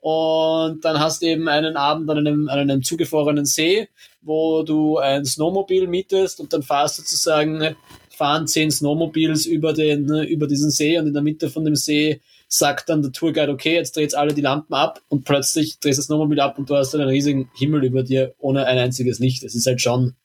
Und 0.00 0.82
dann 0.82 0.98
hast 0.98 1.20
du 1.20 1.26
eben 1.26 1.46
einen 1.46 1.76
Abend 1.76 2.08
an 2.08 2.16
einem, 2.16 2.48
an 2.48 2.60
einem 2.60 2.82
zugefrorenen 2.82 3.44
See, 3.44 3.90
wo 4.22 4.62
du 4.62 4.96
ein 4.96 5.26
Snowmobil 5.26 5.86
mietest 5.88 6.40
und 6.40 6.54
dann 6.54 6.62
fahrst 6.62 6.96
sozusagen, 6.96 7.76
fahren 8.08 8.46
zehn 8.46 8.70
Snowmobiles 8.70 9.44
über 9.44 9.74
den, 9.74 10.08
über 10.24 10.46
diesen 10.46 10.70
See 10.70 10.98
und 10.98 11.06
in 11.06 11.12
der 11.12 11.22
Mitte 11.22 11.50
von 11.50 11.66
dem 11.66 11.76
See 11.76 12.22
sagt 12.52 12.90
dann 12.90 13.00
der 13.00 13.12
Tourguide, 13.12 13.50
okay, 13.50 13.74
jetzt 13.74 13.96
dreht 13.96 14.14
alle 14.14 14.34
die 14.34 14.42
Lampen 14.42 14.74
ab 14.74 15.00
und 15.08 15.24
plötzlich 15.24 15.80
drehst 15.80 15.96
du 15.96 16.00
das 16.00 16.06
Snowmobil 16.06 16.38
ab 16.38 16.58
und 16.58 16.68
du 16.68 16.76
hast 16.76 16.92
dann 16.92 17.00
einen 17.00 17.10
riesigen 17.10 17.50
Himmel 17.54 17.82
über 17.84 18.02
dir 18.02 18.34
ohne 18.38 18.66
ein 18.66 18.76
einziges 18.76 19.18
Licht. 19.18 19.42
Das 19.42 19.54
ist 19.54 19.66
halt 19.66 19.80
schon, 19.80 20.16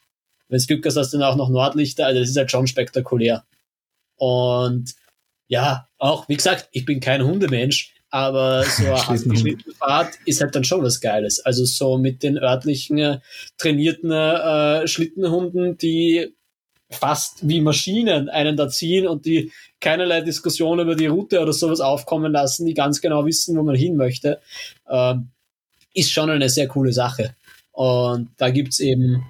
wenn 0.49 0.57
es 0.57 0.67
Glück 0.67 0.85
hast, 0.85 0.97
hast 0.97 1.13
du 1.13 1.19
dann 1.19 1.29
auch 1.29 1.37
noch 1.37 1.49
Nordlichter, 1.49 2.05
also 2.05 2.19
das 2.19 2.29
ist 2.29 2.37
halt 2.37 2.51
schon 2.51 2.67
spektakulär. 2.67 3.45
Und 4.17 4.93
ja, 5.47 5.87
auch, 5.99 6.27
wie 6.27 6.35
gesagt, 6.35 6.67
ich 6.73 6.83
bin 6.83 6.99
kein 6.99 7.23
Hundemensch, 7.23 7.93
aber 8.09 8.63
so 8.63 8.83
eine 9.07 9.37
Schlittenfahrt 9.37 10.15
ist 10.25 10.41
halt 10.41 10.53
dann 10.53 10.65
schon 10.65 10.83
was 10.83 10.99
Geiles. 10.99 11.39
Also 11.39 11.63
so 11.63 11.97
mit 11.97 12.23
den 12.23 12.37
örtlichen 12.37 12.97
äh, 12.97 13.19
trainierten 13.57 14.11
äh, 14.11 14.85
Schlittenhunden, 14.85 15.77
die 15.77 16.35
fast 16.89 17.47
wie 17.47 17.61
Maschinen 17.61 18.29
einen 18.29 18.55
da 18.55 18.69
ziehen 18.69 19.07
und 19.07 19.25
die 19.25 19.51
keinerlei 19.81 20.21
Diskussion 20.21 20.79
über 20.79 20.95
die 20.95 21.07
Route 21.07 21.41
oder 21.41 21.53
sowas 21.53 21.81
aufkommen 21.81 22.31
lassen, 22.31 22.65
die 22.65 22.73
ganz 22.73 23.01
genau 23.01 23.25
wissen, 23.25 23.57
wo 23.57 23.63
man 23.63 23.75
hin 23.75 23.95
möchte, 23.95 24.39
ähm, 24.89 25.29
ist 25.93 26.11
schon 26.11 26.29
eine 26.29 26.49
sehr 26.49 26.67
coole 26.67 26.93
Sache. 26.93 27.35
Und 27.71 28.29
da 28.37 28.49
gibt's 28.49 28.79
eben 28.79 29.23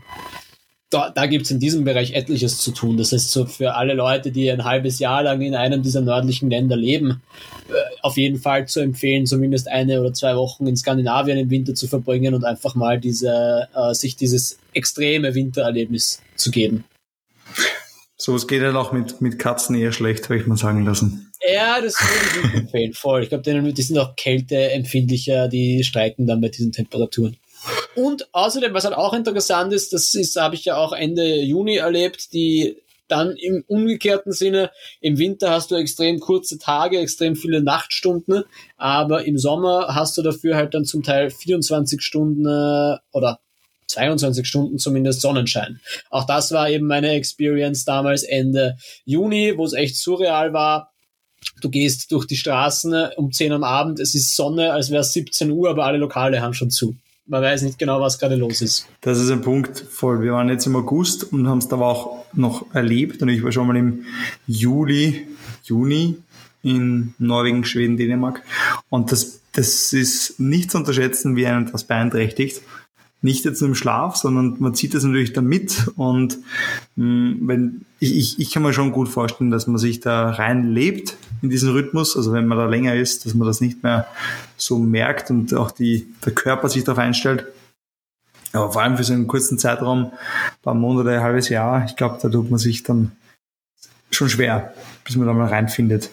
da, 0.89 1.09
da 1.09 1.25
gibt 1.25 1.45
es 1.45 1.51
in 1.51 1.59
diesem 1.59 1.83
Bereich 1.83 2.13
etliches 2.13 2.59
zu 2.59 2.71
tun. 2.71 2.95
Das 2.95 3.11
ist 3.11 3.31
so 3.31 3.45
für 3.45 3.75
alle 3.75 3.93
Leute, 3.93 4.31
die 4.31 4.49
ein 4.49 4.63
halbes 4.63 4.99
Jahr 4.99 5.23
lang 5.23 5.41
in 5.41 5.53
einem 5.53 5.83
dieser 5.83 5.99
nördlichen 6.01 6.49
Länder 6.49 6.77
leben, 6.77 7.21
äh, 7.69 7.73
auf 8.01 8.15
jeden 8.15 8.39
Fall 8.39 8.67
zu 8.67 8.79
empfehlen, 8.79 9.25
zumindest 9.25 9.67
eine 9.67 9.99
oder 9.99 10.13
zwei 10.13 10.35
Wochen 10.37 10.65
in 10.65 10.77
Skandinavien 10.77 11.37
im 11.37 11.49
Winter 11.49 11.75
zu 11.75 11.87
verbringen 11.87 12.33
und 12.33 12.45
einfach 12.45 12.75
mal 12.75 12.99
diese, 12.99 13.67
äh, 13.75 13.93
sich 13.93 14.15
dieses 14.15 14.59
extreme 14.73 15.35
Wintererlebnis 15.35 16.21
zu 16.37 16.51
geben. 16.51 16.85
So, 18.27 18.35
es 18.35 18.45
geht 18.45 18.61
halt 18.61 18.75
auch 18.75 18.91
mit, 18.91 19.21
mit 19.21 19.39
Katzen 19.39 19.73
eher 19.73 19.93
schlecht, 19.93 20.25
habe 20.25 20.35
ich 20.35 20.45
mal 20.47 20.57
sagen 20.57 20.83
lassen. 20.83 21.31
Ja, 21.49 21.79
das 21.79 21.95
empfehlen, 22.53 22.91
voll. 22.91 23.23
Ich 23.23 23.29
glaube, 23.29 23.71
die 23.71 23.81
sind 23.81 23.97
auch 23.97 24.17
kälteempfindlicher, 24.17 25.47
die 25.47 25.85
streiken 25.85 26.27
dann 26.27 26.41
bei 26.41 26.49
diesen 26.49 26.73
Temperaturen. 26.73 27.37
Und 27.95 28.27
außerdem, 28.33 28.73
was 28.73 28.83
halt 28.83 28.97
auch 28.97 29.13
interessant 29.13 29.71
ist, 29.71 29.93
das 29.93 30.13
ist, 30.13 30.35
habe 30.35 30.55
ich 30.55 30.65
ja 30.65 30.75
auch 30.75 30.91
Ende 30.91 31.39
Juni 31.39 31.77
erlebt, 31.77 32.33
die 32.33 32.75
dann 33.07 33.33
im 33.37 33.63
umgekehrten 33.65 34.33
Sinne, 34.33 34.71
im 34.99 35.17
Winter 35.17 35.51
hast 35.51 35.71
du 35.71 35.75
extrem 35.75 36.19
kurze 36.19 36.57
Tage, 36.57 36.99
extrem 36.99 37.37
viele 37.37 37.63
Nachtstunden, 37.63 38.43
aber 38.75 39.23
im 39.23 39.37
Sommer 39.37 39.95
hast 39.95 40.17
du 40.17 40.21
dafür 40.21 40.57
halt 40.57 40.73
dann 40.73 40.83
zum 40.83 41.01
Teil 41.01 41.29
24 41.29 42.01
Stunden 42.01 42.45
äh, 42.45 42.97
oder 43.13 43.39
22 43.87 44.47
Stunden 44.47 44.77
zumindest 44.77 45.21
Sonnenschein. 45.21 45.79
Auch 46.09 46.25
das 46.25 46.51
war 46.51 46.69
eben 46.69 46.87
meine 46.87 47.11
Experience 47.11 47.85
damals 47.85 48.23
Ende 48.23 48.77
Juni, 49.05 49.53
wo 49.57 49.65
es 49.65 49.73
echt 49.73 49.97
surreal 49.97 50.53
war. 50.53 50.91
Du 51.61 51.69
gehst 51.69 52.11
durch 52.11 52.25
die 52.25 52.37
Straßen 52.37 53.09
um 53.15 53.31
10 53.31 53.51
am 53.53 53.63
Abend, 53.63 53.99
es 53.99 54.15
ist 54.15 54.35
Sonne, 54.35 54.73
als 54.73 54.91
wäre 54.91 55.01
es 55.01 55.13
17 55.13 55.51
Uhr, 55.51 55.69
aber 55.69 55.85
alle 55.85 55.97
Lokale 55.97 56.41
haben 56.41 56.53
schon 56.53 56.71
zu 56.71 56.95
man 57.27 57.41
weiß 57.41 57.63
nicht 57.63 57.77
genau, 57.77 57.99
was 58.01 58.19
gerade 58.19 58.35
los 58.35 58.61
ist. 58.61 58.87
Das 59.01 59.19
ist 59.19 59.29
ein 59.29 59.41
Punkt 59.41 59.79
voll. 59.79 60.21
Wir 60.21 60.33
waren 60.33 60.49
jetzt 60.49 60.65
im 60.65 60.75
August 60.75 61.31
und 61.31 61.47
haben 61.47 61.57
es 61.59 61.67
da 61.67 61.75
auch 61.77 62.25
noch 62.33 62.73
erlebt. 62.73 63.21
Und 63.21 63.29
ich 63.29 63.43
war 63.43 63.51
schon 63.51 63.67
mal 63.67 63.75
im 63.75 64.05
Juli, 64.47 65.27
Juni 65.63 66.17
in 66.63 67.13
Norwegen, 67.19 67.65
Schweden, 67.65 67.97
Dänemark. 67.97 68.41
Und 68.89 69.11
das, 69.11 69.41
das 69.51 69.93
ist 69.93 70.39
nicht 70.39 70.71
zu 70.71 70.77
unterschätzen, 70.77 71.35
wie 71.35 71.45
einen 71.45 71.71
das 71.71 71.83
beeinträchtigt 71.83 72.61
nicht 73.21 73.45
jetzt 73.45 73.61
nur 73.61 73.69
im 73.69 73.75
Schlaf, 73.75 74.15
sondern 74.15 74.57
man 74.59 74.75
zieht 74.75 74.93
das 74.93 75.03
natürlich 75.03 75.33
dann 75.33 75.45
mit 75.45 75.91
und 75.95 76.37
mh, 76.95 77.05
mm, 77.05 77.47
wenn 77.47 77.85
ich, 77.99 78.15
ich, 78.15 78.39
ich 78.39 78.51
kann 78.51 78.63
mir 78.63 78.73
schon 78.73 78.91
gut 78.91 79.09
vorstellen, 79.09 79.49
dass 79.49 79.65
man 79.65 79.79
sich 79.79 79.99
da 79.99 80.29
reinlebt 80.29 81.17
in 81.41 81.49
diesen 81.49 81.71
Rhythmus, 81.71 82.15
also 82.15 82.31
wenn 82.31 82.45
man 82.45 82.57
da 82.57 82.65
länger 82.65 82.93
ist, 82.93 83.25
dass 83.25 83.33
man 83.33 83.47
das 83.47 83.59
nicht 83.59 83.81
mehr 83.81 84.07
so 84.55 84.77
merkt 84.77 85.31
und 85.31 85.53
auch 85.55 85.71
die, 85.71 86.07
der 86.25 86.33
Körper 86.33 86.69
sich 86.69 86.83
darauf 86.83 86.99
einstellt. 86.99 87.45
Aber 88.53 88.71
vor 88.71 88.81
allem 88.81 88.97
für 88.97 89.03
so 89.03 89.13
einen 89.13 89.27
kurzen 89.27 89.57
Zeitraum, 89.57 90.05
ein 90.05 90.11
paar 90.61 90.73
Monate, 90.75 91.11
ein 91.11 91.21
halbes 91.21 91.49
Jahr, 91.49 91.85
ich 91.85 91.95
glaube, 91.95 92.19
da 92.21 92.29
tut 92.29 92.49
man 92.49 92.59
sich 92.59 92.83
dann 92.83 93.11
schon 94.11 94.29
schwer, 94.29 94.73
bis 95.03 95.15
man 95.15 95.27
da 95.27 95.33
mal 95.33 95.47
reinfindet. 95.47 96.09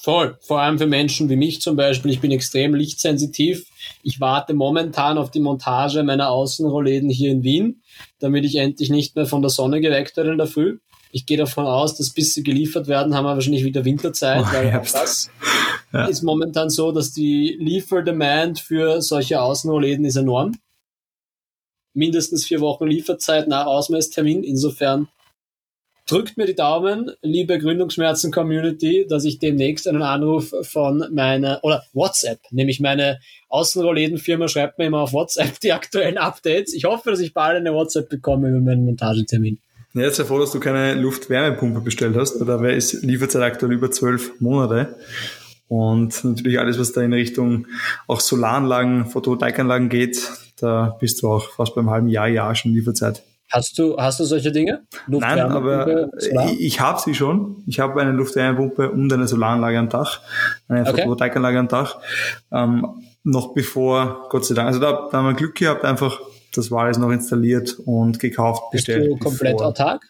Voll. 0.00 0.36
Vor 0.40 0.60
allem 0.60 0.78
für 0.78 0.86
Menschen 0.86 1.28
wie 1.28 1.36
mich 1.36 1.60
zum 1.60 1.76
Beispiel. 1.76 2.10
Ich 2.10 2.20
bin 2.20 2.32
extrem 2.32 2.74
lichtsensitiv. 2.74 3.66
Ich 4.02 4.20
warte 4.20 4.54
momentan 4.54 5.18
auf 5.18 5.30
die 5.30 5.40
Montage 5.40 6.02
meiner 6.02 6.30
Außenrollläden 6.30 7.10
hier 7.10 7.30
in 7.30 7.42
Wien, 7.42 7.82
damit 8.18 8.44
ich 8.44 8.56
endlich 8.56 8.90
nicht 8.90 9.16
mehr 9.16 9.26
von 9.26 9.42
der 9.42 9.50
Sonne 9.50 9.80
geweckt 9.80 10.16
werde 10.16 10.32
in 10.32 10.38
der 10.38 10.46
Früh. 10.46 10.78
Ich 11.14 11.26
gehe 11.26 11.36
davon 11.36 11.66
aus, 11.66 11.96
dass 11.96 12.10
bis 12.10 12.32
sie 12.32 12.42
geliefert 12.42 12.88
werden, 12.88 13.14
haben 13.14 13.24
wir 13.24 13.34
wahrscheinlich 13.34 13.64
wieder 13.64 13.84
Winterzeit, 13.84 14.44
oh, 14.48 14.52
weil 14.52 14.70
das 14.70 15.30
ja. 15.92 16.06
ist 16.06 16.22
momentan 16.22 16.70
so, 16.70 16.90
dass 16.90 17.12
die 17.12 17.56
Lieferdemand 17.60 18.60
für 18.60 19.02
solche 19.02 19.40
Außenrollläden 19.42 20.06
ist 20.06 20.16
enorm. 20.16 20.56
Mindestens 21.92 22.46
vier 22.46 22.60
Wochen 22.60 22.86
Lieferzeit 22.86 23.46
nach 23.46 23.66
Ausmesstermin. 23.66 24.42
Insofern 24.42 25.08
drückt 26.12 26.36
mir 26.36 26.44
die 26.44 26.54
Daumen, 26.54 27.10
liebe 27.22 27.58
Gründungsschmerzen-Community, 27.58 29.06
dass 29.08 29.24
ich 29.24 29.38
demnächst 29.38 29.88
einen 29.88 30.02
Anruf 30.02 30.52
von 30.62 31.06
meiner, 31.10 31.60
oder 31.62 31.84
WhatsApp, 31.94 32.38
nämlich 32.50 32.80
meine 32.80 33.18
Außenrolllädenfirma 33.48 34.46
schreibt 34.48 34.78
mir 34.78 34.86
immer 34.86 35.00
auf 35.00 35.14
WhatsApp 35.14 35.58
die 35.60 35.72
aktuellen 35.72 36.18
Updates. 36.18 36.74
Ich 36.74 36.84
hoffe, 36.84 37.10
dass 37.10 37.20
ich 37.20 37.32
bald 37.32 37.56
eine 37.56 37.72
WhatsApp 37.72 38.10
bekomme 38.10 38.50
über 38.50 38.60
meinen 38.60 38.84
Montagetermin. 38.84 39.58
Ja, 39.94 40.02
jetzt 40.02 40.20
froh, 40.20 40.38
dass 40.38 40.52
du 40.52 40.60
keine 40.60 40.94
Luftwärmepumpe 40.94 41.80
bestellt 41.80 42.14
hast, 42.16 42.38
weil 42.40 42.46
da 42.46 42.68
ist 42.68 43.02
Lieferzeit 43.02 43.42
aktuell 43.42 43.72
über 43.72 43.90
zwölf 43.90 44.38
Monate. 44.38 44.96
Und 45.68 46.22
natürlich 46.24 46.58
alles, 46.58 46.78
was 46.78 46.92
da 46.92 47.00
in 47.00 47.14
Richtung 47.14 47.66
auch 48.06 48.20
Solaranlagen, 48.20 49.06
Photovoltaikanlagen 49.06 49.88
geht, 49.88 50.30
da 50.60 50.94
bist 51.00 51.22
du 51.22 51.28
auch 51.30 51.50
fast 51.52 51.74
beim 51.74 51.88
halben 51.88 52.08
Jahr, 52.08 52.28
Jahr 52.28 52.54
schon 52.54 52.74
Lieferzeit. 52.74 53.22
Hast 53.52 53.78
du, 53.78 53.98
hast 53.98 54.18
du 54.18 54.24
solche 54.24 54.50
Dinge? 54.50 54.80
Nein, 55.06 55.38
aber 55.38 56.08
ich, 56.18 56.60
ich 56.60 56.80
habe 56.80 56.98
sie 56.98 57.14
schon. 57.14 57.62
Ich 57.66 57.80
habe 57.80 58.00
eine 58.00 58.12
Luftwärmepumpe 58.12 58.90
und 58.90 59.12
eine 59.12 59.28
Solaranlage 59.28 59.78
am 59.78 59.90
Dach, 59.90 60.22
eine 60.68 60.80
okay. 60.80 60.92
Photovoltaikanlage 60.92 61.58
am 61.58 61.68
Dach. 61.68 61.98
Ähm, 62.50 62.86
noch 63.24 63.52
bevor, 63.52 64.28
Gott 64.30 64.46
sei 64.46 64.54
Dank, 64.54 64.68
also 64.68 64.80
da, 64.80 65.08
da 65.10 65.18
haben 65.18 65.26
wir 65.26 65.34
Glück 65.34 65.54
gehabt, 65.54 65.84
einfach, 65.84 66.18
das 66.54 66.70
war 66.70 66.84
alles 66.84 66.96
noch 66.96 67.10
installiert 67.10 67.78
und 67.84 68.18
gekauft, 68.20 68.70
bestellt. 68.72 69.10
Bist 69.10 69.10
du 69.10 69.18
komplett 69.18 69.52
bevor. 69.56 69.68
autark? 69.68 70.02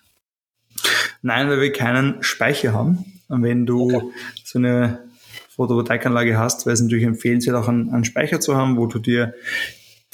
Nein, 1.22 1.50
weil 1.50 1.60
wir 1.60 1.72
keinen 1.72 2.22
Speicher 2.22 2.72
haben. 2.72 3.04
Und 3.28 3.42
wenn 3.42 3.66
du 3.66 3.92
okay. 3.92 4.06
so 4.44 4.60
eine 4.60 5.00
Photovoltaikanlage 5.50 6.38
hast, 6.38 6.64
wäre 6.64 6.74
es 6.74 6.80
natürlich 6.80 7.04
empfehlenswert, 7.04 7.56
auch 7.56 7.66
einen, 7.66 7.92
einen 7.92 8.04
Speicher 8.04 8.38
zu 8.38 8.56
haben, 8.56 8.76
wo 8.76 8.86
du 8.86 9.00
dir 9.00 9.34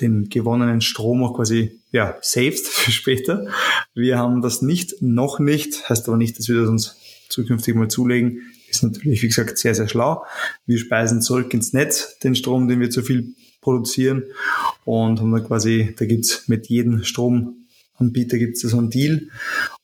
den 0.00 0.28
gewonnenen 0.28 0.80
Strom 0.80 1.22
auch 1.22 1.34
quasi 1.34 1.80
ja, 1.90 2.16
saved 2.20 2.58
für 2.66 2.92
später. 2.92 3.46
Wir 3.94 4.18
haben 4.18 4.42
das 4.42 4.62
nicht, 4.62 5.02
noch 5.02 5.38
nicht, 5.38 5.88
heißt 5.88 6.08
aber 6.08 6.16
nicht, 6.16 6.38
dass 6.38 6.48
wir 6.48 6.60
das 6.60 6.68
uns 6.68 6.96
zukünftig 7.28 7.74
mal 7.74 7.88
zulegen. 7.88 8.42
Ist 8.68 8.82
natürlich, 8.82 9.22
wie 9.22 9.28
gesagt, 9.28 9.56
sehr, 9.58 9.74
sehr 9.74 9.88
schlau. 9.88 10.24
Wir 10.66 10.78
speisen 10.78 11.22
zurück 11.22 11.52
ins 11.54 11.72
Netz 11.72 12.18
den 12.18 12.34
Strom, 12.34 12.68
den 12.68 12.80
wir 12.80 12.90
zu 12.90 13.02
viel 13.02 13.34
produzieren 13.60 14.24
und 14.84 15.20
haben 15.20 15.32
dann 15.32 15.46
quasi, 15.46 15.94
da 15.98 16.04
gibt's 16.04 16.48
mit 16.48 16.68
jedem 16.68 17.02
Stromanbieter 17.02 18.38
gibt's 18.38 18.60
so 18.60 18.78
einen 18.78 18.90
Deal 18.90 19.28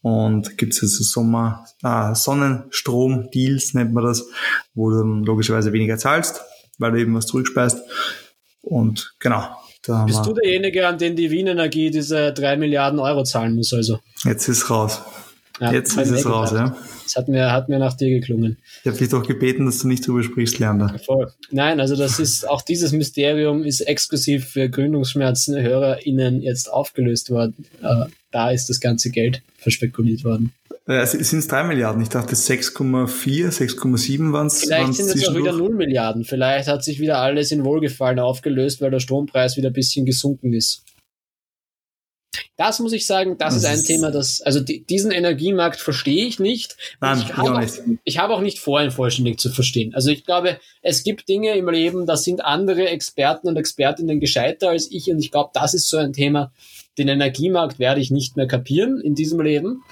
und 0.03 0.57
gibt's 0.59 0.83
also 0.83 1.03
Sommer, 1.03 1.67
ah, 1.83 2.15
Sonnenstrom-Deals 2.15 3.75
nennt 3.75 3.93
man 3.93 4.05
das, 4.05 4.27
wo 4.75 4.91
du 4.91 4.99
dann 4.99 5.25
logischerweise 5.25 5.73
weniger 5.73 5.99
zahlst, 5.99 6.43
weil 6.79 6.93
du 6.93 7.01
eben 7.01 7.15
was 7.15 7.27
zurückspeist. 7.27 7.81
Und 8.63 9.15
genau, 9.19 9.57
da 9.87 10.05
Bist 10.05 10.25
du 10.25 10.33
derjenige, 10.33 10.87
an 10.87 10.99
den 10.99 11.17
die 11.17 11.31
Wien 11.31 11.47
Energie 11.47 11.91
diese 11.91 12.33
drei 12.33 12.57
Milliarden 12.57 12.99
Euro 12.99 13.25
zahlen 13.25 13.55
muss, 13.55 13.73
also? 13.73 14.01
Jetzt 14.25 14.49
ist 14.49 14.71
raus. 14.71 15.03
Ja, 15.61 15.73
Jetzt 15.73 15.97
ist 15.97 16.11
es 16.11 16.27
raus, 16.27 16.51
ja. 16.53 16.77
Das 17.05 17.15
hat 17.17 17.29
mir, 17.29 17.53
hat 17.53 17.69
mir 17.69 17.79
nach 17.79 17.93
dir 17.95 18.09
geklungen. 18.09 18.57
Ich 18.81 18.89
habe 18.89 18.99
dich 18.99 19.09
doch 19.09 19.25
gebeten, 19.25 19.67
dass 19.67 19.79
du 19.79 19.89
nicht 19.89 20.07
drüber 20.07 20.23
sprichst, 20.25 20.59
Lerner. 20.59 20.99
Voll. 21.05 21.31
Nein, 21.51 21.79
also 21.79 21.95
das 21.95 22.19
ist, 22.19 22.49
auch 22.49 22.63
dieses 22.63 22.93
Mysterium 22.93 23.63
ist 23.63 23.81
exklusiv 23.83 24.49
für 24.49 24.69
Gründungsschmerzen 24.69 25.57
HörerInnen 25.57 26.43
jetzt 26.43 26.73
aufgelöst 26.73 27.31
worden. 27.31 27.67
Äh, 27.83 28.07
da 28.33 28.51
ist 28.51 28.69
das 28.69 28.81
ganze 28.81 29.11
Geld 29.11 29.43
verspekuliert 29.59 30.25
worden. 30.25 30.53
Sind 30.87 31.39
es 31.39 31.49
drei 31.49 31.65
Milliarden? 31.65 32.03
Ich 32.03 32.11
dachte 32.11 32.35
6,4, 32.35 33.49
6,7 33.49 34.33
waren 34.33 34.49
es. 34.49 34.61
Vielleicht 34.61 34.95
sind 34.95 35.09
es 35.09 35.27
auch 35.27 35.35
wieder 35.35 35.53
0 35.53 35.75
Milliarden. 35.75 36.25
Vielleicht 36.25 36.69
hat 36.69 36.85
sich 36.85 37.01
wieder 37.01 37.19
alles 37.19 37.53
in 37.53 37.65
Wohlgefallen 37.65 38.19
aufgelöst, 38.19 38.83
weil 38.83 38.91
der 38.91 39.01
Strompreis 39.01 39.57
wieder 39.57 39.71
ein 39.71 39.73
bisschen 39.75 40.05
gesunken 40.05 40.53
ist. 40.53 40.85
Das 42.57 42.81
muss 42.81 42.93
ich 42.93 43.07
sagen, 43.07 43.37
das, 43.39 43.55
das 43.55 43.63
ist 43.63 43.69
ein 43.69 43.85
Thema, 43.85 44.11
das, 44.11 44.41
also 44.41 44.61
die, 44.61 44.85
diesen 44.85 45.11
Energiemarkt 45.11 45.81
verstehe 45.81 46.27
ich 46.27 46.39
nicht. 46.39 46.77
Nein, 47.01 47.19
ich 47.19 47.37
habe 47.37 47.53
auch, 47.53 47.63
ich 48.05 48.19
hab 48.19 48.31
auch 48.31 48.41
nicht 48.41 48.61
vor, 48.61 48.83
ihn 48.83 48.91
vollständig 48.91 49.41
zu 49.41 49.51
verstehen. 49.51 49.95
Also 49.95 50.11
ich 50.11 50.25
glaube, 50.25 50.59
es 50.83 51.03
gibt 51.03 51.29
Dinge 51.29 51.57
im 51.57 51.69
Leben, 51.69 52.07
da 52.07 52.17
sind 52.17 52.45
andere 52.45 52.89
Experten 52.89 53.49
und 53.49 53.57
Expertinnen 53.57 54.21
gescheiter 54.21 54.69
als 54.69 54.91
ich 54.91 55.11
und 55.11 55.19
ich 55.19 55.31
glaube, 55.31 55.51
das 55.55 55.75
ist 55.75 55.89
so 55.89 55.97
ein 55.97 56.13
Thema. 56.13 56.53
Den 56.97 57.09
Energiemarkt 57.09 57.79
werde 57.79 58.01
ich 58.01 58.11
nicht 58.13 58.37
mehr 58.37 58.47
kapieren 58.47 59.01
in 59.01 59.15
diesem 59.15 59.41
Leben 59.41 59.83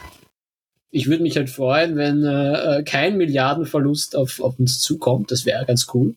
ich 0.92 1.08
würde 1.08 1.22
mich 1.22 1.36
halt 1.36 1.50
freuen, 1.50 1.96
wenn 1.96 2.22
äh, 2.22 2.78
äh, 2.78 2.82
kein 2.84 3.16
Milliardenverlust 3.16 4.14
auf, 4.14 4.40
auf 4.40 4.58
uns 4.60 4.78
zukommt. 4.78 5.30
Das 5.30 5.46
wäre 5.46 5.64
ganz 5.64 5.88
cool. 5.94 6.14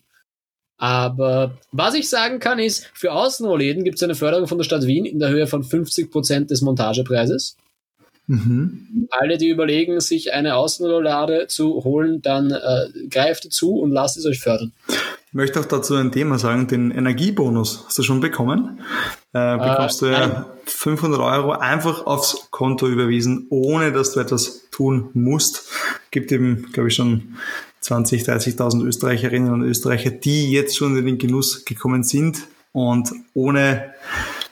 Aber 0.77 1.57
was 1.71 1.93
ich 1.93 2.09
sagen 2.09 2.39
kann 2.39 2.59
ist, 2.59 2.91
für 2.93 3.13
Außenrollläden 3.13 3.85
gibt 3.85 3.95
es 3.95 4.03
eine 4.03 4.15
Förderung 4.15 4.47
von 4.47 4.57
der 4.57 4.65
Stadt 4.65 4.85
Wien 4.85 5.05
in 5.05 5.19
der 5.19 5.29
Höhe 5.29 5.47
von 5.47 5.63
50 5.63 6.11
Prozent 6.11 6.51
des 6.51 6.61
Montagepreises. 6.61 7.55
Mhm. 8.27 9.07
Alle, 9.11 9.37
die 9.37 9.49
überlegen, 9.49 10.01
sich 10.01 10.33
eine 10.33 10.55
Außenrollade 10.55 11.47
zu 11.47 11.83
holen, 11.83 12.21
dann 12.21 12.51
äh, 12.51 13.07
greift 13.09 13.53
zu 13.53 13.77
und 13.77 13.91
lasst 13.91 14.17
es 14.17 14.25
euch 14.25 14.39
fördern. 14.39 14.73
Ich 15.27 15.33
möchte 15.33 15.59
auch 15.59 15.65
dazu 15.65 15.95
ein 15.95 16.11
Thema 16.11 16.39
sagen, 16.39 16.67
den 16.67 16.91
Energiebonus 16.91 17.83
hast 17.85 17.97
du 17.97 18.03
schon 18.03 18.21
bekommen. 18.21 18.81
Äh, 19.33 19.57
bekommst 19.57 20.01
äh, 20.01 20.05
du 20.05 20.11
ja 20.11 20.45
500 20.65 21.19
Euro 21.19 21.51
einfach 21.51 22.05
aufs 22.05 22.47
Konto 22.51 22.87
überwiesen, 22.87 23.47
ohne 23.49 23.91
dass 23.91 24.13
du 24.13 24.21
etwas 24.21 24.64
tun 24.75 25.09
musst. 25.13 25.69
Gibt 26.11 26.31
eben, 26.31 26.71
glaube 26.71 26.89
ich, 26.89 26.95
schon 26.95 27.35
20, 27.81 28.23
30.000 28.23 28.83
Österreicherinnen 28.85 29.53
und 29.53 29.61
Österreicher, 29.63 30.11
die 30.11 30.51
jetzt 30.51 30.75
schon 30.75 30.97
in 30.97 31.05
den 31.05 31.17
Genuss 31.17 31.65
gekommen 31.65 32.03
sind 32.03 32.47
und 32.71 33.11
ohne 33.33 33.93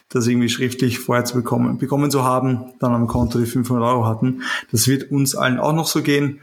das 0.09 0.27
irgendwie 0.27 0.49
schriftlich 0.49 0.99
vorher 0.99 1.25
zu 1.25 1.35
bekommen, 1.35 1.79
bekommen 1.79 2.11
zu 2.11 2.23
haben, 2.23 2.73
dann 2.79 2.93
am 2.93 3.07
Konto 3.07 3.39
die 3.39 3.47
500 3.47 3.83
Euro 3.83 4.05
hatten. 4.05 4.43
Das 4.71 4.87
wird 4.87 5.11
uns 5.11 5.35
allen 5.35 5.59
auch 5.59 5.73
noch 5.73 5.87
so 5.87 6.03
gehen. 6.03 6.39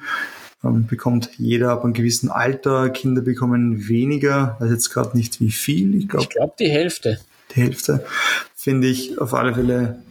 Ähm, 0.64 0.86
bekommt 0.86 1.30
jeder 1.38 1.70
ab 1.70 1.84
einem 1.84 1.94
gewissen 1.94 2.28
Alter. 2.28 2.90
Kinder 2.90 3.22
bekommen 3.22 3.88
weniger, 3.88 4.56
weiß 4.58 4.70
jetzt 4.70 4.90
gerade 4.90 5.16
nicht 5.16 5.40
wie 5.40 5.52
viel. 5.52 5.94
Ich 5.94 6.08
glaube 6.08 6.26
glaub 6.26 6.56
die 6.56 6.68
Hälfte. 6.68 7.20
Die 7.54 7.62
Hälfte 7.62 8.04
finde 8.56 8.88
ich 8.88 9.18
auf 9.18 9.32
alle 9.32 9.54
Fälle 9.54 10.02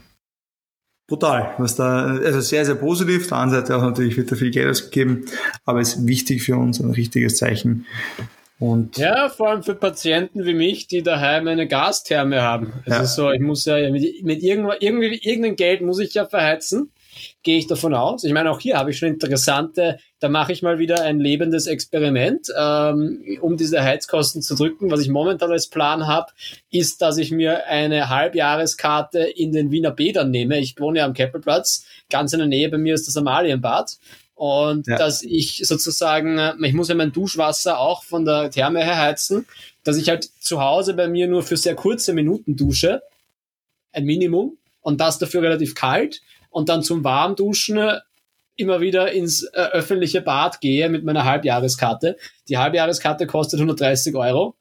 brutal, 1.09 1.53
was 1.57 1.75
da, 1.75 2.05
also 2.05 2.39
sehr, 2.39 2.65
sehr 2.65 2.75
positiv. 2.75 3.23
Auf 3.23 3.27
der 3.27 3.37
anderen 3.37 3.65
Seite 3.65 3.77
auch 3.77 3.81
natürlich 3.81 4.15
wird 4.15 4.31
da 4.31 4.35
viel 4.35 4.51
Geld 4.51 4.69
ausgegeben, 4.69 5.25
aber 5.65 5.81
es 5.81 5.95
ist 5.95 6.07
wichtig 6.07 6.43
für 6.43 6.55
uns, 6.55 6.79
ein 6.79 6.91
richtiges 6.91 7.35
Zeichen. 7.35 7.85
Und 8.59 8.97
ja, 8.97 9.29
vor 9.29 9.49
allem 9.49 9.63
für 9.63 9.75
Patienten 9.75 10.45
wie 10.45 10.53
mich, 10.53 10.87
die 10.87 11.01
daheim 11.01 11.47
eine 11.47 11.67
Gastherme 11.67 12.41
haben. 12.41 12.73
Also 12.85 12.99
ja. 12.99 13.05
so, 13.05 13.31
ich 13.31 13.39
muss 13.39 13.65
ja 13.65 13.89
mit, 13.89 14.23
mit 14.23 14.43
irgendwo, 14.43 14.73
irgendwie, 14.79 15.19
irgendein 15.21 15.55
Geld 15.55 15.81
muss 15.81 15.99
ich 15.99 16.13
ja 16.13 16.25
verheizen 16.25 16.91
gehe 17.43 17.57
ich 17.57 17.67
davon 17.67 17.93
aus. 17.93 18.23
Ich 18.23 18.33
meine, 18.33 18.51
auch 18.51 18.59
hier 18.59 18.77
habe 18.77 18.91
ich 18.91 18.97
schon 18.97 19.09
interessante, 19.09 19.97
da 20.19 20.29
mache 20.29 20.51
ich 20.51 20.61
mal 20.61 20.79
wieder 20.79 21.01
ein 21.01 21.19
lebendes 21.19 21.67
Experiment, 21.67 22.47
ähm, 22.57 23.37
um 23.41 23.57
diese 23.57 23.83
Heizkosten 23.83 24.41
zu 24.41 24.55
drücken. 24.55 24.91
Was 24.91 25.01
ich 25.01 25.09
momentan 25.09 25.51
als 25.51 25.67
Plan 25.67 26.07
habe, 26.07 26.31
ist, 26.69 27.01
dass 27.01 27.17
ich 27.17 27.31
mir 27.31 27.65
eine 27.67 28.09
Halbjahreskarte 28.09 29.19
in 29.19 29.51
den 29.51 29.71
Wiener 29.71 29.91
Bädern 29.91 30.31
nehme. 30.31 30.59
Ich 30.59 30.79
wohne 30.79 30.99
ja 30.99 31.05
am 31.05 31.13
Keppelplatz, 31.13 31.85
ganz 32.09 32.33
in 32.33 32.39
der 32.39 32.47
Nähe 32.47 32.69
bei 32.69 32.77
mir 32.77 32.93
ist 32.93 33.07
das 33.07 33.17
Amalienbad. 33.17 33.97
Und 34.35 34.87
ja. 34.87 34.97
dass 34.97 35.21
ich 35.21 35.63
sozusagen, 35.65 36.39
ich 36.63 36.73
muss 36.73 36.87
ja 36.87 36.95
mein 36.95 37.11
Duschwasser 37.11 37.77
auch 37.77 38.03
von 38.03 38.23
der 38.23 38.49
Therme 38.49 38.81
her 38.83 38.97
heizen, 38.97 39.45
dass 39.83 39.97
ich 39.97 40.07
halt 40.07 40.29
zu 40.39 40.61
Hause 40.61 40.93
bei 40.93 41.09
mir 41.09 41.27
nur 41.27 41.43
für 41.43 41.57
sehr 41.57 41.75
kurze 41.75 42.13
Minuten 42.13 42.55
dusche, 42.55 43.01
ein 43.91 44.05
Minimum, 44.05 44.57
und 44.81 45.01
das 45.01 45.19
dafür 45.19 45.41
relativ 45.41 45.75
kalt 45.75 46.21
und 46.49 46.69
dann 46.69 46.83
zum 46.83 47.03
Warmduschen 47.03 47.99
immer 48.55 48.81
wieder 48.81 49.11
ins 49.11 49.43
äh, 49.43 49.61
öffentliche 49.71 50.21
Bad 50.21 50.59
gehe 50.61 50.89
mit 50.89 51.03
meiner 51.03 51.23
Halbjahreskarte. 51.23 52.17
Die 52.49 52.57
Halbjahreskarte 52.57 53.25
kostet 53.25 53.59
130 53.59 54.15
Euro. 54.15 54.55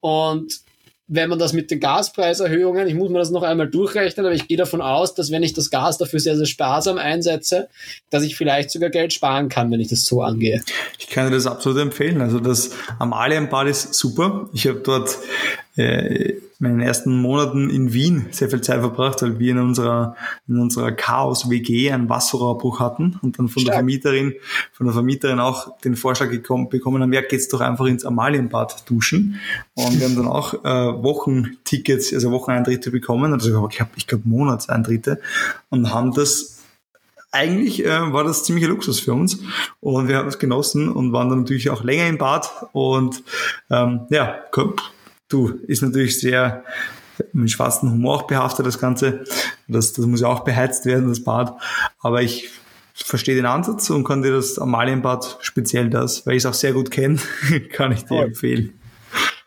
Und 0.00 0.60
wenn 1.12 1.28
man 1.28 1.40
das 1.40 1.52
mit 1.52 1.72
den 1.72 1.80
Gaspreiserhöhungen, 1.80 2.86
ich 2.86 2.94
muss 2.94 3.10
mir 3.10 3.18
das 3.18 3.32
noch 3.32 3.42
einmal 3.42 3.68
durchrechnen, 3.68 4.24
aber 4.24 4.34
ich 4.34 4.46
gehe 4.46 4.56
davon 4.56 4.80
aus, 4.80 5.12
dass 5.12 5.32
wenn 5.32 5.42
ich 5.42 5.52
das 5.52 5.68
Gas 5.70 5.98
dafür 5.98 6.20
sehr, 6.20 6.36
sehr 6.36 6.46
sparsam 6.46 6.98
einsetze, 6.98 7.68
dass 8.10 8.22
ich 8.22 8.36
vielleicht 8.36 8.70
sogar 8.70 8.90
Geld 8.90 9.12
sparen 9.12 9.48
kann, 9.48 9.72
wenn 9.72 9.80
ich 9.80 9.88
das 9.88 10.04
so 10.04 10.22
angehe. 10.22 10.62
Ich 11.00 11.08
kann 11.08 11.28
dir 11.28 11.34
das 11.34 11.48
absolut 11.48 11.80
empfehlen. 11.80 12.20
Also 12.20 12.38
das 12.38 12.70
Amalienbad 13.00 13.66
ist 13.66 13.94
super. 13.94 14.48
Ich 14.52 14.68
habe 14.68 14.82
dort 14.84 15.18
äh, 15.80 16.40
meinen 16.60 16.80
ersten 16.80 17.16
Monaten 17.16 17.70
in 17.70 17.92
Wien 17.92 18.26
sehr 18.32 18.50
viel 18.50 18.60
Zeit 18.60 18.80
verbracht, 18.80 19.22
weil 19.22 19.38
wir 19.38 19.52
in 19.52 19.58
unserer, 19.58 20.14
in 20.46 20.58
unserer 20.58 20.92
Chaos-WG 20.92 21.90
einen 21.90 22.08
Wasserrohrbruch 22.08 22.80
hatten 22.80 23.18
und 23.22 23.38
dann 23.38 23.48
von 23.48 23.62
Stark. 23.62 23.72
der 23.72 23.74
Vermieterin, 23.78 24.34
von 24.72 24.86
der 24.86 24.92
Vermieterin 24.92 25.40
auch 25.40 25.78
den 25.80 25.96
Vorschlag 25.96 26.30
gekommen, 26.30 26.68
bekommen 26.68 27.02
haben, 27.02 27.12
ja, 27.12 27.22
geht's 27.22 27.48
doch 27.48 27.60
einfach 27.60 27.86
ins 27.86 28.04
Amalienbad 28.04 28.88
duschen. 28.88 29.40
Und 29.74 29.98
wir 29.98 30.06
haben 30.06 30.16
dann 30.16 30.28
auch 30.28 30.52
äh, 30.52 31.02
Wochentickets, 31.02 32.12
also 32.12 32.30
Wocheneintritte 32.30 32.90
bekommen, 32.90 33.32
also 33.32 33.68
ich 33.70 33.80
habe, 33.80 33.90
ich 33.96 34.06
glaube, 34.06 34.24
Monatseintritte 34.26 35.20
und 35.70 35.92
haben 35.94 36.12
das 36.12 36.58
eigentlich 37.32 37.84
äh, 37.84 38.12
war 38.12 38.24
das 38.24 38.44
ziemlicher 38.44 38.66
Luxus 38.68 38.98
für 38.98 39.14
uns 39.14 39.38
und 39.78 40.08
wir 40.08 40.16
haben 40.16 40.28
es 40.28 40.40
genossen 40.40 40.90
und 40.90 41.12
waren 41.12 41.28
dann 41.28 41.40
natürlich 41.40 41.70
auch 41.70 41.84
länger 41.84 42.08
im 42.08 42.18
Bad 42.18 42.50
und 42.72 43.22
ähm, 43.70 44.00
ja, 44.10 44.40
Du, 45.30 45.60
ist 45.66 45.80
natürlich 45.80 46.20
sehr 46.20 46.64
mit 47.32 47.50
schwarzen 47.50 47.90
Humor 47.90 48.16
auch 48.16 48.22
behaftet, 48.26 48.66
das 48.66 48.78
Ganze. 48.78 49.24
Das, 49.68 49.92
das 49.92 50.06
muss 50.06 50.20
ja 50.20 50.28
auch 50.28 50.40
beheizt 50.40 50.86
werden, 50.86 51.08
das 51.08 51.22
Bad. 51.22 51.54
Aber 52.00 52.22
ich 52.22 52.50
verstehe 52.94 53.36
den 53.36 53.46
Ansatz 53.46 53.88
und 53.90 54.04
kann 54.04 54.22
dir 54.22 54.32
das 54.32 54.58
Amalienbad, 54.58 55.38
speziell 55.40 55.88
das, 55.88 56.26
weil 56.26 56.34
ich 56.34 56.42
es 56.42 56.46
auch 56.46 56.54
sehr 56.54 56.72
gut 56.72 56.90
kenne, 56.90 57.18
kann 57.72 57.92
ich 57.92 58.04
dir 58.04 58.24
empfehlen. 58.24 58.74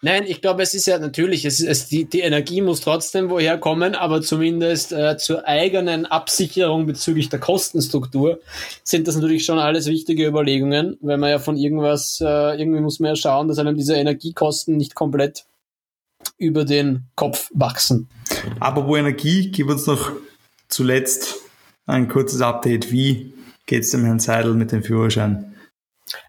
Nein, 0.02 0.26
ich 0.28 0.42
glaube, 0.42 0.62
es 0.64 0.74
ist 0.74 0.86
ja 0.86 1.00
natürlich, 1.00 1.46
es, 1.46 1.62
es, 1.62 1.88
die, 1.88 2.04
die 2.04 2.20
Energie 2.20 2.62
muss 2.62 2.82
trotzdem 2.82 3.30
woher 3.30 3.58
kommen, 3.58 3.96
aber 3.96 4.22
zumindest 4.22 4.92
äh, 4.92 5.16
zur 5.18 5.48
eigenen 5.48 6.06
Absicherung 6.06 6.86
bezüglich 6.86 7.30
der 7.30 7.40
Kostenstruktur 7.40 8.42
sind 8.84 9.08
das 9.08 9.16
natürlich 9.16 9.46
schon 9.46 9.60
alles 9.60 9.88
wichtige 9.88 10.28
Überlegungen, 10.28 10.98
weil 11.00 11.18
man 11.18 11.30
ja 11.30 11.40
von 11.40 11.56
irgendwas, 11.56 12.20
äh, 12.20 12.60
irgendwie 12.60 12.82
muss 12.82 13.00
man 13.00 13.12
ja 13.12 13.16
schauen, 13.16 13.48
dass 13.48 13.60
einem 13.60 13.78
diese 13.78 13.96
Energiekosten 13.96 14.76
nicht 14.76 14.94
komplett 14.94 15.46
über 16.38 16.66
den 16.66 17.08
Kopf 17.16 17.50
wachsen. 17.54 18.10
Apropos 18.60 18.98
Energie, 18.98 19.52
gib 19.52 19.70
uns 19.70 19.86
noch 19.86 20.12
zuletzt 20.68 21.36
ein 21.86 22.08
kurzes 22.08 22.42
Update. 22.42 22.92
Wie 22.92 23.34
geht 23.66 23.84
es 23.84 23.92
dem 23.92 24.06
Herrn 24.06 24.20
Seidel 24.20 24.54
mit 24.54 24.72
dem 24.72 24.84
Führerschein? 24.84 25.56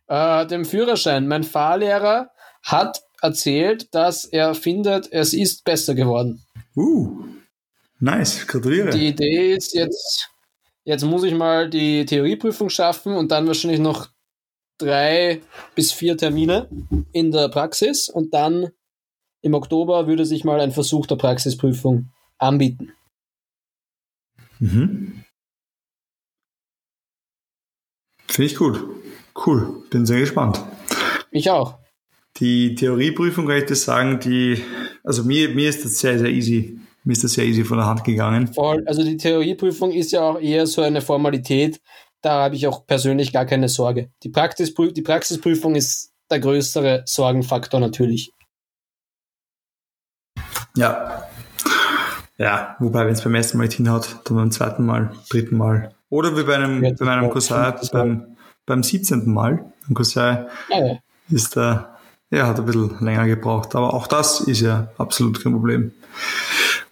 Äh, 0.07 0.47
dem 0.47 0.65
Führerschein. 0.65 1.27
Mein 1.29 1.45
Fahrlehrer 1.45 2.31
hat 2.63 3.03
erzählt, 3.21 3.95
dass 3.95 4.25
er 4.25 4.55
findet, 4.55 5.11
es 5.13 5.33
ist 5.33 5.65
besser 5.65 5.95
geworden. 5.95 6.45
Uh, 6.77 7.25
nice, 8.01 8.47
gratuliere. 8.47 8.91
Die 8.91 9.09
Idee 9.09 9.55
ist 9.55 9.75
jetzt, 9.75 10.31
jetzt 10.85 11.05
muss 11.05 11.25
ich 11.25 11.35
mal 11.35 11.71
die 11.71 12.05
Theorieprüfung 12.05 12.69
schaffen 12.69 13.15
und 13.15 13.31
dann 13.33 13.47
wahrscheinlich 13.47 13.81
noch 13.81 14.09
drei 14.79 15.41
bis 15.75 15.93
vier 15.93 16.17
Termine 16.17 16.69
in 17.13 17.31
der 17.31 17.49
Praxis 17.49 18.09
und 18.09 18.35
dann 18.35 18.71
im 19.45 19.53
Oktober 19.53 20.07
würde 20.07 20.25
sich 20.25 20.43
mal 20.43 20.59
ein 20.59 20.73
Versuch 20.73 21.07
der 21.07 21.17
Praxisprüfung 21.17 22.11
anbieten. 22.39 22.93
Mhm. 24.59 25.23
Finde 28.27 28.47
ich 28.47 28.57
gut. 28.57 28.83
Cool. 29.47 29.83
Bin 29.91 30.07
sehr 30.07 30.21
gespannt. 30.21 30.65
Ich 31.31 31.51
auch. 31.51 31.79
Die 32.39 32.75
Theorieprüfung 32.75 33.47
kann 33.47 33.59
ich 33.59 33.67
dir 33.67 33.77
sagen, 33.77 34.19
die, 34.19 34.63
also 35.05 35.25
mir, 35.25 35.51
mir 35.51 35.69
ist 35.69 35.85
das 35.85 35.99
sehr, 35.99 36.19
sehr 36.19 36.31
easy. 36.31 36.79
Mir 37.05 37.13
ist 37.13 37.23
das 37.23 37.35
sehr 37.35 37.45
easy 37.45 37.65
von 37.65 37.77
der 37.77 37.87
Hand 37.87 38.03
gegangen. 38.03 38.49
Voll. 38.49 38.83
Also 38.87 39.05
die 39.05 39.19
Theorieprüfung 39.19 39.93
ist 39.93 40.11
ja 40.13 40.23
auch 40.23 40.41
eher 40.41 40.67
so 40.67 40.81
eine 40.81 41.03
Formalität. 41.03 41.83
Da 42.23 42.45
habe 42.45 42.57
ich 42.57 42.67
auch 42.67 42.87
persönlich 42.87 43.31
gar 43.31 43.45
keine 43.45 43.69
Sorge. 43.69 44.11
Die, 44.23 44.31
Praxisprü 44.31 44.91
die 44.91 45.03
Praxisprüfung 45.03 45.75
ist 45.75 46.15
der 46.31 46.41
größere 46.41 47.03
Sorgenfaktor 47.05 47.79
natürlich. 47.79 48.33
Ja. 50.77 51.25
Ja, 52.37 52.77
wobei, 52.81 53.07
wenn 53.07 53.13
es 53.13 53.23
beim 53.23 53.35
ersten 53.35 53.59
Mal 53.59 53.65
nicht 53.65 53.77
hinhaut, 53.77 54.17
dann 54.25 54.37
beim 54.37 54.51
zweiten 54.51 54.85
Mal, 54.85 55.13
dritten 55.31 55.57
Mal. 55.57 55.95
Oder 56.11 56.37
wie 56.37 56.43
bei 56.43 56.57
einem, 56.57 56.83
ja, 56.83 56.93
bei 56.99 57.05
meinem 57.05 57.31
Cousin 57.31 57.73
beim, 57.93 58.37
beim 58.67 58.83
17. 58.83 59.33
Mal. 59.33 59.65
Mein 59.87 59.95
Cousin 59.95 60.47
ja. 60.69 60.99
ist 61.31 61.57
da, 61.57 61.97
ja, 62.31 62.49
hat 62.49 62.59
ein 62.59 62.67
bisschen 62.67 62.97
länger 63.01 63.27
gebraucht. 63.27 63.77
Aber 63.77 63.95
auch 63.95 64.09
das 64.09 64.41
ist 64.41 64.61
ja 64.61 64.89
absolut 64.99 65.43
kein 65.43 65.53
Problem. 65.53 65.93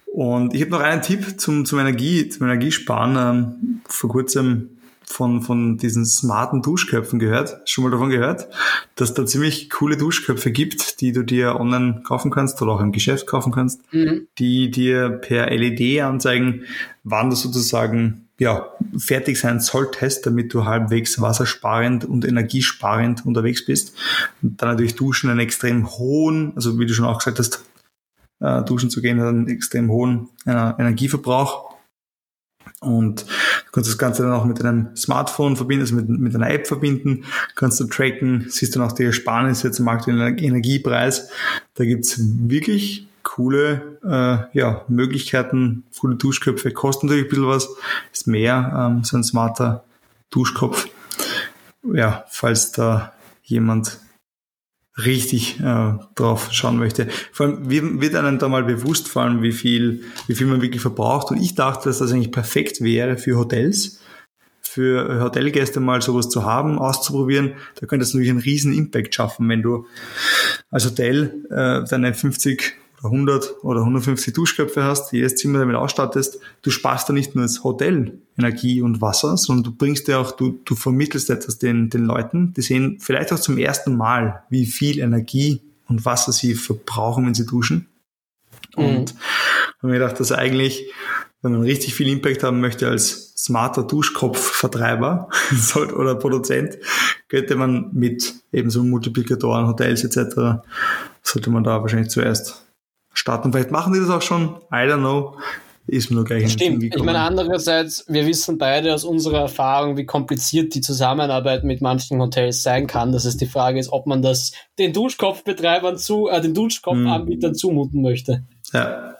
Und 0.05 0.53
ich 0.53 0.61
habe 0.61 0.71
noch 0.71 0.79
einen 0.79 1.01
Tipp 1.01 1.39
zum, 1.41 1.65
zum 1.65 1.79
Energie, 1.79 2.29
zum 2.29 2.47
Energiesparen. 2.47 3.17
Ähm, 3.17 3.81
vor 3.85 4.09
kurzem 4.11 4.72
von, 5.05 5.41
von 5.41 5.77
diesen 5.77 6.05
smarten 6.05 6.61
Duschköpfen 6.61 7.19
gehört, 7.19 7.57
schon 7.65 7.83
mal 7.83 7.91
davon 7.91 8.09
gehört, 8.09 8.47
dass 8.95 9.13
da 9.13 9.25
ziemlich 9.25 9.69
coole 9.69 9.97
Duschköpfe 9.97 10.51
gibt, 10.51 11.01
die 11.01 11.11
du 11.11 11.23
dir 11.23 11.59
online 11.59 12.01
kaufen 12.03 12.31
kannst 12.31 12.61
oder 12.61 12.73
auch 12.73 12.81
im 12.81 12.91
Geschäft 12.91 13.27
kaufen 13.27 13.51
kannst, 13.51 13.81
mhm. 13.93 14.27
die 14.39 14.71
dir 14.71 15.09
per 15.09 15.49
LED 15.49 16.01
anzeigen, 16.01 16.63
wann 17.03 17.29
du 17.29 17.35
sozusagen 17.35 18.27
ja, 18.39 18.73
fertig 18.97 19.39
sein 19.39 19.59
solltest, 19.59 20.25
damit 20.25 20.53
du 20.53 20.65
halbwegs 20.65 21.21
wassersparend 21.21 22.03
und 22.03 22.25
energiesparend 22.25 23.25
unterwegs 23.25 23.65
bist. 23.65 23.93
Und 24.41 24.61
dann 24.61 24.69
natürlich 24.69 24.95
Duschen 24.95 25.29
einen 25.29 25.39
extrem 25.39 25.89
hohen, 25.91 26.53
also 26.55 26.79
wie 26.79 26.85
du 26.85 26.93
schon 26.93 27.05
auch 27.05 27.19
gesagt 27.19 27.39
hast, 27.39 27.63
äh, 28.39 28.63
duschen 28.63 28.89
zu 28.89 29.01
gehen 29.01 29.21
hat 29.21 29.29
einen 29.29 29.47
extrem 29.47 29.89
hohen 29.89 30.29
äh, 30.45 30.51
Energieverbrauch 30.51 31.75
und 32.81 33.25
kannst 33.73 33.89
das 33.89 33.97
Ganze 33.97 34.21
dann 34.21 34.31
auch 34.31 34.45
mit 34.45 34.63
einem 34.63 34.95
Smartphone 34.95 35.57
verbinden, 35.57 35.81
also 35.81 35.95
mit, 35.95 36.07
mit 36.07 36.33
einer 36.33 36.49
App 36.49 36.67
verbinden, 36.67 37.25
kannst 37.55 37.79
du 37.79 37.85
tracken, 37.85 38.45
siehst 38.47 38.75
dann 38.75 38.83
auch 38.83 38.93
die 38.93 39.03
Ersparnisse 39.03 39.71
zum 39.71 39.87
aktuellen 39.89 40.37
Energiepreis. 40.37 41.29
Da 41.73 41.83
gibt's 41.83 42.21
wirklich 42.21 43.07
coole 43.23 43.97
äh, 44.03 44.57
ja, 44.57 44.85
Möglichkeiten, 44.87 45.83
coole 45.99 46.15
Duschköpfe, 46.15 46.71
kosten 46.71 47.07
natürlich 47.07 47.25
ein 47.25 47.29
bisschen 47.29 47.47
was, 47.47 47.69
ist 48.13 48.27
mehr, 48.27 48.89
ähm, 48.91 49.03
so 49.03 49.17
ein 49.17 49.23
smarter 49.23 49.83
Duschkopf. 50.29 50.87
Ja, 51.91 52.25
falls 52.29 52.71
da 52.71 53.13
jemand 53.43 53.99
richtig 54.97 55.59
äh, 55.59 55.93
drauf 56.15 56.49
schauen 56.51 56.77
möchte. 56.77 57.07
Vor 57.31 57.47
allem 57.47 58.01
wird 58.01 58.15
einem 58.15 58.39
da 58.39 58.47
mal 58.47 58.63
bewusst, 58.63 59.07
vor 59.07 59.23
allem 59.23 59.41
wie 59.41 59.51
viel, 59.51 60.03
wie 60.27 60.35
viel 60.35 60.47
man 60.47 60.61
wirklich 60.61 60.81
verbraucht. 60.81 61.31
Und 61.31 61.41
ich 61.41 61.55
dachte, 61.55 61.89
dass 61.89 61.97
das 61.97 62.11
eigentlich 62.11 62.31
perfekt 62.31 62.81
wäre 62.81 63.17
für 63.17 63.37
Hotels, 63.37 63.99
für 64.61 65.21
Hotelgäste 65.21 65.79
mal 65.79 66.01
sowas 66.01 66.29
zu 66.29 66.45
haben, 66.45 66.77
auszuprobieren. 66.77 67.53
Da 67.79 67.87
könnte 67.87 68.03
es 68.03 68.13
natürlich 68.13 68.31
einen 68.31 68.39
riesen 68.39 68.73
Impact 68.73 69.15
schaffen, 69.15 69.49
wenn 69.49 69.61
du 69.61 69.87
als 70.69 70.85
Hotel 70.85 71.43
äh, 71.49 71.87
deine 71.89 72.13
50 72.13 72.75
100 73.03 73.63
oder 73.63 73.81
150 73.81 74.33
Duschköpfe 74.33 74.83
hast, 74.83 75.11
jedes 75.11 75.35
Zimmer 75.35 75.59
damit 75.59 75.75
ausstattest, 75.75 76.39
du 76.61 76.69
sparst 76.71 77.09
da 77.09 77.13
nicht 77.13 77.35
nur 77.35 77.43
das 77.43 77.63
Hotel 77.63 78.17
Energie 78.37 78.81
und 78.81 79.01
Wasser, 79.01 79.37
sondern 79.37 79.63
du 79.63 79.71
bringst 79.71 80.07
ja 80.07 80.19
auch, 80.19 80.31
du, 80.31 80.59
du 80.65 80.75
vermittelst 80.75 81.29
etwas 81.29 81.57
den, 81.59 81.89
den 81.89 82.05
Leuten, 82.05 82.53
die 82.53 82.61
sehen 82.61 82.97
vielleicht 82.99 83.33
auch 83.33 83.39
zum 83.39 83.57
ersten 83.57 83.95
Mal, 83.95 84.43
wie 84.49 84.65
viel 84.65 84.99
Energie 84.99 85.61
und 85.87 86.05
Wasser 86.05 86.31
sie 86.31 86.55
verbrauchen, 86.55 87.25
wenn 87.25 87.33
sie 87.33 87.45
duschen. 87.45 87.87
Mhm. 88.77 88.83
Und 88.85 89.15
habe 89.79 89.87
mir 89.87 89.99
gedacht, 89.99 90.19
dass 90.19 90.31
eigentlich, 90.31 90.89
wenn 91.41 91.51
man 91.51 91.61
richtig 91.61 91.93
viel 91.93 92.07
Impact 92.07 92.43
haben 92.43 92.61
möchte 92.61 92.87
als 92.87 93.33
smarter 93.35 93.83
Duschkopfvertreiber 93.83 95.29
oder 95.97 96.15
Produzent, 96.15 96.77
könnte 97.27 97.55
man 97.55 97.89
mit 97.93 98.33
eben 98.53 98.69
so 98.69 98.83
Multiplikatoren, 98.83 99.67
Hotels 99.67 100.03
etc., 100.03 100.63
sollte 101.21 101.49
man 101.49 101.63
da 101.63 101.81
wahrscheinlich 101.81 102.09
zuerst 102.09 102.63
starten. 103.13 103.51
Vielleicht 103.51 103.71
machen 103.71 103.93
die 103.93 103.99
das 103.99 104.09
auch 104.09 104.21
schon, 104.21 104.57
I 104.71 104.87
don't 104.87 104.99
know. 104.99 105.37
Ist 105.85 106.09
mir 106.09 106.15
nur 106.15 106.23
gleich 106.23 106.49
Stimmt. 106.49 106.81
Ich 106.81 107.03
meine, 107.03 107.19
andererseits, 107.19 108.05
wir 108.07 108.25
wissen 108.25 108.57
beide 108.57 108.93
aus 108.93 109.03
unserer 109.03 109.41
Erfahrung, 109.41 109.97
wie 109.97 110.05
kompliziert 110.05 110.73
die 110.75 110.81
Zusammenarbeit 110.81 111.65
mit 111.65 111.81
manchen 111.81 112.21
Hotels 112.21 112.63
sein 112.63 112.87
kann. 112.87 113.11
Dass 113.11 113.25
es 113.25 113.35
die 113.35 113.47
Frage 113.47 113.79
ist, 113.79 113.91
ob 113.91 114.07
man 114.07 114.21
das 114.21 114.53
den 114.79 114.93
Duschkopfbetreibern 114.93 115.97
zu, 115.97 116.29
äh, 116.29 116.39
den 116.39 116.53
Duschkopfanbietern 116.53 117.51
hm. 117.51 117.55
zumuten 117.55 118.01
möchte. 118.01 118.45
Ja. 118.71 119.15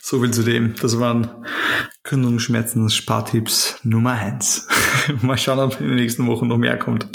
So 0.00 0.20
viel 0.20 0.30
zu 0.30 0.42
dem. 0.44 0.74
Das 0.80 0.98
waren 0.98 1.28
Gründungsschmerzen 2.04 2.88
Spartipps 2.88 3.80
Nummer 3.82 4.12
eins. 4.12 4.66
Mal 5.22 5.36
schauen, 5.36 5.58
ob 5.58 5.78
in 5.78 5.88
den 5.88 5.96
nächsten 5.96 6.26
Wochen 6.26 6.48
noch 6.48 6.56
mehr 6.58 6.78
kommt. 6.78 7.06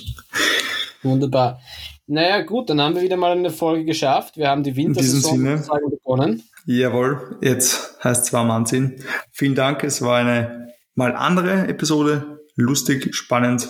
Wunderbar. 1.02 1.60
Naja, 2.08 2.42
gut, 2.42 2.70
dann 2.70 2.80
haben 2.80 2.96
wir 2.96 3.02
wieder 3.02 3.18
mal 3.18 3.34
eine 3.34 3.50
Folge 3.50 3.84
geschafft. 3.84 4.38
Wir 4.38 4.48
haben 4.48 4.64
die 4.64 4.76
Wintersaison 4.76 5.62
begonnen. 5.90 6.44
Jawohl, 6.66 7.38
jetzt 7.42 7.98
heißt 8.04 8.28
es 8.28 8.34
warm 8.34 8.50
anziehen. 8.50 9.04
Vielen 9.32 9.56
Dank, 9.56 9.84
es 9.84 10.02
war 10.02 10.18
eine 10.18 10.70
mal 10.96 11.16
andere 11.16 11.68
Episode. 11.68 12.40
Lustig, 12.56 13.14
spannend. 13.14 13.70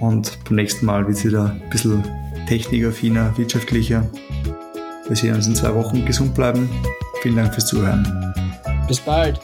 Und 0.00 0.38
beim 0.44 0.56
nächsten 0.56 0.86
Mal 0.86 1.06
wird 1.06 1.16
es 1.16 1.24
wieder 1.24 1.52
ein 1.62 1.70
bisschen 1.70 2.04
technikaffiner, 2.48 3.36
wirtschaftlicher. 3.38 4.10
Wir 5.06 5.16
sehen 5.16 5.34
uns 5.34 5.46
in 5.46 5.54
zwei 5.54 5.74
Wochen. 5.74 6.04
Gesund 6.04 6.34
bleiben. 6.34 6.68
Vielen 7.22 7.36
Dank 7.36 7.54
fürs 7.54 7.66
Zuhören. 7.66 8.34
Bis 8.88 9.00
bald. 9.00 9.40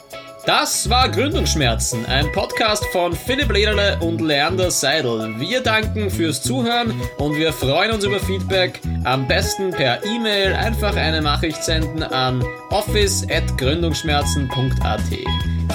Das 0.53 0.89
war 0.89 1.07
Gründungsschmerzen, 1.07 2.05
ein 2.07 2.29
Podcast 2.33 2.85
von 2.87 3.13
Philipp 3.13 3.53
Lederle 3.53 3.97
und 4.01 4.19
Leander 4.19 4.69
Seidel. 4.69 5.39
Wir 5.39 5.63
danken 5.63 6.11
fürs 6.11 6.43
Zuhören 6.43 6.93
und 7.17 7.37
wir 7.37 7.53
freuen 7.53 7.91
uns 7.91 8.03
über 8.03 8.19
Feedback. 8.19 8.81
Am 9.05 9.29
besten 9.29 9.71
per 9.71 10.03
E-Mail 10.03 10.51
einfach 10.51 10.97
eine 10.97 11.21
Nachricht 11.21 11.63
senden 11.63 12.03
an 12.03 12.43
office.gründungsschmerzen.at. 12.69 15.01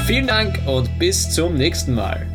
Vielen 0.06 0.26
Dank 0.26 0.60
und 0.66 0.98
bis 0.98 1.30
zum 1.30 1.54
nächsten 1.54 1.94
Mal. 1.94 2.26